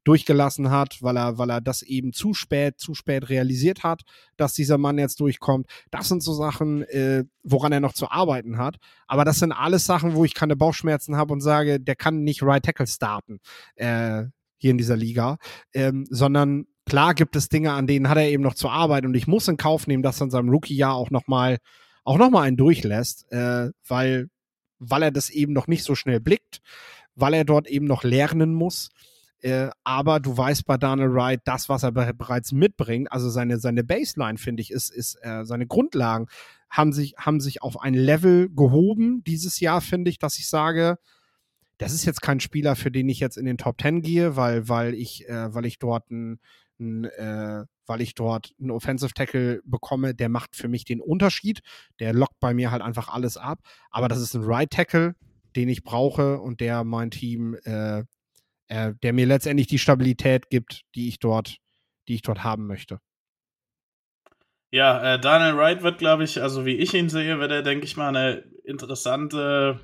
durchgelassen 0.08 0.70
hat, 0.70 1.02
weil 1.02 1.18
er, 1.18 1.38
weil 1.38 1.50
er 1.50 1.62
das 1.62 1.82
eben 1.82 2.14
zu 2.14 2.34
spät, 2.34 2.80
zu 2.80 2.94
spät 2.94 3.30
realisiert 3.30 3.84
hat, 3.84 4.04
dass 4.38 4.54
dieser 4.54 4.78
Mann 4.78 4.98
jetzt 4.98 5.20
durchkommt. 5.20 5.68
Das 5.92 6.08
sind 6.08 6.24
so 6.24 6.34
Sachen, 6.34 6.84
äh, 6.84 7.26
woran 7.44 7.72
er 7.72 7.80
noch 7.80 7.94
zu 7.94 8.10
arbeiten 8.10 8.58
hat. 8.58 8.78
Aber 9.08 9.26
das 9.26 9.40
sind 9.40 9.52
alles 9.52 9.86
Sachen, 9.86 10.16
wo 10.16 10.24
ich 10.24 10.34
keine 10.34 10.56
Bauchschmerzen 10.56 11.18
habe 11.18 11.34
und 11.34 11.42
sage, 11.42 11.80
der 11.80 11.96
kann 11.96 12.24
nicht 12.24 12.44
Right 12.44 12.64
Tackle 12.64 12.88
starten 12.88 13.40
äh, 13.76 14.24
hier 14.58 14.72
in 14.72 14.78
dieser 14.78 14.96
Liga, 14.96 15.38
ähm, 15.74 16.06
sondern 16.10 16.66
klar 16.86 17.14
gibt 17.14 17.36
es 17.36 17.50
Dinge, 17.50 17.74
an 17.74 17.88
denen 17.88 18.10
hat 18.10 18.18
er 18.18 18.30
eben 18.30 18.44
noch 18.44 18.56
zu 18.56 18.70
arbeiten 18.70 19.08
und 19.08 19.16
ich 19.16 19.28
muss 19.28 19.48
in 19.48 19.58
Kauf 19.58 19.88
nehmen, 19.88 20.04
dass 20.04 20.22
er 20.22 20.26
in 20.26 20.32
seinem 20.32 20.50
Rookie-Jahr 20.50 20.96
auch 20.96 21.12
nochmal 21.12 21.58
auch 22.04 22.18
noch 22.18 22.30
mal 22.30 22.44
einen 22.44 22.56
durchlässt, 22.58 23.30
äh, 23.32 23.72
weil 23.86 24.30
weil 24.80 25.04
er 25.04 25.12
das 25.12 25.30
eben 25.30 25.54
noch 25.54 25.68
nicht 25.68 25.84
so 25.84 25.96
schnell 25.96 26.20
blickt, 26.20 26.62
weil 27.16 27.34
er 27.34 27.46
dort 27.46 27.68
eben 27.68 27.86
noch 27.86 28.04
lernen 28.04 28.54
muss. 28.54 28.90
Äh, 29.42 29.70
aber 29.84 30.20
du 30.20 30.36
weißt 30.36 30.66
bei 30.66 30.78
Daniel 30.78 31.14
Wright, 31.14 31.42
das, 31.46 31.70
was 31.70 31.84
er 31.84 31.92
be 31.92 32.12
bereits 32.14 32.52
mitbringt, 32.52 33.12
also 33.12 33.30
seine, 33.30 33.60
seine 33.60 33.84
Baseline, 33.84 34.38
finde 34.38 34.62
ich, 34.62 34.72
ist, 34.72 34.90
ist 34.90 35.16
äh, 35.22 35.46
seine 35.46 35.68
Grundlagen, 35.68 36.28
haben 36.70 36.92
sich, 36.92 37.16
haben 37.18 37.40
sich 37.40 37.62
auf 37.62 37.80
ein 37.82 37.94
Level 37.94 38.50
gehoben 38.50 39.24
dieses 39.24 39.60
Jahr, 39.60 39.82
finde 39.82 40.10
ich, 40.10 40.18
dass 40.18 40.40
ich 40.40 40.50
sage, 40.50 40.98
das 41.78 41.94
ist 41.94 42.06
jetzt 42.06 42.22
kein 42.22 42.40
Spieler, 42.40 42.76
für 42.76 42.92
den 42.92 43.08
ich 43.10 43.20
jetzt 43.20 43.38
in 43.38 43.46
den 43.46 43.58
Top 43.58 43.78
Ten 43.78 44.02
gehe, 44.02 44.36
weil, 44.36 44.68
weil 44.68 44.94
ich, 44.96 45.28
äh, 45.30 45.54
weil 45.54 45.66
ich 45.66 45.78
dort 45.78 46.10
ein, 46.10 46.40
ein 46.80 47.06
äh, 47.06 47.66
weil 47.88 48.02
ich 48.02 48.16
dort 48.16 48.54
einen 48.60 48.72
Offensive 48.72 49.14
Tackle 49.14 49.62
bekomme, 49.64 50.14
der 50.14 50.30
macht 50.30 50.56
für 50.56 50.68
mich 50.68 50.86
den 50.86 51.02
Unterschied. 51.02 51.62
Der 52.00 52.14
lockt 52.14 52.40
bei 52.40 52.54
mir 52.54 52.72
halt 52.72 52.82
einfach 52.82 53.10
alles 53.10 53.38
ab. 53.38 53.60
Aber 53.90 54.08
das 54.08 54.20
ist 54.20 54.36
ein 54.36 54.44
Right 54.44 54.70
Tackle, 54.70 55.16
den 55.56 55.70
ich 55.70 55.84
brauche 55.84 56.40
und 56.40 56.60
der 56.60 56.84
mein 56.84 57.12
Team, 57.12 57.56
äh, 57.64 58.04
äh, 58.68 58.94
der 59.02 59.14
mir 59.14 59.26
letztendlich 59.26 59.68
die 59.68 59.80
Stabilität 59.80 60.50
gibt, 60.50 60.82
die 60.96 61.08
ich 61.08 61.20
dort, 61.20 61.58
die 62.08 62.16
ich 62.16 62.22
dort 62.22 62.44
haben 62.44 62.68
möchte. 62.68 63.00
Ja, 64.70 65.16
äh, 65.16 65.20
Daniel 65.20 65.58
Wright 65.58 65.82
wird, 65.84 65.98
glaube 65.98 66.24
ich, 66.24 66.42
also 66.42 66.66
wie 66.66 66.76
ich 66.76 66.94
ihn 66.94 67.10
sehe, 67.10 67.40
wird 67.40 67.52
er, 67.52 67.64
denke 67.64 67.86
ich 67.86 67.96
mal, 67.96 68.10
eine 68.10 68.44
interessante, 68.66 69.80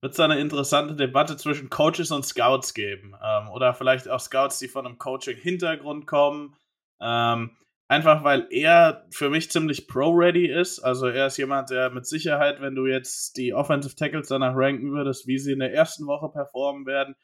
wird 0.00 0.12
es 0.12 0.20
eine 0.20 0.38
interessante 0.38 0.94
Debatte 0.94 1.36
zwischen 1.36 1.70
Coaches 1.70 2.12
und 2.12 2.24
Scouts 2.24 2.72
geben. 2.72 3.14
Ähm, 3.22 3.48
oder 3.48 3.74
vielleicht 3.74 4.08
auch 4.08 4.20
Scouts, 4.20 4.58
die 4.58 4.68
von 4.68 4.86
einem 4.86 4.98
Coaching-Hintergrund 4.98 6.06
kommen 6.06 6.54
ähm, 7.02 7.50
einfach 7.88 8.24
weil 8.24 8.46
er 8.50 9.06
für 9.10 9.28
mich 9.28 9.50
ziemlich 9.50 9.86
pro-ready 9.88 10.46
ist. 10.46 10.78
Also 10.78 11.08
er 11.08 11.26
ist 11.26 11.36
jemand, 11.36 11.70
der 11.70 11.90
mit 11.90 12.06
Sicherheit, 12.06 12.60
wenn 12.62 12.74
du 12.74 12.86
jetzt 12.86 13.36
die 13.36 13.52
Offensive 13.52 13.96
Tackles 13.96 14.28
danach 14.28 14.54
ranken 14.56 14.92
würdest, 14.92 15.26
wie 15.26 15.38
sie 15.38 15.52
in 15.52 15.58
der 15.58 15.74
ersten 15.74 16.06
Woche 16.06 16.30
performen 16.30 16.86
werden, 16.86 17.16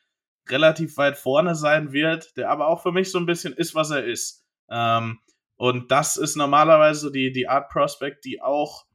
relativ 0.51 0.97
weit 0.97 1.17
vorne 1.17 1.55
sein 1.55 1.93
wird, 1.93 2.37
der 2.37 2.51
aber 2.51 2.69
auch 2.69 2.83
für 2.83 2.93
mich 2.93 3.11
so 3.11 3.19
ein 3.19 3.27
bisschen 3.27 3.53
ist, 3.53 3.75
was 3.75 3.91
er 3.91 4.05
ist. 4.05 4.45
Ähm, 4.71 5.21
und 5.57 5.91
das 5.91 6.17
ist 6.17 6.37
normalerweise 6.37 7.11
die, 7.11 7.33
die 7.33 7.49
Art 7.49 7.69
Prospect, 7.71 8.25
die 8.25 8.41
auch 8.41 8.87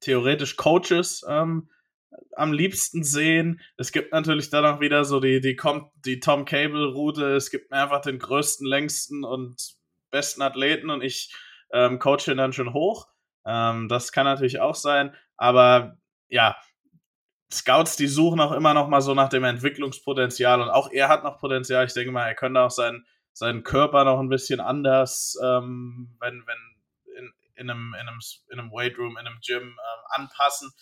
theoretisch 0.00 0.56
Coaches 0.56 1.24
ähm, 1.28 1.70
am 2.36 2.52
liebsten 2.52 3.04
sehen. 3.04 3.60
Es 3.76 3.92
gibt 3.92 4.12
natürlich 4.12 4.50
dann 4.50 4.64
auch 4.64 4.80
wieder 4.80 5.04
so 5.04 5.20
die, 5.20 5.40
die, 5.40 5.56
die 6.04 6.20
Tom 6.20 6.44
Cable-Route. 6.44 7.34
Es 7.36 7.50
gibt 7.50 7.70
mir 7.70 7.78
einfach 7.78 8.00
den 8.00 8.18
größten, 8.18 8.66
längsten 8.66 9.24
und 9.24 9.74
besten 10.10 10.42
Athleten 10.42 10.90
und 10.90 11.02
ich 11.02 11.34
ähm, 11.72 11.98
coache 11.98 12.30
ihn 12.30 12.36
dann 12.36 12.52
schon 12.52 12.72
hoch. 12.72 13.08
Ähm, 13.46 13.88
das 13.88 14.12
kann 14.12 14.24
natürlich 14.24 14.60
auch 14.60 14.74
sein. 14.74 15.14
Aber 15.36 15.98
ja, 16.28 16.56
Scouts, 17.54 17.96
die 17.96 18.06
suchen 18.06 18.40
auch 18.40 18.52
immer 18.52 18.74
noch 18.74 18.88
mal 18.88 19.00
so 19.00 19.14
nach 19.14 19.28
dem 19.28 19.44
Entwicklungspotenzial 19.44 20.60
und 20.60 20.68
auch 20.68 20.90
er 20.90 21.08
hat 21.08 21.24
noch 21.24 21.38
Potenzial. 21.38 21.86
Ich 21.86 21.94
denke 21.94 22.12
mal, 22.12 22.26
er 22.26 22.34
könnte 22.34 22.60
auch 22.60 22.70
seinen, 22.70 23.06
seinen 23.32 23.62
Körper 23.62 24.04
noch 24.04 24.18
ein 24.18 24.28
bisschen 24.28 24.60
anders, 24.60 25.38
ähm, 25.42 26.16
wenn, 26.20 26.44
wenn 26.46 27.16
in, 27.18 27.32
in, 27.54 27.70
einem, 27.70 27.94
in, 27.94 28.08
einem, 28.08 28.18
in 28.50 28.58
einem 28.58 28.72
Weightroom, 28.72 29.12
in 29.12 29.26
einem 29.26 29.38
Gym 29.40 29.62
ähm, 29.62 30.04
anpassen. 30.08 30.72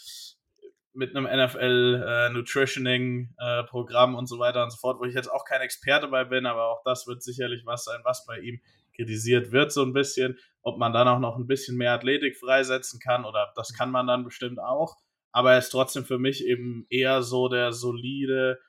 Mit 0.95 1.17
einem 1.17 1.25
NFL 1.25 2.05
äh, 2.07 2.31
Nutritioning 2.31 3.35
äh, 3.39 3.65
Programm 3.65 4.15
und 4.15 4.27
so 4.27 4.39
weiter 4.39 4.63
und 4.63 4.71
so 4.71 4.77
fort, 4.77 5.01
wo 5.01 5.05
ich 5.05 5.15
jetzt 5.15 5.31
auch 5.31 5.47
kein 5.47 5.63
Experte 5.63 6.09
bei 6.09 6.25
bin, 6.25 6.45
aber 6.45 6.67
auch 6.67 6.83
das 6.85 7.07
wird 7.07 7.23
sicherlich 7.23 7.65
was 7.65 7.85
sein, 7.85 8.01
was 8.05 8.27
bei 8.27 8.39
ihm 8.41 8.61
kritisiert 8.95 9.53
wird 9.53 9.73
so 9.73 9.83
ein 9.83 9.95
bisschen, 9.95 10.39
ob 10.61 10.79
man 10.79 10.93
dann 10.93 11.09
auch 11.09 11.19
noch 11.19 11.37
ein 11.37 11.47
bisschen 11.47 11.79
mehr 11.79 11.93
Athletik 11.93 12.37
freisetzen 12.37 13.01
kann 13.01 13.25
oder 13.25 13.53
das 13.57 13.73
kann 13.73 13.91
man 13.91 14.07
dann 14.07 14.25
bestimmt 14.25 14.61
auch, 14.61 14.97
aber 15.33 15.53
er 15.53 15.59
ist 15.59 15.71
trotzdem 15.71 16.05
für 16.05 16.19
mich 16.19 16.45
eben 16.45 16.87
eher 16.91 17.23
so 17.23 17.49
der 17.49 17.73
solide 17.73 18.61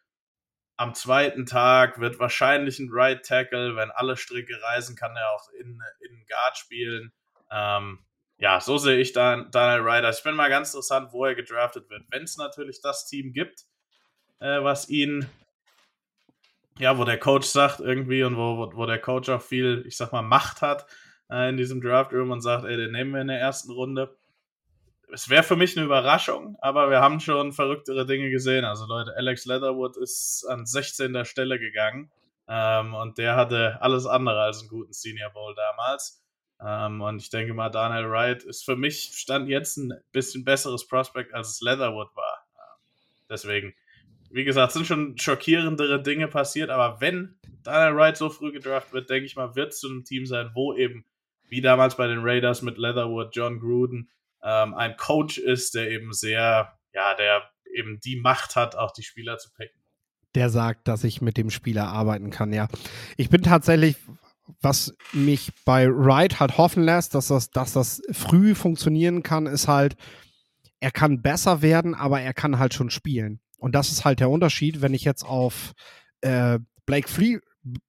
am 0.78 0.94
zweiten 0.96 1.46
Tag 1.46 2.00
wird 2.00 2.20
wahrscheinlich 2.20 2.80
ein 2.80 2.90
Right 2.92 3.24
Tackle, 3.24 3.76
wenn 3.76 3.92
alle 3.92 4.18
Stricke 4.18 4.60
reisen, 4.64 4.96
kann 4.96 5.16
er 5.16 5.32
auch 5.32 5.50
in, 5.60 5.80
in 6.02 6.26
Guard 6.28 6.58
spielen. 6.58 7.14
Ähm, 7.52 8.00
ja, 8.38 8.60
so 8.60 8.78
sehe 8.78 8.98
ich 9.00 9.14
dann 9.14 9.52
Daniel 9.52 9.88
Ryder. 9.88 10.10
Ich 10.10 10.24
bin 10.24 10.36
mal 10.36 10.50
ganz 10.50 10.70
interessant, 10.70 11.14
wo 11.14 11.26
er 11.26 11.36
gedraftet 11.36 11.90
wird. 11.90 12.04
Wenn 12.10 12.24
es 12.24 12.38
natürlich 12.38 12.82
das 12.82 13.06
Team 13.06 13.34
gibt, 13.34 13.66
äh, 14.40 14.64
was 14.64 14.90
ihn, 14.90 15.30
ja, 16.80 16.98
wo 16.98 17.06
der 17.06 17.20
Coach 17.20 17.48
sagt 17.48 17.80
irgendwie 17.80 18.24
und 18.24 18.36
wo, 18.36 18.72
wo, 18.74 18.86
der 18.88 19.00
Coach 19.00 19.30
auch 19.30 19.42
viel, 19.42 19.84
ich 19.86 19.96
sag 19.96 20.12
mal, 20.12 20.24
Macht 20.24 20.62
hat 20.62 20.88
äh, 21.30 21.50
in 21.50 21.58
diesem 21.58 21.82
Draft 21.82 22.12
Room 22.12 22.32
und 22.32 22.42
sagt, 22.42 22.66
ey, 22.66 22.76
den 22.76 22.92
nehmen 22.92 23.14
wir 23.14 23.22
in 23.22 23.28
der 23.28 23.40
ersten 23.40 23.72
Runde. 23.72 24.18
Es 25.14 25.30
wäre 25.30 25.44
für 25.44 25.56
mich 25.56 25.78
eine 25.78 25.86
Überraschung, 25.86 26.58
aber 26.60 26.90
wir 26.90 27.00
haben 27.00 27.20
schon 27.20 27.54
verrücktere 27.54 28.08
Dinge 28.08 28.32
gesehen. 28.32 28.66
Also 28.66 28.88
Leute, 28.88 29.16
Alex 29.16 29.46
Leatherwood 29.46 29.96
ist 29.96 30.44
an 30.50 30.66
16. 30.66 31.24
Stelle 31.24 31.60
gegangen 31.60 32.12
ähm, 32.48 32.96
und 32.96 33.20
der 33.20 33.36
hatte 33.36 33.78
alles 33.80 34.08
andere 34.08 34.42
als 34.42 34.62
einen 34.62 34.70
guten 34.70 34.92
Senior 34.92 35.30
Bowl 35.30 35.54
damals. 35.54 36.26
Ähm, 36.60 37.00
und 37.00 37.22
ich 37.22 37.30
denke 37.30 37.54
mal, 37.54 37.70
Daniel 37.70 38.10
Wright 38.10 38.42
ist 38.42 38.66
für 38.66 38.76
mich 38.76 39.12
stand 39.14 39.50
jetzt 39.50 39.78
ein 39.78 39.94
bisschen 40.12 40.44
besseres 40.44 40.88
Prospect, 40.88 41.32
als 41.32 41.52
es 41.52 41.62
Leatherwood 41.62 42.16
war. 42.16 42.48
Ähm, 42.56 42.82
deswegen, 43.30 43.76
wie 44.32 44.46
gesagt, 44.46 44.72
sind 44.72 44.88
schon 44.88 45.16
schockierendere 45.20 46.02
Dinge 46.02 46.28
passiert, 46.28 46.72
aber 46.72 47.02
wenn 47.02 47.38
Daniel 47.62 47.96
Wright 47.96 48.18
so 48.18 48.32
früh 48.32 48.52
gedraft 48.52 48.94
wird, 48.94 49.12
denke 49.12 49.28
ich 49.28 49.36
mal, 49.36 49.56
wird 49.56 49.74
es 49.74 49.80
zu 49.80 49.90
einem 49.90 50.06
Team 50.06 50.26
sein, 50.26 50.50
wo 50.56 50.74
eben, 50.74 51.06
wie 51.50 51.62
damals 51.62 51.98
bei 51.98 52.08
den 52.08 52.22
Raiders 52.24 52.64
mit 52.64 52.80
Leatherwood, 52.80 53.36
John 53.36 53.60
Gruden, 53.60 54.10
ähm, 54.44 54.74
ein 54.74 54.98
Coach 54.98 55.38
ist, 55.38 55.76
der 55.76 55.90
eben 55.90 56.14
sehr, 56.14 56.78
ja, 56.94 57.16
der 57.16 57.50
eben 57.76 58.00
die 58.00 58.20
Macht 58.20 58.56
hat, 58.56 58.76
auch 58.76 58.92
die 58.92 59.04
Spieler 59.04 59.38
zu 59.38 59.52
picken 59.54 59.84
der 60.36 60.50
sagt, 60.50 60.88
dass 60.88 61.04
ich 61.04 61.22
mit 61.22 61.38
dem 61.38 61.50
Spieler 61.50 61.88
arbeiten 61.88 62.30
kann, 62.30 62.54
ja. 62.54 62.68
Ich 63.18 63.30
bin 63.30 63.44
tatsächlich, 63.44 63.98
was 64.62 64.96
mich 65.14 65.52
bei 65.66 65.88
Wright 65.88 66.40
halt 66.40 66.58
hoffen 66.58 66.84
lässt, 66.84 67.16
dass 67.16 67.28
das, 67.28 67.50
dass 67.52 67.74
das 67.74 68.02
früh 68.12 68.56
funktionieren 68.56 69.24
kann, 69.24 69.46
ist 69.46 69.68
halt, 69.68 69.96
er 70.80 70.92
kann 70.92 71.22
besser 71.22 71.62
werden, 71.62 71.96
aber 71.96 72.22
er 72.22 72.34
kann 72.34 72.60
halt 72.60 72.74
schon 72.74 72.90
spielen. 72.90 73.40
Und 73.58 73.74
das 73.76 73.92
ist 73.92 74.04
halt 74.04 74.20
der 74.20 74.30
Unterschied, 74.30 74.82
wenn 74.82 74.94
ich 74.94 75.06
jetzt 75.06 75.24
auf 75.24 75.74
äh, 76.22 76.60
Blake, 76.86 77.08
Free, 77.08 77.38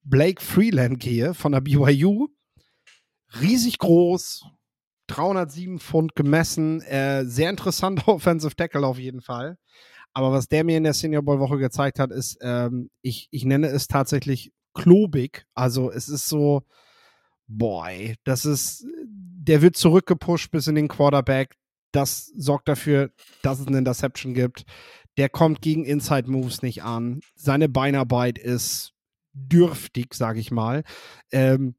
Blake 0.04 0.42
Freeland 0.42 1.00
gehe 1.00 1.34
von 1.34 1.52
der 1.52 1.60
BYU. 1.60 2.28
Riesig 3.40 3.78
groß, 3.78 4.46
307 5.08 5.78
Pfund 5.78 6.14
gemessen, 6.14 6.80
äh, 6.82 7.24
sehr 7.24 7.50
interessanter 7.50 8.08
Offensive 8.08 8.56
Tackle 8.56 8.86
auf 8.86 8.98
jeden 8.98 9.20
Fall. 9.20 9.58
Aber 10.12 10.30
was 10.30 10.48
der 10.48 10.64
mir 10.64 10.76
in 10.76 10.84
der 10.84 10.94
Senior 10.94 11.22
Bowl 11.22 11.40
Woche 11.40 11.58
gezeigt 11.58 11.98
hat, 11.98 12.12
ist, 12.12 12.38
ähm, 12.40 12.90
ich, 13.02 13.28
ich 13.32 13.44
nenne 13.44 13.66
es 13.66 13.88
tatsächlich 13.88 14.52
klobig. 14.72 15.46
Also 15.54 15.90
es 15.90 16.08
ist 16.08 16.28
so, 16.28 16.62
boy, 17.48 18.14
das 18.24 18.44
ist, 18.44 18.86
der 19.06 19.60
wird 19.60 19.76
zurückgepusht 19.76 20.50
bis 20.52 20.68
in 20.68 20.76
den 20.76 20.88
Quarterback. 20.88 21.56
Das 21.92 22.26
sorgt 22.36 22.68
dafür, 22.68 23.10
dass 23.42 23.60
es 23.60 23.66
eine 23.66 23.78
Interception 23.78 24.34
gibt. 24.34 24.64
der 25.16 25.28
kommt 25.28 25.62
gegen 25.62 25.84
Inside 25.84 26.28
Moves 26.28 26.62
nicht 26.62 26.82
an. 26.82 27.20
Seine 27.36 27.68
Beinarbeit 27.68 28.36
ist 28.36 28.94
dürftig, 29.32 30.14
sage 30.14 30.40
ich 30.40 30.50
mal. 30.50 30.82
Ähm, 31.30 31.76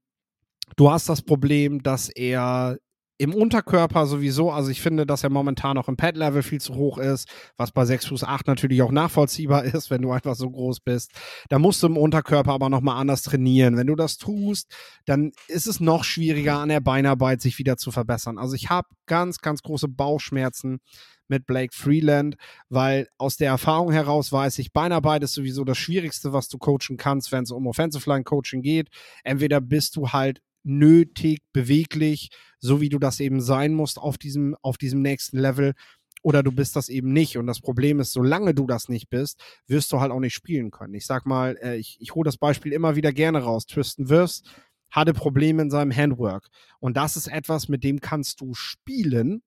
du 0.77 0.89
hast 0.89 1.09
das 1.09 1.21
Problem, 1.21 1.83
dass 1.83 2.09
er 2.09 2.77
im 3.17 3.33
Unterkörper 3.33 4.05
sowieso, 4.07 4.51
also 4.51 4.69
ich 4.69 4.81
finde, 4.81 5.05
dass 5.05 5.23
er 5.23 5.29
momentan 5.29 5.75
noch 5.75 5.87
im 5.87 5.95
Pad-Level 5.95 6.43
viel 6.43 6.59
zu 6.59 6.75
hoch 6.75 6.97
ist, 6.97 7.29
was 7.55 7.71
bei 7.71 7.85
6 7.85 8.07
Fuß 8.07 8.23
8 8.25 8.47
natürlich 8.47 8.81
auch 8.81 8.91
nachvollziehbar 8.91 9.63
ist, 9.65 9.89
wenn 9.89 10.01
du 10.01 10.11
einfach 10.11 10.35
so 10.35 10.49
groß 10.49 10.81
bist. 10.81 11.11
Da 11.49 11.57
musst 11.57 11.81
du 11.81 11.87
im 11.87 11.97
Unterkörper 11.97 12.51
aber 12.51 12.69
nochmal 12.69 12.97
anders 12.99 13.21
trainieren. 13.23 13.77
Wenn 13.77 13.87
du 13.87 13.95
das 13.95 14.17
tust, 14.17 14.73
dann 15.05 15.31
ist 15.47 15.67
es 15.67 15.79
noch 15.79 16.03
schwieriger 16.03 16.59
an 16.59 16.69
der 16.69 16.81
Beinarbeit 16.81 17.41
sich 17.41 17.57
wieder 17.57 17.77
zu 17.77 17.91
verbessern. 17.91 18.37
Also 18.37 18.55
ich 18.55 18.69
habe 18.69 18.89
ganz, 19.05 19.39
ganz 19.39 19.61
große 19.61 19.87
Bauchschmerzen 19.87 20.79
mit 21.27 21.45
Blake 21.45 21.73
Freeland, 21.73 22.35
weil 22.69 23.07
aus 23.17 23.37
der 23.37 23.47
Erfahrung 23.47 23.91
heraus 23.91 24.31
weiß 24.31 24.59
ich, 24.59 24.73
Beinarbeit 24.73 25.23
ist 25.23 25.33
sowieso 25.33 25.63
das 25.63 25.77
Schwierigste, 25.77 26.33
was 26.33 26.49
du 26.49 26.57
coachen 26.57 26.97
kannst, 26.97 27.31
wenn 27.31 27.43
es 27.43 27.51
um 27.51 27.65
Offensive 27.65 28.07
Line 28.09 28.23
Coaching 28.23 28.61
geht. 28.61 28.89
Entweder 29.23 29.61
bist 29.61 29.95
du 29.95 30.09
halt 30.09 30.41
nötig, 30.65 31.41
beweglich, 31.53 32.29
so 32.59 32.81
wie 32.81 32.89
du 32.89 32.99
das 32.99 33.19
eben 33.19 33.41
sein 33.41 33.73
musst 33.73 33.97
auf 33.99 34.17
diesem, 34.17 34.55
auf 34.61 34.77
diesem 34.77 35.01
nächsten 35.01 35.37
Level. 35.37 35.73
Oder 36.21 36.41
du 36.41 36.51
bist 36.51 36.75
das 36.75 36.89
eben 36.89 37.13
nicht. 37.13 37.37
Und 37.37 37.45
das 37.45 37.61
Problem 37.61 37.99
ist, 37.99 38.11
solange 38.11 38.55
du 38.55 38.65
das 38.65 38.89
nicht 38.89 39.09
bist, 39.09 39.39
wirst 39.67 39.91
du 39.91 39.99
halt 39.99 40.11
auch 40.11 40.19
nicht 40.19 40.33
spielen 40.33 40.71
können. 40.71 40.95
Ich 40.95 41.05
sag 41.05 41.25
mal, 41.25 41.55
äh, 41.61 41.77
ich, 41.77 41.97
ich 41.99 42.15
hole 42.15 42.25
das 42.25 42.37
Beispiel 42.37 42.73
immer 42.73 42.95
wieder 42.95 43.13
gerne 43.13 43.43
raus. 43.43 43.67
Tristan 43.67 44.09
Wirfs 44.09 44.41
hatte 44.89 45.13
Probleme 45.13 45.61
in 45.61 45.69
seinem 45.69 45.95
Handwork. 45.95 46.47
Und 46.79 46.97
das 46.97 47.15
ist 47.15 47.27
etwas, 47.27 47.67
mit 47.69 47.83
dem 47.83 47.99
kannst 47.99 48.41
du 48.41 48.53
spielen, 48.53 49.43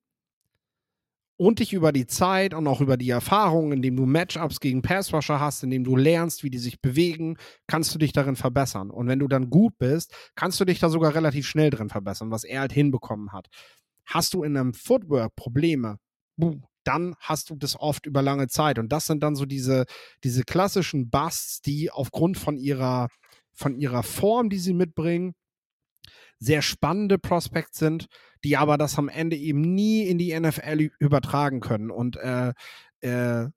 und 1.39 1.61
dich 1.61 1.72
über 1.72 1.93
die 1.93 2.07
Zeit 2.07 2.53
und 2.53 2.66
auch 2.66 2.80
über 2.80 2.97
die 2.97 3.11
Erfahrung, 3.11 3.72
indem 3.72 3.97
du 3.97 4.05
Matchups 4.07 4.61
gegen 4.61 4.82
Passrusher 4.82 5.41
hast, 5.41 5.62
indem 5.62 5.84
du 5.84 5.97
lernst, 5.97 6.43
wie 6.43 6.51
die 6.51 6.59
sich 6.59 6.82
bewegen, 6.82 7.36
kannst 7.68 7.95
du 7.95 7.99
dich 7.99 8.12
darin 8.12 8.36
verbessern. 8.36 8.91
Und 8.91 9.07
wenn 9.07 9.20
du 9.20 9.28
dann 9.28 9.49
gut 9.49 9.78
bist, 9.78 10.12
kannst 10.34 10.59
du 10.61 10.64
dich 10.64 10.80
da 10.80 10.91
sogar 10.91 11.14
relativ 11.14 11.47
schnell 11.47 11.70
drin 11.70 11.89
verbessern, 11.89 12.32
was 12.32 12.45
er 12.45 12.61
halt 12.61 12.72
hinbekommen 12.72 13.32
hat. 13.32 13.47
Hast 14.05 14.34
du 14.34 14.43
in 14.43 14.57
einem 14.57 14.74
Footwork 14.74 15.36
Probleme, 15.36 15.99
dann 16.82 17.14
hast 17.20 17.51
du 17.51 17.57
das 17.57 17.78
oft 17.78 18.07
über 18.07 18.20
lange 18.20 18.49
Zeit. 18.49 18.78
Und 18.78 18.91
das 18.91 19.07
sind 19.07 19.22
dann 19.22 19.36
so 19.36 19.47
diese, 19.47 19.84
diese 20.24 20.43
klassischen 20.43 21.09
Busts, 21.09 21.61
die 21.61 21.91
aufgrund 21.91 22.36
von 22.36 22.57
ihrer, 22.57 23.09
von 23.55 23.76
ihrer 23.76 24.03
Form, 24.03 24.51
die 24.51 24.59
sie 24.59 24.74
mitbringen, 24.74 25.34
sehr 26.39 26.62
spannende 26.62 27.18
Prospects 27.18 27.78
sind, 27.78 28.07
die 28.45 28.57
aber 28.57 28.78
das 28.78 28.99
am 28.99 29.09
Ende 29.09 29.36
eben 29.36 29.61
nie 29.61 30.07
in 30.07 30.18
die 30.18 30.39
NFL 30.39 30.91
übertragen 30.99 31.61
können. 31.61 31.91
Und 31.91 32.16
äh, 32.16 32.53
äh, 33.01 33.49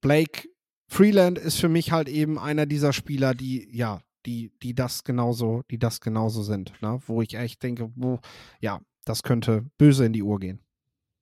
Blake 0.00 0.48
Freeland 0.88 1.38
ist 1.38 1.60
für 1.60 1.68
mich 1.68 1.92
halt 1.92 2.08
eben 2.08 2.38
einer 2.38 2.66
dieser 2.66 2.92
Spieler, 2.92 3.34
die, 3.34 3.68
ja, 3.76 4.00
die, 4.26 4.52
die 4.62 4.74
das 4.74 5.04
genauso, 5.04 5.62
die 5.70 5.78
das 5.78 6.00
genauso 6.00 6.42
sind, 6.42 6.72
ne? 6.80 7.00
wo 7.06 7.22
ich 7.22 7.34
echt 7.34 7.62
denke, 7.62 7.90
wo, 7.94 8.20
ja, 8.60 8.80
das 9.04 9.22
könnte 9.22 9.66
böse 9.78 10.06
in 10.06 10.12
die 10.12 10.22
Uhr 10.22 10.38
gehen. 10.38 10.60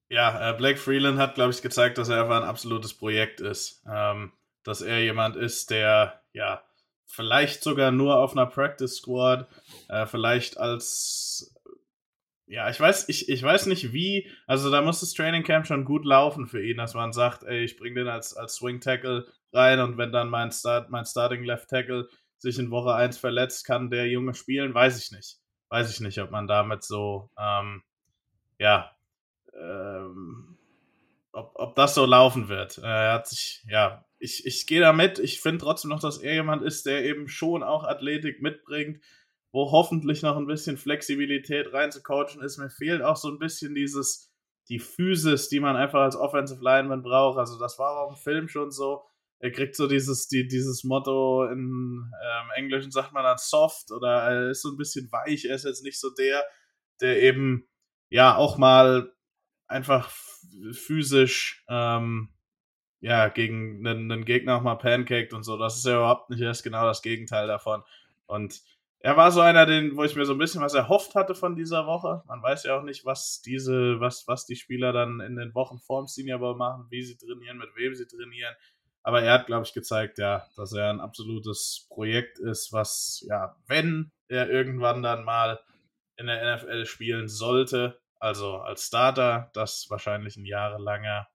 Ja, 0.08 0.50
äh, 0.50 0.56
Blake 0.56 0.78
Freeland 0.78 1.18
hat, 1.18 1.34
glaube 1.34 1.52
ich, 1.52 1.62
gezeigt, 1.62 1.98
dass 1.98 2.08
er 2.08 2.22
einfach 2.22 2.36
ein 2.36 2.48
absolutes 2.48 2.94
Projekt 2.94 3.40
ist. 3.40 3.82
Ähm, 3.88 4.32
dass 4.62 4.82
er 4.82 5.00
jemand 5.00 5.36
ist, 5.36 5.70
der, 5.70 6.22
ja, 6.32 6.62
vielleicht 7.06 7.62
sogar 7.62 7.90
nur 7.90 8.16
auf 8.18 8.32
einer 8.32 8.46
Practice 8.46 8.96
Squad, 8.96 9.48
äh, 9.88 10.06
vielleicht 10.06 10.58
als 10.58 11.52
ja, 12.48 12.70
ich 12.70 12.78
weiß, 12.78 13.08
ich, 13.08 13.28
ich 13.28 13.42
weiß 13.42 13.66
nicht 13.66 13.92
wie, 13.92 14.30
also 14.46 14.70
da 14.70 14.80
muss 14.80 15.00
das 15.00 15.12
Training 15.14 15.42
Camp 15.42 15.66
schon 15.66 15.84
gut 15.84 16.04
laufen 16.04 16.46
für 16.46 16.64
ihn, 16.64 16.76
dass 16.76 16.94
man 16.94 17.12
sagt, 17.12 17.42
ey, 17.42 17.64
ich 17.64 17.76
bring 17.76 17.96
den 17.96 18.06
als, 18.06 18.36
als 18.36 18.54
Swing 18.54 18.80
Tackle 18.80 19.26
rein 19.52 19.80
und 19.80 19.98
wenn 19.98 20.12
dann 20.12 20.28
mein, 20.28 20.52
Start, 20.52 20.88
mein 20.90 21.04
Starting 21.04 21.42
Left 21.42 21.68
Tackle 21.68 22.08
sich 22.38 22.58
in 22.58 22.70
Woche 22.70 22.94
1 22.94 23.18
verletzt, 23.18 23.66
kann 23.66 23.90
der 23.90 24.06
Junge 24.08 24.34
spielen, 24.34 24.74
weiß 24.74 25.02
ich 25.02 25.10
nicht. 25.10 25.38
Weiß 25.70 25.90
ich 25.90 26.00
nicht, 26.00 26.20
ob 26.20 26.30
man 26.30 26.46
damit 26.46 26.84
so, 26.84 27.30
ähm, 27.36 27.82
ja, 28.60 28.92
ähm, 29.60 30.55
ob, 31.36 31.52
ob 31.54 31.74
das 31.76 31.94
so 31.94 32.06
laufen 32.06 32.48
wird. 32.48 32.78
Äh, 32.78 32.86
er 32.86 33.12
hat 33.12 33.28
sich, 33.28 33.64
ja, 33.68 34.04
ich, 34.18 34.46
ich 34.46 34.66
gehe 34.66 34.80
da 34.80 34.92
mit. 34.92 35.18
Ich 35.18 35.40
finde 35.40 35.58
trotzdem 35.58 35.90
noch, 35.90 36.00
dass 36.00 36.18
er 36.18 36.34
jemand 36.34 36.62
ist, 36.62 36.86
der 36.86 37.04
eben 37.04 37.28
schon 37.28 37.62
auch 37.62 37.84
Athletik 37.84 38.40
mitbringt, 38.40 39.02
wo 39.52 39.70
hoffentlich 39.70 40.22
noch 40.22 40.36
ein 40.36 40.46
bisschen 40.46 40.76
Flexibilität 40.76 41.72
reinzucoachen 41.72 42.40
ist. 42.40 42.58
Mir 42.58 42.70
fehlt 42.70 43.02
auch 43.02 43.16
so 43.16 43.28
ein 43.28 43.38
bisschen 43.38 43.74
dieses, 43.74 44.32
die 44.68 44.78
Physis, 44.78 45.48
die 45.48 45.60
man 45.60 45.76
einfach 45.76 46.00
als 46.00 46.16
Offensive 46.16 46.62
Lineman 46.62 47.02
braucht. 47.02 47.38
Also 47.38 47.58
das 47.58 47.78
war 47.78 48.00
auch 48.00 48.10
im 48.10 48.16
Film 48.16 48.48
schon 48.48 48.70
so. 48.70 49.04
Er 49.38 49.50
kriegt 49.50 49.76
so 49.76 49.86
dieses, 49.86 50.28
die, 50.28 50.48
dieses 50.48 50.82
Motto 50.84 51.44
in 51.44 52.10
ähm, 52.24 52.50
Englischen 52.54 52.90
sagt 52.90 53.12
man 53.12 53.22
dann 53.22 53.36
soft 53.36 53.92
oder 53.92 54.22
er 54.22 54.50
ist 54.50 54.62
so 54.62 54.70
ein 54.70 54.78
bisschen 54.78 55.12
weich. 55.12 55.44
Er 55.44 55.56
ist 55.56 55.66
jetzt 55.66 55.84
nicht 55.84 56.00
so 56.00 56.08
der, 56.10 56.42
der 57.02 57.22
eben 57.22 57.68
ja 58.08 58.34
auch 58.34 58.56
mal 58.56 59.12
einfach 59.68 60.10
physisch 60.72 61.64
ähm, 61.68 62.28
ja, 63.00 63.28
gegen 63.28 63.86
einen, 63.86 64.10
einen 64.10 64.24
Gegner 64.24 64.56
auch 64.56 64.62
mal 64.62 64.76
pancaked 64.76 65.32
und 65.32 65.42
so. 65.42 65.56
Das 65.56 65.76
ist 65.76 65.86
ja 65.86 65.96
überhaupt 65.96 66.30
nicht 66.30 66.40
erst 66.40 66.64
genau 66.64 66.84
das 66.84 67.02
Gegenteil 67.02 67.46
davon. 67.46 67.82
Und 68.26 68.60
er 69.00 69.16
war 69.16 69.30
so 69.30 69.40
einer, 69.40 69.66
den, 69.66 69.96
wo 69.96 70.02
ich 70.02 70.16
mir 70.16 70.24
so 70.24 70.32
ein 70.32 70.38
bisschen 70.38 70.62
was 70.62 70.74
erhofft 70.74 71.14
hatte 71.14 71.34
von 71.34 71.54
dieser 71.54 71.86
Woche. 71.86 72.22
Man 72.26 72.42
weiß 72.42 72.64
ja 72.64 72.76
auch 72.76 72.82
nicht, 72.82 73.04
was 73.04 73.42
diese, 73.42 74.00
was, 74.00 74.26
was 74.26 74.46
die 74.46 74.56
Spieler 74.56 74.92
dann 74.92 75.20
in 75.20 75.36
den 75.36 75.54
Wochen 75.54 75.78
vorm 75.78 76.06
Senior 76.06 76.40
Bowl 76.40 76.56
machen, 76.56 76.86
wie 76.90 77.02
sie 77.02 77.16
trainieren, 77.16 77.58
mit 77.58 77.68
wem 77.76 77.94
sie 77.94 78.06
trainieren. 78.06 78.54
Aber 79.02 79.22
er 79.22 79.34
hat, 79.34 79.46
glaube 79.46 79.64
ich, 79.64 79.72
gezeigt, 79.72 80.18
ja, 80.18 80.44
dass 80.56 80.72
er 80.72 80.90
ein 80.90 81.00
absolutes 81.00 81.86
Projekt 81.88 82.40
ist, 82.40 82.72
was, 82.72 83.24
ja, 83.28 83.54
wenn 83.68 84.10
er 84.26 84.50
irgendwann 84.50 85.02
dann 85.04 85.24
mal 85.24 85.60
in 86.16 86.26
der 86.26 86.56
NFL 86.56 86.86
spielen 86.86 87.28
sollte, 87.28 88.00
also 88.18 88.56
als 88.56 88.86
Starter, 88.86 89.50
das 89.54 89.86
wahrscheinlich 89.88 90.36
ein 90.36 90.44
jahrelanger 90.44 91.28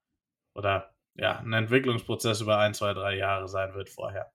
oder 0.54 0.90
ja, 1.14 1.38
ein 1.38 1.52
Entwicklungsprozess 1.52 2.40
über 2.40 2.58
ein, 2.58 2.74
zwei, 2.74 2.94
drei 2.94 3.16
Jahre 3.16 3.48
sein 3.48 3.74
wird 3.74 3.90
vorher. 3.90 4.32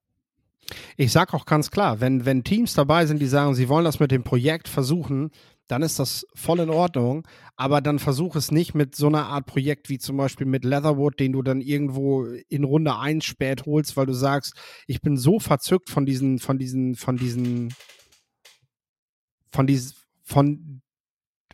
Ich 0.98 1.12
sage 1.12 1.34
auch 1.34 1.46
ganz 1.46 1.72
klar, 1.72 2.02
wenn, 2.02 2.26
wenn 2.26 2.44
Teams 2.44 2.74
dabei 2.74 3.06
sind, 3.06 3.20
die 3.20 3.28
sagen, 3.28 3.56
sie 3.56 3.70
wollen 3.70 3.86
das 3.86 4.00
mit 4.00 4.12
dem 4.12 4.24
Projekt 4.24 4.68
versuchen, 4.68 5.32
dann 5.68 5.82
ist 5.82 6.00
das 6.00 6.26
voll 6.34 6.60
in 6.60 6.70
Ordnung. 6.70 7.28
Aber 7.56 7.82
dann 7.82 8.00
versuch 8.00 8.36
es 8.36 8.52
nicht 8.52 8.74
mit 8.74 8.96
so 8.96 9.08
einer 9.08 9.28
Art 9.28 9.46
Projekt 9.46 9.90
wie 9.90 9.98
zum 9.98 10.18
Beispiel 10.18 10.48
mit 10.48 10.64
Leatherwood, 10.64 11.20
den 11.20 11.34
du 11.34 11.42
dann 11.42 11.62
irgendwo 11.62 12.26
in 12.26 12.64
Runde 12.64 12.98
1 12.98 13.26
spät 13.26 13.66
holst, 13.66 13.98
weil 13.98 14.06
du 14.06 14.14
sagst, 14.14 14.54
ich 14.88 15.02
bin 15.02 15.18
so 15.18 15.40
verzückt 15.40 15.90
von 15.90 16.06
diesen, 16.06 16.40
von 16.40 16.58
diesen, 16.58 16.96
von 16.96 17.18
diesen, 17.18 17.74
von 19.52 19.68
diesen, 19.68 19.96
von 20.24 20.82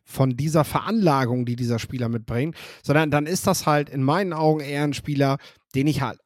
von 0.04 0.36
dieser 0.36 0.64
Veranlagung, 0.64 1.46
die 1.46 1.56
dieser 1.56 1.80
Spieler 1.80 2.10
mitbringt, 2.10 2.56
sondern 2.84 3.12
dann 3.12 3.26
ist 3.26 3.48
das 3.48 3.66
halt 3.66 3.90
in 3.90 4.04
meinen 4.04 4.34
Augen 4.34 4.60
eher 4.60 4.84
ein 4.84 4.94
Spieler, 4.94 5.38
den 5.76 5.88
ich 5.88 6.02
halt 6.02 6.20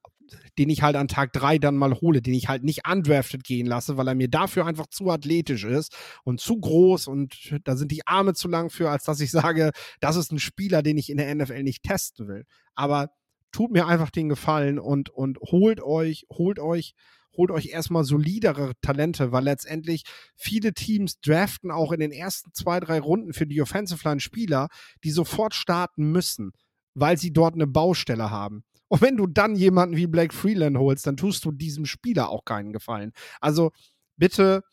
den 0.58 0.70
ich 0.70 0.82
halt 0.82 0.96
an 0.96 1.08
Tag 1.08 1.34
drei 1.34 1.58
dann 1.58 1.78
mal 1.78 1.94
hole, 1.94 2.22
den 2.22 2.34
ich 2.34 2.48
halt 2.48 2.64
nicht 2.64 2.88
undrafted 2.90 3.44
gehen 3.44 3.68
lasse, 3.68 3.98
weil 3.98 4.08
er 4.08 4.16
mir 4.16 4.28
dafür 4.28 4.66
einfach 4.66 4.88
zu 4.88 5.10
athletisch 5.10 5.64
ist 5.64 5.96
und 6.24 6.42
zu 6.42 6.60
groß 6.60 7.08
und 7.08 7.60
da 7.64 7.76
sind 7.76 7.92
die 7.92 8.06
Arme 8.08 8.34
zu 8.34 8.48
lang 8.48 8.70
für, 8.70 8.90
als 8.90 9.04
dass 9.04 9.20
ich 9.20 9.32
sage, 9.32 9.72
das 10.00 10.16
ist 10.16 10.32
ein 10.32 10.40
Spieler, 10.40 10.82
den 10.82 10.98
ich 10.98 11.10
in 11.10 11.18
der 11.18 11.34
NFL 11.34 11.64
nicht 11.64 11.84
testen 11.84 12.28
will. 12.28 12.46
Aber 12.76 13.10
tut 13.52 13.72
mir 13.72 13.88
einfach 13.88 14.10
den 14.10 14.30
Gefallen 14.30 14.80
und, 14.80 15.10
und 15.10 15.38
holt 15.40 15.82
euch, 15.82 16.26
holt 16.30 16.60
euch 16.60 16.94
holt 17.38 17.52
euch 17.52 17.68
erstmal 17.68 18.04
solidere 18.04 18.74
Talente, 18.82 19.32
weil 19.32 19.44
letztendlich 19.44 20.04
viele 20.36 20.74
Teams 20.74 21.20
draften 21.22 21.72
auch 21.72 21.92
in 21.92 22.00
den 22.00 22.12
ersten 22.12 22.52
zwei, 22.54 22.80
drei 22.80 23.00
Runden 23.00 23.34
für 23.34 23.46
die 23.46 23.62
Offensive 23.62 24.08
Line 24.08 24.20
Spieler, 24.20 24.68
die 25.04 25.12
sofort 25.12 25.54
starten 25.54 26.12
müssen, 26.12 26.52
weil 26.96 27.18
sie 27.18 27.32
dort 27.32 27.54
eine 27.54 27.68
Baustelle 27.68 28.32
haben. 28.32 28.64
Und 28.90 29.02
wenn 29.02 29.18
du 29.18 29.28
dann 29.28 29.56
jemanden 29.56 29.98
wie 29.98 30.08
Blake 30.08 30.34
Freeland 30.34 30.78
holst, 30.78 31.06
dann 31.06 31.18
tust 31.18 31.46
du 31.46 31.52
diesem 31.52 31.86
Spieler 31.86 32.30
auch 32.30 32.46
keinen 32.46 32.74
Gefallen. 32.74 33.12
Also 33.40 33.72
bitte 34.18 34.64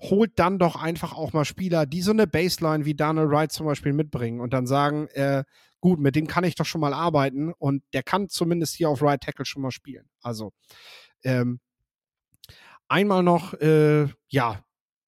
holt 0.00 0.32
dann 0.36 0.58
doch 0.58 0.76
einfach 0.76 1.12
auch 1.14 1.32
mal 1.32 1.44
Spieler, 1.44 1.86
die 1.86 2.02
so 2.02 2.10
eine 2.10 2.26
Baseline 2.26 2.84
wie 2.84 2.94
Daniel 2.94 3.30
Wright 3.30 3.52
zum 3.52 3.66
Beispiel 3.66 3.92
mitbringen 3.92 4.40
und 4.40 4.52
dann 4.52 4.66
sagen, 4.66 5.06
äh, 5.08 5.44
gut, 5.80 6.00
mit 6.00 6.16
dem 6.16 6.26
kann 6.26 6.44
ich 6.44 6.54
doch 6.54 6.64
schon 6.64 6.80
mal 6.80 6.94
arbeiten 6.94 7.52
und 7.52 7.82
der 7.92 8.02
kann 8.02 8.28
zumindest 8.28 8.74
hier 8.74 8.88
auf 8.88 9.02
Right 9.02 9.20
Tackle 9.20 9.44
schon 9.44 9.62
mal 9.62 9.70
spielen. 9.70 10.08
Also 10.20 10.52
ähm, 11.22 11.60
Einmal 12.88 13.22
noch, 13.22 13.54
äh, 13.54 14.08
ja, 14.28 14.64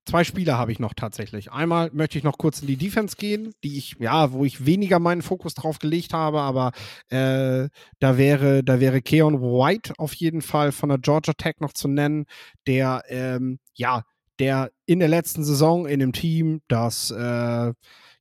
zwei 0.07 0.25
Spieler 0.25 0.57
habe 0.57 0.73
ich 0.73 0.79
noch 0.79 0.95
tatsächlich. 0.95 1.53
Einmal 1.53 1.91
möchte 1.93 2.17
ich 2.17 2.25
noch 2.25 2.39
kurz 2.39 2.61
in 2.61 2.69
die 2.69 2.77
Defense 2.77 3.17
gehen, 3.17 3.53
die 3.65 3.77
ich, 3.77 3.97
ja, 3.99 4.33
wo 4.33 4.45
ich 4.45 4.65
weniger 4.65 4.99
meinen 4.99 5.23
Fokus 5.23 5.55
drauf 5.55 5.79
gelegt 5.79 6.15
habe, 6.15 6.41
aber 6.41 6.73
äh, 7.09 7.69
da 7.99 8.17
wäre, 8.17 8.65
da 8.65 8.81
wäre 8.81 9.03
Keon 9.03 9.43
White 9.43 9.95
auf 9.99 10.15
jeden 10.15 10.43
Fall 10.43 10.73
von 10.73 10.89
der 10.89 10.99
Georgia 10.99 11.35
Tech 11.35 11.57
noch 11.61 11.73
zu 11.73 11.89
nennen, 11.89 12.27
der, 12.67 13.03
ähm, 13.09 13.59
ja, 13.75 14.05
der 14.39 14.71
in 14.87 15.01
der 15.01 15.09
letzten 15.09 15.45
Saison 15.45 15.87
in 15.87 16.01
dem 16.01 16.13
Team, 16.13 16.61
das 16.69 17.11
äh, 17.11 17.73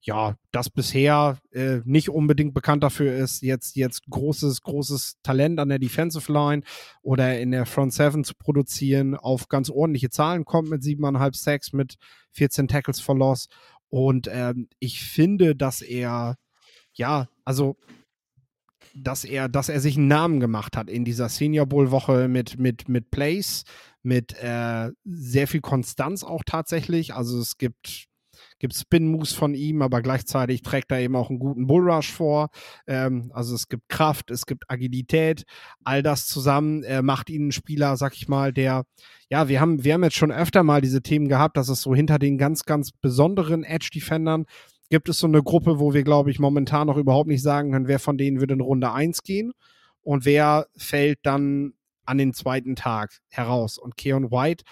ja, 0.05 0.37
das 0.51 0.69
bisher 0.69 1.39
äh, 1.51 1.79
nicht 1.83 2.09
unbedingt 2.09 2.53
bekannt 2.53 2.83
dafür 2.83 3.15
ist, 3.15 3.41
jetzt, 3.41 3.75
jetzt 3.75 4.05
großes, 4.07 4.61
großes 4.61 5.17
Talent 5.23 5.59
an 5.59 5.69
der 5.69 5.79
Defensive 5.79 6.31
Line 6.31 6.61
oder 7.01 7.39
in 7.39 7.49
der 7.49 7.65
Front 7.65 7.93
Seven 7.93 8.23
zu 8.23 8.35
produzieren, 8.35 9.15
auf 9.15 9.47
ganz 9.47 9.71
ordentliche 9.71 10.11
Zahlen 10.11 10.45
kommt 10.45 10.69
mit 10.69 10.83
siebeneinhalb 10.83 11.35
Sacks, 11.35 11.73
mit 11.73 11.95
14 12.33 12.67
Tackles 12.67 12.99
for 12.99 13.17
Loss. 13.17 13.47
Und 13.89 14.29
ähm, 14.31 14.69
ich 14.79 15.01
finde, 15.01 15.55
dass 15.55 15.81
er, 15.81 16.37
ja, 16.93 17.27
also 17.43 17.75
dass 18.93 19.25
er, 19.25 19.49
dass 19.49 19.69
er 19.69 19.79
sich 19.79 19.97
einen 19.97 20.07
Namen 20.07 20.39
gemacht 20.39 20.77
hat 20.77 20.89
in 20.89 21.03
dieser 21.03 21.29
Senior 21.29 21.65
Bowl 21.65 21.89
Woche 21.89 22.27
mit, 22.27 22.59
mit, 22.59 22.87
mit 22.87 23.09
Plays, 23.09 23.63
mit 24.03 24.33
äh, 24.41 24.91
sehr 25.03 25.47
viel 25.47 25.61
Konstanz 25.61 26.23
auch 26.23 26.43
tatsächlich. 26.45 27.15
Also 27.15 27.39
es 27.39 27.57
gibt 27.57 28.07
gibt 28.59 28.75
Spin-Moves 28.75 29.33
von 29.33 29.53
ihm, 29.53 29.81
aber 29.81 30.01
gleichzeitig 30.01 30.61
trägt 30.61 30.91
er 30.91 30.99
eben 30.99 31.15
auch 31.15 31.29
einen 31.29 31.39
guten 31.39 31.67
Bullrush 31.67 32.11
vor. 32.11 32.49
Ähm, 32.87 33.31
also 33.33 33.55
es 33.55 33.67
gibt 33.67 33.89
Kraft, 33.89 34.31
es 34.31 34.45
gibt 34.45 34.69
Agilität. 34.69 35.43
All 35.83 36.03
das 36.03 36.25
zusammen 36.25 36.83
äh, 36.83 37.01
macht 37.01 37.29
ihn 37.29 37.47
ein 37.47 37.51
Spieler, 37.51 37.97
sag 37.97 38.15
ich 38.15 38.27
mal, 38.27 38.53
der, 38.53 38.85
ja, 39.29 39.47
wir 39.47 39.59
haben, 39.59 39.83
wir 39.83 39.93
haben 39.93 40.03
jetzt 40.03 40.15
schon 40.15 40.31
öfter 40.31 40.63
mal 40.63 40.81
diese 40.81 41.01
Themen 41.01 41.27
gehabt, 41.27 41.57
dass 41.57 41.69
es 41.69 41.81
so 41.81 41.93
hinter 41.93 42.19
den 42.19 42.37
ganz, 42.37 42.63
ganz 42.63 42.91
besonderen 42.91 43.63
Edge-Defendern 43.63 44.45
gibt 44.89 45.09
es 45.09 45.19
so 45.19 45.27
eine 45.27 45.41
Gruppe, 45.41 45.79
wo 45.79 45.93
wir, 45.93 46.03
glaube 46.03 46.31
ich, 46.31 46.39
momentan 46.39 46.87
noch 46.87 46.97
überhaupt 46.97 47.27
nicht 47.27 47.41
sagen 47.41 47.71
können, 47.71 47.87
wer 47.87 47.99
von 47.99 48.17
denen 48.17 48.39
würde 48.39 48.53
in 48.53 48.61
Runde 48.61 48.91
1 48.91 49.23
gehen 49.23 49.51
und 50.01 50.25
wer 50.25 50.67
fällt 50.77 51.19
dann 51.23 51.73
an 52.05 52.17
den 52.17 52.33
zweiten 52.33 52.75
Tag 52.75 53.19
heraus. 53.29 53.77
Und 53.77 53.97
Keon 53.97 54.31
White 54.31 54.63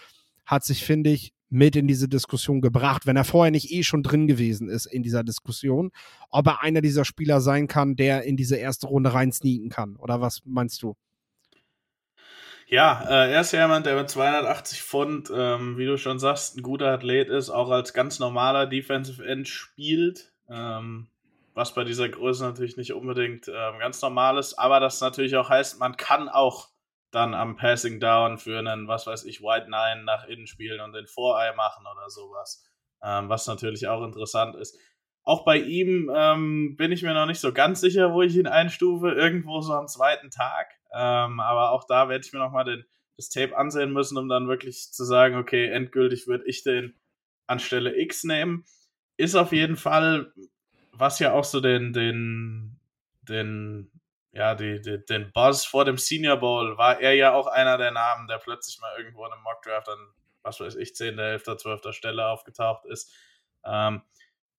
hat 0.46 0.64
sich, 0.64 0.84
finde 0.84 1.10
ich, 1.10 1.34
mit 1.54 1.76
in 1.76 1.88
diese 1.88 2.10
Diskussion 2.10 2.62
gebracht, 2.62 3.06
wenn 3.06 3.16
er 3.16 3.24
vorher 3.24 3.52
nicht 3.52 3.72
eh 3.72 3.84
schon 3.84 4.04
drin 4.04 4.28
gewesen 4.28 4.70
ist 4.70 4.86
in 4.86 5.04
dieser 5.04 5.24
Diskussion, 5.24 5.92
ob 6.30 6.48
er 6.48 6.62
einer 6.62 6.82
dieser 6.82 7.06
Spieler 7.06 7.42
sein 7.42 7.68
kann, 7.68 7.96
der 7.96 8.24
in 8.24 8.36
diese 8.36 8.58
erste 8.58 8.88
Runde 8.88 9.14
rein 9.14 9.32
sneaken 9.32 9.70
kann. 9.70 9.96
Oder 9.98 10.20
was 10.20 10.42
meinst 10.46 10.82
du? 10.82 10.96
Ja, 12.68 13.04
äh, 13.08 13.32
er 13.34 13.42
ist 13.42 13.52
ja 13.52 13.62
jemand, 13.62 13.86
der 13.86 13.96
mit 13.96 14.10
280 14.10 14.82
Pfund, 14.82 15.32
ähm, 15.36 15.78
wie 15.78 15.86
du 15.86 15.98
schon 15.98 16.18
sagst, 16.18 16.58
ein 16.58 16.64
guter 16.64 16.88
Athlet 16.88 17.30
ist, 17.30 17.50
auch 17.50 17.70
als 17.70 17.94
ganz 17.94 18.18
normaler 18.20 18.66
Defensive 18.66 19.24
End 19.24 19.48
spielt. 19.48 20.32
Ähm, 20.50 21.08
was 21.54 21.76
bei 21.76 21.84
dieser 21.84 22.10
Größe 22.10 22.44
natürlich 22.44 22.78
nicht 22.78 22.94
unbedingt 22.94 23.48
ähm, 23.48 23.80
ganz 23.80 24.02
normal 24.02 24.38
ist, 24.40 24.56
aber 24.56 24.80
das 24.80 25.02
natürlich 25.02 25.36
auch 25.36 25.50
heißt, 25.50 25.80
man 25.80 25.98
kann 25.98 26.30
auch 26.30 26.70
dann 27.14 27.36
am 27.36 27.56
Passing 27.56 28.00
Down 28.00 28.38
für 28.38 28.58
einen, 28.58 28.88
was 28.88 29.06
weiß 29.06 29.26
ich, 29.26 29.42
White 29.42 29.70
Nine 29.70 30.04
nach 30.04 30.26
innen 30.28 30.48
spielen 30.48 30.82
und 30.82 30.94
den 30.94 31.08
Vorei 31.08 31.54
machen 31.54 31.86
oder 31.86 32.10
sowas. 32.10 32.66
Ähm, 33.04 33.30
was 33.30 33.46
natürlich 33.46 33.88
auch 33.88 34.04
interessant 34.04 34.56
ist. 34.56 34.78
Auch 35.24 35.46
bei 35.46 35.58
ihm 35.58 36.12
ähm, 36.14 36.76
bin 36.76 36.92
ich 36.92 37.04
mir 37.04 37.14
noch 37.14 37.28
nicht 37.28 37.40
so 37.40 37.54
ganz 37.54 37.82
sicher, 37.82 38.14
wo 38.14 38.24
ich 38.24 38.36
ihn 38.36 38.48
einstufe. 38.48 39.12
Irgendwo 39.12 39.62
so 39.62 39.74
am 39.74 39.88
zweiten 39.88 40.32
Tag. 40.32 40.72
Ähm, 40.92 41.40
aber 41.40 41.72
auch 41.72 41.86
da 41.86 42.10
werde 42.10 42.26
ich 42.26 42.34
mir 42.34 42.40
nochmal 42.40 42.84
das 43.16 43.30
Tape 43.30 43.56
ansehen 43.56 43.94
müssen, 43.94 44.18
um 44.18 44.28
dann 44.28 44.48
wirklich 44.48 44.92
zu 44.92 45.06
sagen, 45.06 45.36
okay, 45.36 45.68
endgültig 45.68 46.28
würde 46.28 46.46
ich 46.48 46.64
den 46.64 46.96
anstelle 47.46 47.96
X 47.96 48.24
nehmen. 48.24 48.66
Ist 49.18 49.36
auf 49.36 49.52
jeden 49.52 49.78
Fall, 49.78 50.34
was 50.92 51.20
ja 51.20 51.34
auch 51.34 51.44
so 51.44 51.62
den, 51.62 51.94
den, 51.94 52.80
den 53.22 53.93
ja, 54.34 54.56
die, 54.56 54.82
die, 54.82 55.04
den 55.06 55.32
Buzz 55.32 55.64
vor 55.64 55.86
dem 55.86 55.98
Senior 55.98 56.38
Bowl 56.38 56.78
war 56.78 57.00
er 57.00 57.14
ja 57.14 57.34
auch 57.34 57.46
einer 57.46 57.78
der 57.78 57.92
Namen, 57.92 58.28
der 58.28 58.40
plötzlich 58.40 58.80
mal 58.82 58.98
irgendwo 58.98 59.26
in 59.26 59.32
einem 59.32 59.44
Mockdraft 59.44 59.88
an, 59.88 60.00
was 60.42 60.60
weiß 60.60 60.76
ich, 60.76 60.96
10., 60.96 61.20
11., 61.20 61.44
12. 61.58 61.82
Stelle 61.92 62.28
aufgetaucht 62.28 62.86
ist. 62.86 63.14
Ähm, 63.64 64.02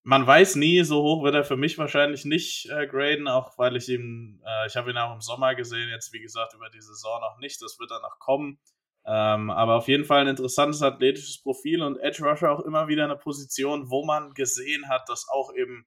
man 0.04 0.26
weiß 0.26 0.56
nie, 0.56 0.82
so 0.84 1.02
hoch 1.02 1.24
wird 1.24 1.34
er 1.34 1.44
für 1.44 1.56
mich 1.56 1.76
wahrscheinlich 1.76 2.24
nicht 2.24 2.70
äh, 2.70 2.86
graden, 2.86 3.26
auch 3.26 3.58
weil 3.58 3.74
ich 3.74 3.88
ihm, 3.88 4.40
äh, 4.46 4.66
ich 4.68 4.76
habe 4.76 4.90
ihn 4.90 4.98
auch 4.98 5.12
im 5.12 5.20
Sommer 5.20 5.54
gesehen, 5.56 5.88
jetzt 5.88 6.12
wie 6.12 6.20
gesagt 6.20 6.54
über 6.54 6.70
die 6.70 6.80
Saison 6.80 7.20
noch 7.20 7.38
nicht, 7.38 7.60
das 7.60 7.78
wird 7.80 7.90
dann 7.90 8.02
noch 8.02 8.18
kommen. 8.20 8.60
Ähm, 9.06 9.50
aber 9.50 9.74
auf 9.74 9.88
jeden 9.88 10.04
Fall 10.04 10.20
ein 10.20 10.28
interessantes 10.28 10.82
athletisches 10.82 11.42
Profil 11.42 11.82
und 11.82 11.98
Edge 11.98 12.24
Rusher 12.24 12.52
auch 12.52 12.60
immer 12.60 12.86
wieder 12.86 13.04
eine 13.04 13.16
Position, 13.16 13.90
wo 13.90 14.04
man 14.04 14.34
gesehen 14.34 14.88
hat, 14.88 15.08
dass 15.08 15.28
auch 15.28 15.52
eben 15.54 15.84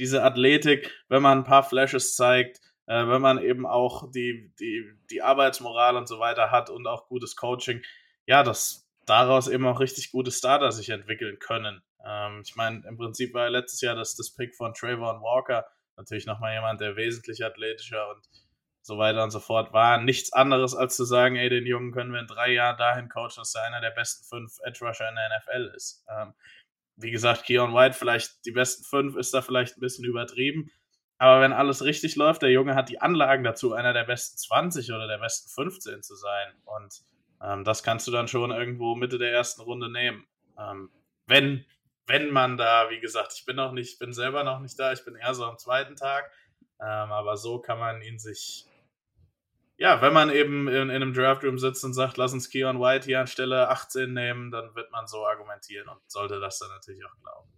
diese 0.00 0.24
Athletik, 0.24 0.90
wenn 1.08 1.22
man 1.22 1.38
ein 1.38 1.44
paar 1.44 1.62
Flashes 1.62 2.16
zeigt, 2.16 2.60
äh, 2.86 3.06
wenn 3.06 3.22
man 3.22 3.38
eben 3.40 3.66
auch 3.66 4.10
die, 4.10 4.52
die, 4.58 4.84
die 5.10 5.22
Arbeitsmoral 5.22 5.96
und 5.96 6.08
so 6.08 6.18
weiter 6.18 6.50
hat 6.50 6.70
und 6.70 6.86
auch 6.86 7.06
gutes 7.06 7.36
Coaching, 7.36 7.82
ja, 8.26 8.42
dass 8.42 8.88
daraus 9.06 9.48
eben 9.48 9.66
auch 9.66 9.80
richtig 9.80 10.10
gute 10.10 10.30
Starter 10.30 10.72
sich 10.72 10.88
entwickeln 10.88 11.38
können. 11.38 11.82
Ähm, 12.04 12.42
ich 12.44 12.56
meine, 12.56 12.82
im 12.88 12.96
Prinzip 12.96 13.34
war 13.34 13.48
letztes 13.50 13.80
Jahr 13.80 13.94
das, 13.94 14.16
das 14.16 14.34
Pick 14.34 14.56
von 14.56 14.74
Trayvon 14.74 15.22
Walker 15.22 15.66
natürlich 15.96 16.26
nochmal 16.26 16.54
jemand, 16.54 16.80
der 16.80 16.96
wesentlich 16.96 17.44
athletischer 17.44 18.10
und 18.10 18.26
so 18.82 18.98
weiter 18.98 19.22
und 19.22 19.30
so 19.30 19.40
fort 19.40 19.72
war. 19.72 19.98
Nichts 19.98 20.32
anderes 20.32 20.74
als 20.74 20.96
zu 20.96 21.04
sagen, 21.04 21.36
ey, 21.36 21.48
den 21.48 21.66
Jungen 21.66 21.92
können 21.92 22.12
wir 22.12 22.20
in 22.20 22.26
drei 22.26 22.52
Jahren 22.52 22.78
dahin 22.78 23.08
coachen, 23.08 23.34
dass 23.36 23.54
er 23.54 23.64
einer 23.64 23.80
der 23.80 23.90
besten 23.90 24.24
fünf 24.24 24.58
Edge 24.64 24.84
Rusher 24.84 25.08
in 25.08 25.16
der 25.16 25.28
NFL 25.28 25.74
ist. 25.76 26.04
Ähm, 26.08 26.34
wie 27.02 27.10
gesagt, 27.10 27.44
Keon 27.44 27.74
White, 27.74 27.94
vielleicht 27.94 28.44
die 28.44 28.52
besten 28.52 28.84
fünf 28.84 29.16
ist 29.16 29.32
da 29.32 29.42
vielleicht 29.42 29.76
ein 29.76 29.80
bisschen 29.80 30.04
übertrieben. 30.04 30.70
Aber 31.18 31.42
wenn 31.42 31.52
alles 31.52 31.84
richtig 31.84 32.16
läuft, 32.16 32.42
der 32.42 32.50
Junge 32.50 32.74
hat 32.74 32.88
die 32.88 33.00
Anlagen 33.00 33.44
dazu, 33.44 33.74
einer 33.74 33.92
der 33.92 34.04
besten 34.04 34.38
20 34.38 34.90
oder 34.92 35.06
der 35.06 35.18
besten 35.18 35.50
15 35.50 36.02
zu 36.02 36.14
sein. 36.14 36.54
Und 36.64 37.02
ähm, 37.42 37.64
das 37.64 37.82
kannst 37.82 38.06
du 38.06 38.10
dann 38.10 38.26
schon 38.26 38.50
irgendwo 38.50 38.94
Mitte 38.94 39.18
der 39.18 39.32
ersten 39.32 39.60
Runde 39.62 39.90
nehmen. 39.90 40.26
Ähm, 40.58 40.90
wenn, 41.26 41.66
wenn 42.06 42.30
man 42.30 42.56
da, 42.56 42.88
wie 42.88 43.00
gesagt, 43.00 43.34
ich 43.36 43.44
bin 43.44 43.56
noch 43.56 43.72
nicht, 43.72 43.98
bin 43.98 44.12
selber 44.12 44.44
noch 44.44 44.60
nicht 44.60 44.78
da, 44.78 44.92
ich 44.92 45.04
bin 45.04 45.14
eher 45.14 45.34
so 45.34 45.44
am 45.44 45.58
zweiten 45.58 45.94
Tag. 45.94 46.30
Ähm, 46.80 47.12
aber 47.12 47.36
so 47.36 47.58
kann 47.60 47.78
man 47.78 48.00
ihn 48.00 48.18
sich 48.18 48.66
ja, 49.80 50.02
wenn 50.02 50.12
man 50.12 50.28
eben 50.30 50.68
in, 50.68 50.74
in 50.74 50.90
einem 50.90 51.14
Draftroom 51.14 51.58
sitzt 51.58 51.84
und 51.84 51.94
sagt, 51.94 52.18
lass 52.18 52.34
uns 52.34 52.50
Keon 52.50 52.78
White 52.80 53.06
hier 53.06 53.20
anstelle 53.20 53.70
18 53.70 54.12
nehmen, 54.12 54.50
dann 54.50 54.74
wird 54.74 54.92
man 54.92 55.06
so 55.06 55.24
argumentieren 55.26 55.88
und 55.88 55.98
sollte 56.06 56.38
das 56.38 56.58
dann 56.58 56.68
natürlich 56.68 57.02
auch 57.02 57.18
glauben. 57.22 57.48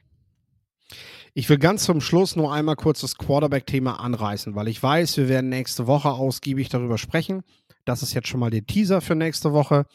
Ich 1.35 1.49
will 1.49 1.59
ganz 1.59 1.83
zum 1.85 2.01
Schluss 2.01 2.37
nur 2.37 2.53
einmal 2.53 2.77
kurz 2.77 3.01
das 3.01 3.19
Quarterback-Thema 3.19 3.99
anreißen, 3.99 4.55
weil 4.55 4.69
ich 4.69 4.81
weiß, 4.81 5.17
wir 5.17 5.29
werden 5.29 5.51
nächste 5.51 5.89
Woche 5.89 6.11
ausgiebig 6.11 6.69
darüber 6.69 6.97
sprechen. 6.97 7.43
Das 7.85 8.05
ist 8.05 8.15
jetzt 8.15 8.29
schon 8.29 8.39
mal 8.39 8.51
der 8.51 8.67
Teaser 8.67 9.01
für 9.01 9.17
nächste 9.17 9.53
Woche. 9.53 9.87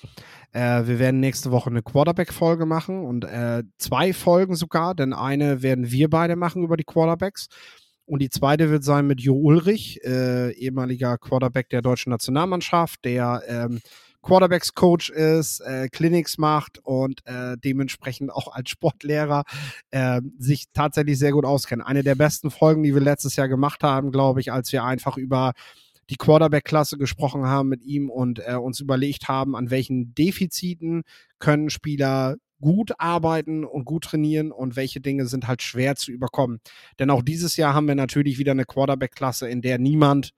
Äh, 0.51 0.85
wir 0.85 0.99
werden 0.99 1.21
nächste 1.21 1.51
Woche 1.51 1.69
eine 1.69 1.81
Quarterback-Folge 1.81 2.65
machen 2.65 3.05
und 3.05 3.23
äh, 3.23 3.63
zwei 3.77 4.11
Folgen 4.11 4.55
sogar, 4.55 4.95
denn 4.95 5.13
eine 5.13 5.61
werden 5.61 5.91
wir 5.91 6.09
beide 6.09 6.35
machen 6.35 6.63
über 6.63 6.75
die 6.75 6.83
Quarterbacks. 6.83 7.47
Und 8.07 8.21
die 8.21 8.29
zweite 8.29 8.69
wird 8.69 8.85
sein 8.85 9.05
mit 9.05 9.19
Jo 9.19 9.35
Ulrich, 9.35 10.01
äh, 10.03 10.51
ehemaliger 10.53 11.17
Quarterback 11.17 11.69
der 11.69 11.81
deutschen 11.81 12.09
Nationalmannschaft, 12.09 13.03
der 13.03 13.43
ähm, 13.47 13.81
Quarterbacks-Coach 14.21 15.09
ist, 15.09 15.59
äh, 15.59 15.89
Clinics 15.89 16.37
macht 16.37 16.79
und 16.83 17.25
äh, 17.25 17.57
dementsprechend 17.57 18.31
auch 18.31 18.53
als 18.53 18.69
Sportlehrer 18.69 19.43
äh, 19.91 20.21
sich 20.39 20.65
tatsächlich 20.73 21.19
sehr 21.19 21.33
gut 21.33 21.45
auskennt. 21.45 21.85
Eine 21.85 22.01
der 22.01 22.15
besten 22.15 22.49
Folgen, 22.49 22.83
die 22.83 22.93
wir 22.93 23.01
letztes 23.01 23.35
Jahr 23.35 23.49
gemacht 23.49 23.83
haben, 23.83 24.11
glaube 24.11 24.39
ich, 24.39 24.51
als 24.53 24.71
wir 24.71 24.85
einfach 24.85 25.17
über 25.17 25.51
die 26.09 26.15
Quarterback-Klasse 26.15 26.97
gesprochen 26.97 27.45
haben 27.45 27.67
mit 27.67 27.83
ihm 27.83 28.09
und 28.09 28.39
äh, 28.39 28.55
uns 28.55 28.79
überlegt 28.79 29.27
haben, 29.27 29.53
an 29.55 29.69
welchen 29.69 30.15
Defiziten 30.15 31.03
können 31.39 31.69
Spieler 31.69 32.37
gut 32.61 32.93
arbeiten 32.97 33.63
und 33.63 33.85
gut 33.85 34.05
trainieren 34.05 34.51
und 34.51 34.75
welche 34.75 34.99
Dinge 34.99 35.27
sind 35.27 35.47
halt 35.47 35.61
schwer 35.61 35.95
zu 35.95 36.11
überkommen. 36.11 36.59
Denn 36.99 37.09
auch 37.09 37.21
dieses 37.21 37.57
Jahr 37.57 37.73
haben 37.73 37.87
wir 37.87 37.95
natürlich 37.95 38.37
wieder 38.37 38.51
eine 38.51 38.65
Quarterback-Klasse, 38.65 39.49
in 39.49 39.61
der 39.61 39.77
niemand 39.77 40.31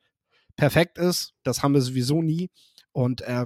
perfekt 0.55 0.97
ist. 0.97 1.33
Das 1.43 1.63
haben 1.63 1.73
wir 1.73 1.81
sowieso 1.81 2.21
nie. 2.21 2.49
Und 2.91 3.21
äh, 3.21 3.45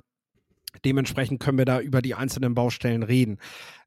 dementsprechend 0.84 1.40
können 1.40 1.58
wir 1.58 1.66
da 1.66 1.80
über 1.80 2.02
die 2.02 2.16
einzelnen 2.16 2.56
Baustellen 2.56 3.04
reden. 3.04 3.40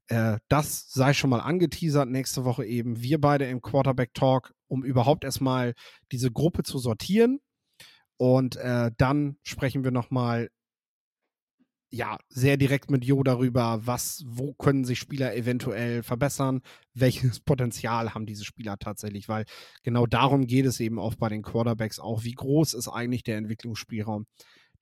Äh, 0.07 0.37
das 0.47 0.91
sei 0.91 1.13
schon 1.13 1.29
mal 1.29 1.41
angeteasert. 1.41 2.09
Nächste 2.09 2.45
Woche 2.45 2.65
eben 2.65 3.01
wir 3.01 3.19
beide 3.19 3.45
im 3.45 3.61
Quarterback 3.61 4.13
Talk, 4.13 4.53
um 4.67 4.83
überhaupt 4.83 5.23
erstmal 5.23 5.73
diese 6.11 6.31
Gruppe 6.31 6.63
zu 6.63 6.79
sortieren. 6.79 7.39
Und 8.17 8.55
äh, 8.55 8.91
dann 8.97 9.37
sprechen 9.43 9.83
wir 9.83 9.91
nochmal 9.91 10.49
ja, 11.89 12.17
sehr 12.27 12.57
direkt 12.57 12.91
mit 12.91 13.05
Jo 13.05 13.23
darüber, 13.23 13.81
was, 13.85 14.23
wo 14.27 14.53
können 14.53 14.83
sich 14.83 14.99
Spieler 14.99 15.35
eventuell 15.35 16.03
verbessern, 16.03 16.61
welches 16.93 17.39
Potenzial 17.45 18.13
haben 18.13 18.25
diese 18.25 18.43
Spieler 18.43 18.77
tatsächlich, 18.77 19.29
weil 19.29 19.45
genau 19.83 20.05
darum 20.05 20.47
geht 20.47 20.65
es 20.65 20.79
eben 20.79 20.99
auch 20.99 21.15
bei 21.15 21.29
den 21.29 21.43
Quarterbacks 21.43 21.99
auch, 21.99 22.23
wie 22.23 22.33
groß 22.33 22.73
ist 22.73 22.89
eigentlich 22.89 23.23
der 23.23 23.37
Entwicklungsspielraum 23.37 24.25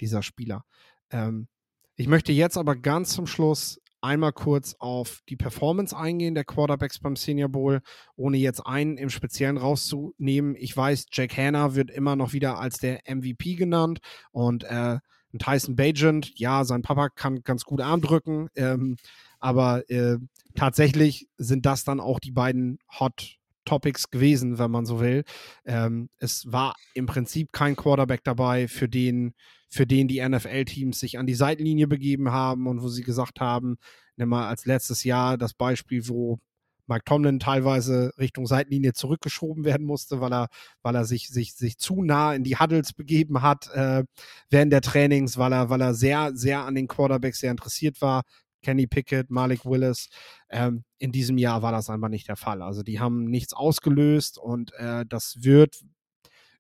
dieser 0.01 0.23
Spieler. 0.23 0.65
Ähm, 1.11 1.47
ich 1.95 2.07
möchte 2.07 2.33
jetzt 2.33 2.57
aber 2.57 2.75
ganz 2.75 3.13
zum 3.13 3.27
Schluss 3.27 3.79
einmal 4.01 4.33
kurz 4.33 4.75
auf 4.79 5.21
die 5.29 5.35
Performance 5.35 5.95
eingehen 5.95 6.35
der 6.35 6.43
Quarterbacks 6.43 6.99
beim 6.99 7.15
Senior 7.15 7.49
Bowl, 7.49 7.81
ohne 8.15 8.37
jetzt 8.37 8.61
einen 8.65 8.97
im 8.97 9.09
Speziellen 9.09 9.57
rauszunehmen. 9.57 10.55
Ich 10.57 10.75
weiß, 10.75 11.05
Jack 11.11 11.37
Hanna 11.37 11.75
wird 11.75 11.89
immer 11.89 12.15
noch 12.15 12.33
wieder 12.33 12.59
als 12.59 12.77
der 12.77 13.01
MVP 13.07 13.55
genannt 13.55 13.99
und 14.31 14.63
äh, 14.63 14.99
ein 15.35 15.39
Tyson 15.39 15.75
Bajent, 15.75 16.31
ja, 16.39 16.63
sein 16.63 16.81
Papa 16.81 17.09
kann 17.09 17.43
ganz 17.43 17.63
gut 17.65 17.81
Arm 17.81 18.01
drücken, 18.01 18.49
ähm, 18.55 18.95
aber 19.39 19.89
äh, 19.89 20.17
tatsächlich 20.55 21.27
sind 21.37 21.65
das 21.65 21.83
dann 21.83 21.99
auch 21.99 22.19
die 22.19 22.31
beiden 22.31 22.79
Hot 22.99 23.37
Topics 23.65 24.11
gewesen, 24.11 24.59
wenn 24.59 24.71
man 24.71 24.85
so 24.85 24.99
will. 24.99 25.23
Ähm, 25.65 26.09
es 26.17 26.51
war 26.51 26.75
im 26.93 27.07
Prinzip 27.07 27.51
kein 27.51 27.75
Quarterback 27.75 28.23
dabei, 28.23 28.67
für 28.67 28.87
den, 28.87 29.33
für 29.69 29.87
den 29.87 30.07
die 30.07 30.27
NFL-Teams 30.27 30.99
sich 30.99 31.17
an 31.17 31.25
die 31.25 31.33
Seitenlinie 31.33 31.87
begeben 31.87 32.31
haben 32.31 32.67
und 32.67 32.81
wo 32.81 32.87
sie 32.87 33.03
gesagt 33.03 33.39
haben, 33.39 33.77
nimm 34.17 34.29
mal 34.29 34.47
als 34.47 34.65
letztes 34.65 35.03
Jahr 35.03 35.37
das 35.37 35.53
Beispiel, 35.53 36.07
wo 36.07 36.39
Mike 36.87 37.05
Tomlin 37.05 37.39
teilweise 37.39 38.11
Richtung 38.17 38.47
Seitenlinie 38.47 38.93
zurückgeschoben 38.93 39.65
werden 39.65 39.85
musste, 39.85 40.21
weil 40.21 40.33
er, 40.33 40.47
weil 40.81 40.95
er 40.95 41.05
sich, 41.05 41.29
sich, 41.29 41.53
sich 41.53 41.77
zu 41.77 42.03
nah 42.03 42.33
in 42.33 42.43
die 42.43 42.57
Huddles 42.57 42.93
begeben 42.93 43.41
hat 43.41 43.69
äh, 43.73 44.03
während 44.49 44.71
der 44.71 44.81
Trainings, 44.81 45.37
weil 45.37 45.53
er, 45.53 45.69
weil 45.69 45.81
er 45.81 45.93
sehr, 45.93 46.31
sehr 46.35 46.61
an 46.61 46.75
den 46.75 46.87
Quarterbacks 46.87 47.39
sehr 47.39 47.51
interessiert 47.51 48.01
war. 48.01 48.23
Kenny 48.61 48.87
Pickett, 48.87 49.29
Malik 49.29 49.65
Willis. 49.65 50.09
Ähm, 50.49 50.83
in 50.97 51.11
diesem 51.11 51.37
Jahr 51.37 51.61
war 51.61 51.71
das 51.71 51.89
einfach 51.89 52.09
nicht 52.09 52.27
der 52.27 52.35
Fall. 52.35 52.61
Also 52.61 52.81
die 52.81 52.99
haben 52.99 53.25
nichts 53.25 53.53
ausgelöst 53.53 54.37
und 54.37 54.73
äh, 54.73 55.05
das 55.07 55.43
wird, 55.43 55.83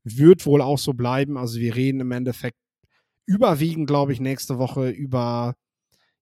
wird 0.03 0.45
wohl 0.45 0.61
auch 0.61 0.77
so 0.77 0.93
bleiben. 0.93 1.37
Also 1.37 1.59
wir 1.59 1.75
reden 1.75 2.01
im 2.01 2.11
Endeffekt 2.11 2.57
überwiegend, 3.25 3.87
glaube 3.87 4.13
ich, 4.13 4.19
nächste 4.19 4.59
Woche 4.59 4.89
über 4.89 5.55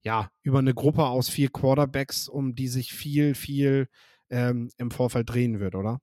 ja, 0.03 0.29
über 0.43 0.59
eine 0.59 0.73
Gruppe 0.73 1.05
aus 1.05 1.29
vier 1.29 1.49
Quarterbacks, 1.49 2.27
um 2.27 2.55
die 2.55 2.67
sich 2.67 2.93
viel, 2.93 3.35
viel 3.35 3.87
ähm, 4.29 4.69
im 4.77 4.91
Vorfeld 4.91 5.29
drehen 5.29 5.59
wird, 5.59 5.75
oder? 5.75 5.99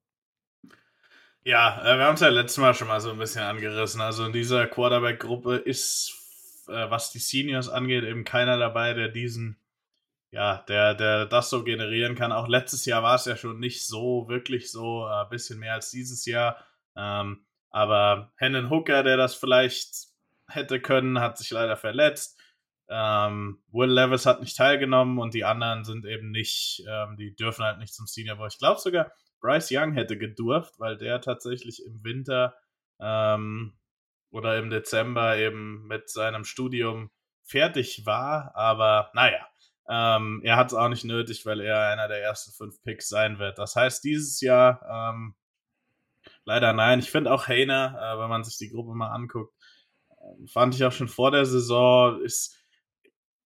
Ja, 1.43 1.83
äh, 1.83 1.99
wir 1.99 2.05
haben 2.05 2.15
es 2.15 2.21
ja 2.21 2.29
letztes 2.29 2.59
Mal 2.59 2.75
schon 2.75 2.89
mal 2.89 3.01
so 3.01 3.11
ein 3.11 3.19
bisschen 3.19 3.43
angerissen. 3.43 4.01
Also 4.01 4.25
in 4.25 4.33
dieser 4.33 4.67
Quarterback-Gruppe 4.67 5.57
ist, 5.57 6.13
äh, 6.69 6.91
was 6.91 7.13
die 7.13 7.19
Seniors 7.19 7.69
angeht, 7.69 8.05
eben 8.05 8.25
keiner 8.25 8.59
dabei, 8.59 8.95
der 8.95 9.09
diesen, 9.09 9.59
ja, 10.31 10.65
der, 10.69 10.95
der 10.95 11.27
das 11.27 11.51
so 11.51 11.65
generieren 11.65 12.15
kann. 12.15 12.33
Auch 12.33 12.49
letztes 12.49 12.85
Jahr 12.87 13.03
war 13.03 13.17
es 13.17 13.27
ja 13.27 13.37
schon 13.37 13.59
nicht 13.59 13.87
so, 13.87 14.29
wirklich 14.29 14.71
so, 14.71 15.05
ein 15.05 15.27
äh, 15.27 15.31
bisschen 15.31 15.59
mehr 15.59 15.75
als 15.75 15.91
dieses 15.91 16.25
Jahr. 16.27 16.59
Ähm, 16.97 17.45
aber 17.71 18.33
Hennen 18.37 18.71
Hooker, 18.71 19.03
der 19.03 19.17
das 19.17 19.35
vielleicht 19.35 20.09
hätte 20.49 20.81
können, 20.81 21.21
hat 21.21 21.39
sich 21.39 21.51
leider 21.51 21.77
verletzt. 21.77 22.40
Ähm, 22.91 23.63
Will 23.71 23.91
Levis 23.91 24.27
hat 24.27 24.41
nicht 24.41 24.57
teilgenommen 24.57 25.19
und 25.19 25.33
die 25.33 25.45
anderen 25.45 25.85
sind 25.85 26.05
eben 26.05 26.31
nicht, 26.31 26.85
ähm, 26.89 27.17
die 27.17 27.37
dürfen 27.37 27.65
halt 27.65 27.79
nicht 27.79 27.95
zum 27.95 28.07
Senior 28.07 28.37
Bowl. 28.37 28.49
Ich 28.49 28.59
glaube 28.59 28.81
sogar, 28.81 29.13
Bryce 29.41 29.71
Young 29.71 29.93
hätte 29.93 30.19
gedurft, 30.19 30.79
weil 30.79 30.97
der 30.97 31.21
tatsächlich 31.21 31.85
im 31.87 32.03
Winter 32.03 32.55
ähm, 33.01 33.79
oder 34.31 34.59
im 34.59 34.71
Dezember 34.71 35.37
eben 35.39 35.87
mit 35.87 36.11
seinem 36.11 36.45
Studium 36.45 37.11
fertig 37.45 38.05
war. 38.07 38.53
Aber 38.55 39.11
naja, 39.15 39.47
ähm, 39.89 40.41
er 40.45 40.57
hat 40.57 40.69
es 40.69 40.75
auch 40.75 40.89
nicht 40.89 41.05
nötig, 41.05 41.47
weil 41.47 41.61
er 41.61 41.89
einer 41.93 42.09
der 42.09 42.23
ersten 42.23 42.53
fünf 42.53 42.83
Picks 42.83 43.09
sein 43.09 43.39
wird. 43.39 43.59
Das 43.59 43.77
heißt, 43.77 44.05
dieses 44.05 44.41
Jahr 44.41 44.83
ähm, 44.89 45.35
leider 46.45 46.73
nein. 46.73 46.99
Ich 46.99 47.11
finde 47.11 47.33
auch 47.33 47.49
Hainer, 47.49 47.97
äh, 48.01 48.21
wenn 48.21 48.29
man 48.29 48.45
sich 48.45 48.59
die 48.59 48.71
Gruppe 48.71 48.95
mal 48.95 49.13
anguckt, 49.13 49.55
äh, 50.11 50.47
fand 50.47 50.75
ich 50.75 50.85
auch 50.85 50.93
schon 50.93 51.09
vor 51.09 51.31
der 51.31 51.47
Saison, 51.47 52.21
ist 52.23 52.60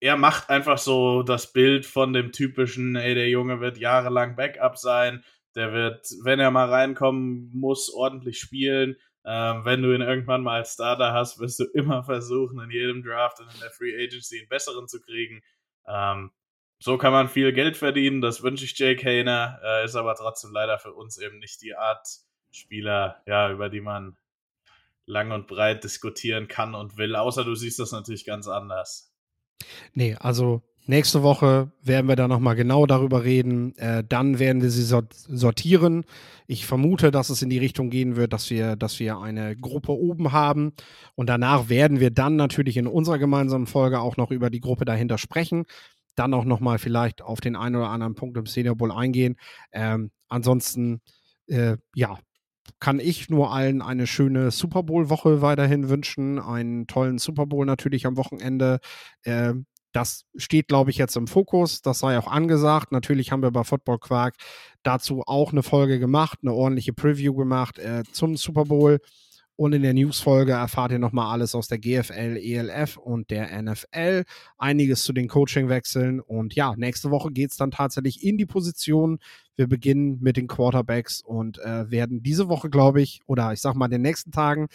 er 0.04 0.18
macht 0.18 0.50
einfach 0.50 0.76
so 0.76 1.22
das 1.22 1.50
Bild 1.54 1.86
von 1.86 2.12
dem 2.12 2.30
typischen, 2.30 2.94
ey, 2.94 3.14
der 3.14 3.30
Junge 3.30 3.60
wird 3.60 3.78
jahrelang 3.78 4.36
Backup 4.36 4.76
sein, 4.76 5.24
der 5.54 5.72
wird, 5.72 6.06
wenn 6.24 6.40
er 6.40 6.50
mal 6.50 6.68
reinkommen 6.68 7.50
muss, 7.54 7.88
ordentlich 7.88 8.38
spielen. 8.38 8.96
Ähm, 9.24 9.64
wenn 9.64 9.80
du 9.80 9.94
ihn 9.94 10.02
irgendwann 10.02 10.42
mal 10.42 10.56
als 10.56 10.74
Starter 10.74 11.14
hast, 11.14 11.40
wirst 11.40 11.58
du 11.58 11.64
immer 11.72 12.04
versuchen, 12.04 12.60
in 12.60 12.70
jedem 12.70 13.02
Draft 13.02 13.40
und 13.40 13.50
in 13.54 13.60
der 13.60 13.70
Free 13.70 13.94
Agency 13.94 14.40
einen 14.40 14.48
besseren 14.50 14.88
zu 14.88 15.00
kriegen. 15.00 15.40
Ähm, 15.86 16.32
so 16.80 16.98
kann 16.98 17.14
man 17.14 17.30
viel 17.30 17.54
Geld 17.54 17.78
verdienen, 17.78 18.20
das 18.20 18.42
wünsche 18.42 18.66
ich 18.66 18.78
Jake 18.78 19.02
Hayner, 19.02 19.58
äh, 19.64 19.86
ist 19.86 19.96
aber 19.96 20.14
trotzdem 20.16 20.50
leider 20.52 20.78
für 20.78 20.92
uns 20.92 21.16
eben 21.16 21.38
nicht 21.38 21.62
die 21.62 21.76
Art 21.76 22.06
Spieler, 22.50 23.22
ja, 23.24 23.50
über 23.50 23.70
die 23.70 23.80
man 23.80 24.18
lang 25.06 25.32
und 25.32 25.46
breit 25.46 25.82
diskutieren 25.82 26.46
kann 26.46 26.74
und 26.74 26.98
will, 26.98 27.16
außer 27.16 27.42
du 27.42 27.54
siehst 27.54 27.78
das 27.78 27.92
natürlich 27.92 28.26
ganz 28.26 28.48
anders. 28.48 29.13
Nee, 29.92 30.16
also 30.18 30.62
nächste 30.86 31.22
Woche 31.22 31.72
werden 31.82 32.08
wir 32.08 32.16
da 32.16 32.28
nochmal 32.28 32.56
genau 32.56 32.86
darüber 32.86 33.24
reden. 33.24 33.76
Äh, 33.76 34.04
dann 34.06 34.38
werden 34.38 34.62
wir 34.62 34.70
sie 34.70 34.82
sortieren. 34.82 36.04
Ich 36.46 36.66
vermute, 36.66 37.10
dass 37.10 37.30
es 37.30 37.42
in 37.42 37.50
die 37.50 37.58
Richtung 37.58 37.90
gehen 37.90 38.16
wird, 38.16 38.32
dass 38.32 38.50
wir, 38.50 38.76
dass 38.76 39.00
wir 39.00 39.18
eine 39.18 39.56
Gruppe 39.56 39.92
oben 39.92 40.32
haben. 40.32 40.72
Und 41.14 41.28
danach 41.28 41.68
werden 41.68 42.00
wir 42.00 42.10
dann 42.10 42.36
natürlich 42.36 42.76
in 42.76 42.86
unserer 42.86 43.18
gemeinsamen 43.18 43.66
Folge 43.66 44.00
auch 44.00 44.16
noch 44.16 44.30
über 44.30 44.50
die 44.50 44.60
Gruppe 44.60 44.84
dahinter 44.84 45.18
sprechen. 45.18 45.64
Dann 46.16 46.34
auch 46.34 46.44
nochmal 46.44 46.78
vielleicht 46.78 47.22
auf 47.22 47.40
den 47.40 47.56
einen 47.56 47.76
oder 47.76 47.88
anderen 47.88 48.14
Punkt 48.14 48.36
im 48.36 48.46
Senior 48.46 48.76
Bowl 48.76 48.92
eingehen. 48.92 49.36
Ähm, 49.72 50.10
ansonsten, 50.28 51.00
äh, 51.48 51.76
ja, 51.94 52.18
kann 52.84 53.00
ich 53.00 53.30
nur 53.30 53.50
allen 53.50 53.80
eine 53.80 54.06
schöne 54.06 54.50
Super 54.50 54.82
Bowl-Woche 54.82 55.40
weiterhin 55.40 55.88
wünschen. 55.88 56.38
Einen 56.38 56.86
tollen 56.86 57.16
Super 57.16 57.46
Bowl 57.46 57.64
natürlich 57.64 58.04
am 58.04 58.18
Wochenende. 58.18 58.78
Äh, 59.22 59.54
das 59.92 60.26
steht, 60.36 60.68
glaube 60.68 60.90
ich, 60.90 60.98
jetzt 60.98 61.16
im 61.16 61.26
Fokus. 61.26 61.80
Das 61.80 62.00
sei 62.00 62.18
auch 62.18 62.26
angesagt. 62.26 62.92
Natürlich 62.92 63.32
haben 63.32 63.42
wir 63.42 63.52
bei 63.52 63.64
Football 63.64 64.00
Quark 64.00 64.34
dazu 64.82 65.22
auch 65.24 65.52
eine 65.52 65.62
Folge 65.62 65.98
gemacht, 65.98 66.40
eine 66.42 66.52
ordentliche 66.52 66.92
Preview 66.92 67.32
gemacht 67.32 67.78
äh, 67.78 68.02
zum 68.12 68.36
Super 68.36 68.64
Bowl. 68.66 69.00
Und 69.56 69.72
in 69.72 69.82
der 69.82 69.94
News-Folge 69.94 70.52
erfahrt 70.52 70.90
ihr 70.90 70.98
nochmal 70.98 71.32
alles 71.32 71.54
aus 71.54 71.68
der 71.68 71.78
GFL, 71.78 72.36
ELF 72.42 72.96
und 72.96 73.30
der 73.30 73.62
NFL. 73.62 74.24
Einiges 74.58 75.04
zu 75.04 75.12
den 75.12 75.28
Coaching-Wechseln. 75.28 76.20
Und 76.20 76.54
ja, 76.54 76.74
nächste 76.76 77.10
Woche 77.10 77.30
geht 77.30 77.52
es 77.52 77.56
dann 77.56 77.70
tatsächlich 77.70 78.24
in 78.24 78.36
die 78.36 78.46
Position. 78.46 79.18
Wir 79.54 79.68
beginnen 79.68 80.18
mit 80.20 80.36
den 80.36 80.48
Quarterbacks 80.48 81.22
und 81.22 81.58
äh, 81.58 81.88
werden 81.88 82.22
diese 82.22 82.48
Woche, 82.48 82.68
glaube 82.68 83.00
ich, 83.00 83.20
oder 83.26 83.52
ich 83.52 83.60
sag 83.60 83.76
mal 83.76 83.84
in 83.84 83.92
den 83.92 84.02
nächsten 84.02 84.32
Tagen 84.32 84.66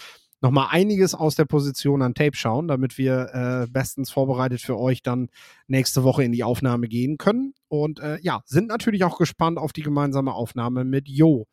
nochmal 0.41 0.67
einiges 0.69 1.15
aus 1.15 1.35
der 1.35 1.45
Position 1.45 2.01
an 2.01 2.13
Tape 2.13 2.35
schauen, 2.35 2.67
damit 2.67 2.97
wir 2.97 3.29
äh, 3.33 3.67
bestens 3.69 4.09
vorbereitet 4.09 4.61
für 4.61 4.77
euch 4.79 5.01
dann 5.01 5.29
nächste 5.67 6.03
Woche 6.03 6.23
in 6.23 6.31
die 6.31 6.43
Aufnahme 6.43 6.87
gehen 6.87 7.17
können. 7.17 7.53
Und 7.67 7.99
äh, 7.99 8.17
ja, 8.21 8.41
sind 8.45 8.67
natürlich 8.67 9.03
auch 9.03 9.17
gespannt 9.17 9.57
auf 9.57 9.73
die 9.73 9.83
gemeinsame 9.83 10.33
Aufnahme 10.33 10.85
mit 10.85 11.09
Jo. 11.09 11.47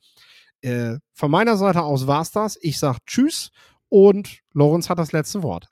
Äh, 0.66 0.98
von 1.12 1.30
meiner 1.30 1.56
Seite 1.56 1.82
aus 1.82 2.08
war 2.08 2.22
es 2.22 2.32
das. 2.32 2.58
Ich 2.60 2.80
sage 2.80 2.98
Tschüss 3.06 3.50
und 3.88 4.40
Lorenz 4.52 4.90
hat 4.90 4.98
das 4.98 5.12
letzte 5.12 5.44
Wort. 5.44 5.68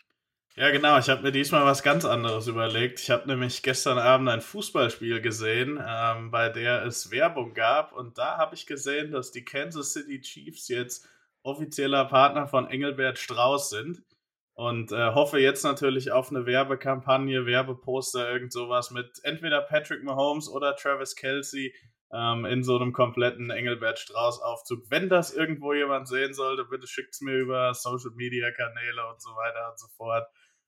Ja, 0.54 0.70
genau. 0.70 0.96
Ich 1.00 1.08
habe 1.08 1.22
mir 1.22 1.32
diesmal 1.32 1.64
was 1.64 1.82
ganz 1.82 2.04
anderes 2.04 2.46
überlegt. 2.46 3.00
Ich 3.00 3.10
habe 3.10 3.26
nämlich 3.26 3.64
gestern 3.64 3.98
Abend 3.98 4.28
ein 4.28 4.40
Fußballspiel 4.40 5.20
gesehen, 5.20 5.82
ähm, 5.84 6.30
bei 6.30 6.48
der 6.48 6.84
es 6.84 7.10
Werbung 7.10 7.54
gab. 7.54 7.92
Und 7.92 8.18
da 8.18 8.38
habe 8.38 8.54
ich 8.54 8.66
gesehen, 8.66 9.10
dass 9.10 9.32
die 9.32 9.44
Kansas 9.44 9.94
City 9.94 10.20
Chiefs 10.20 10.68
jetzt 10.68 11.08
offizieller 11.42 12.04
Partner 12.04 12.46
von 12.46 12.68
Engelbert 12.68 13.18
Strauß 13.18 13.70
sind. 13.70 14.04
Und 14.52 14.92
äh, 14.92 15.12
hoffe 15.12 15.40
jetzt 15.40 15.64
natürlich 15.64 16.12
auf 16.12 16.30
eine 16.30 16.46
Werbekampagne, 16.46 17.46
Werbeposter, 17.46 18.30
irgend 18.30 18.52
sowas 18.52 18.92
mit 18.92 19.20
entweder 19.24 19.60
Patrick 19.60 20.04
Mahomes 20.04 20.48
oder 20.48 20.76
Travis 20.76 21.16
Kelsey 21.16 21.74
ähm, 22.14 22.44
in 22.44 22.62
so 22.62 22.76
einem 22.76 22.92
kompletten 22.92 23.50
Engelbert 23.50 23.98
Strauß-Aufzug. 23.98 24.84
Wenn 24.88 25.08
das 25.08 25.34
irgendwo 25.34 25.72
jemand 25.72 26.08
sehen 26.08 26.32
sollte, 26.32 26.64
bitte 26.64 26.86
schickt 26.86 27.14
es 27.14 27.20
mir 27.20 27.34
über 27.34 27.74
Social-Media-Kanäle 27.74 29.06
und 29.10 29.20
so 29.20 29.30
weiter 29.30 29.70
und 29.70 29.78
so 29.78 29.88
fort. 29.96 30.26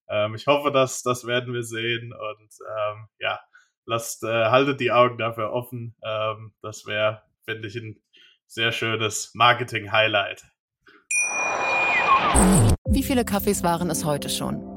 Ähm, 0.09 0.35
ich 0.35 0.47
hoffe, 0.47 0.73
dass 0.73 1.03
das 1.03 1.27
werden 1.27 1.55
wir 1.55 1.63
sehen 1.63 2.13
und 2.13 2.51
ähm, 2.69 3.09
ja, 3.19 3.41
lasst, 3.87 4.25
äh, 4.25 4.47
haltet 4.47 4.81
die 4.81 4.93
Augen 4.93 5.19
dafür 5.19 5.53
offen. 5.53 5.97
Ähm, 6.05 6.53
das 6.63 6.87
wäre, 6.87 7.23
finde 7.45 7.69
ich, 7.69 7.77
ein 7.77 8.03
sehr 8.47 8.73
schönes 8.73 9.33
Marketing-Highlight. 9.35 10.45
Wie 12.89 13.03
viele 13.03 13.25
Kaffees 13.25 13.63
waren 13.63 13.91
es 13.91 14.05
heute 14.05 14.29
schon? 14.29 14.76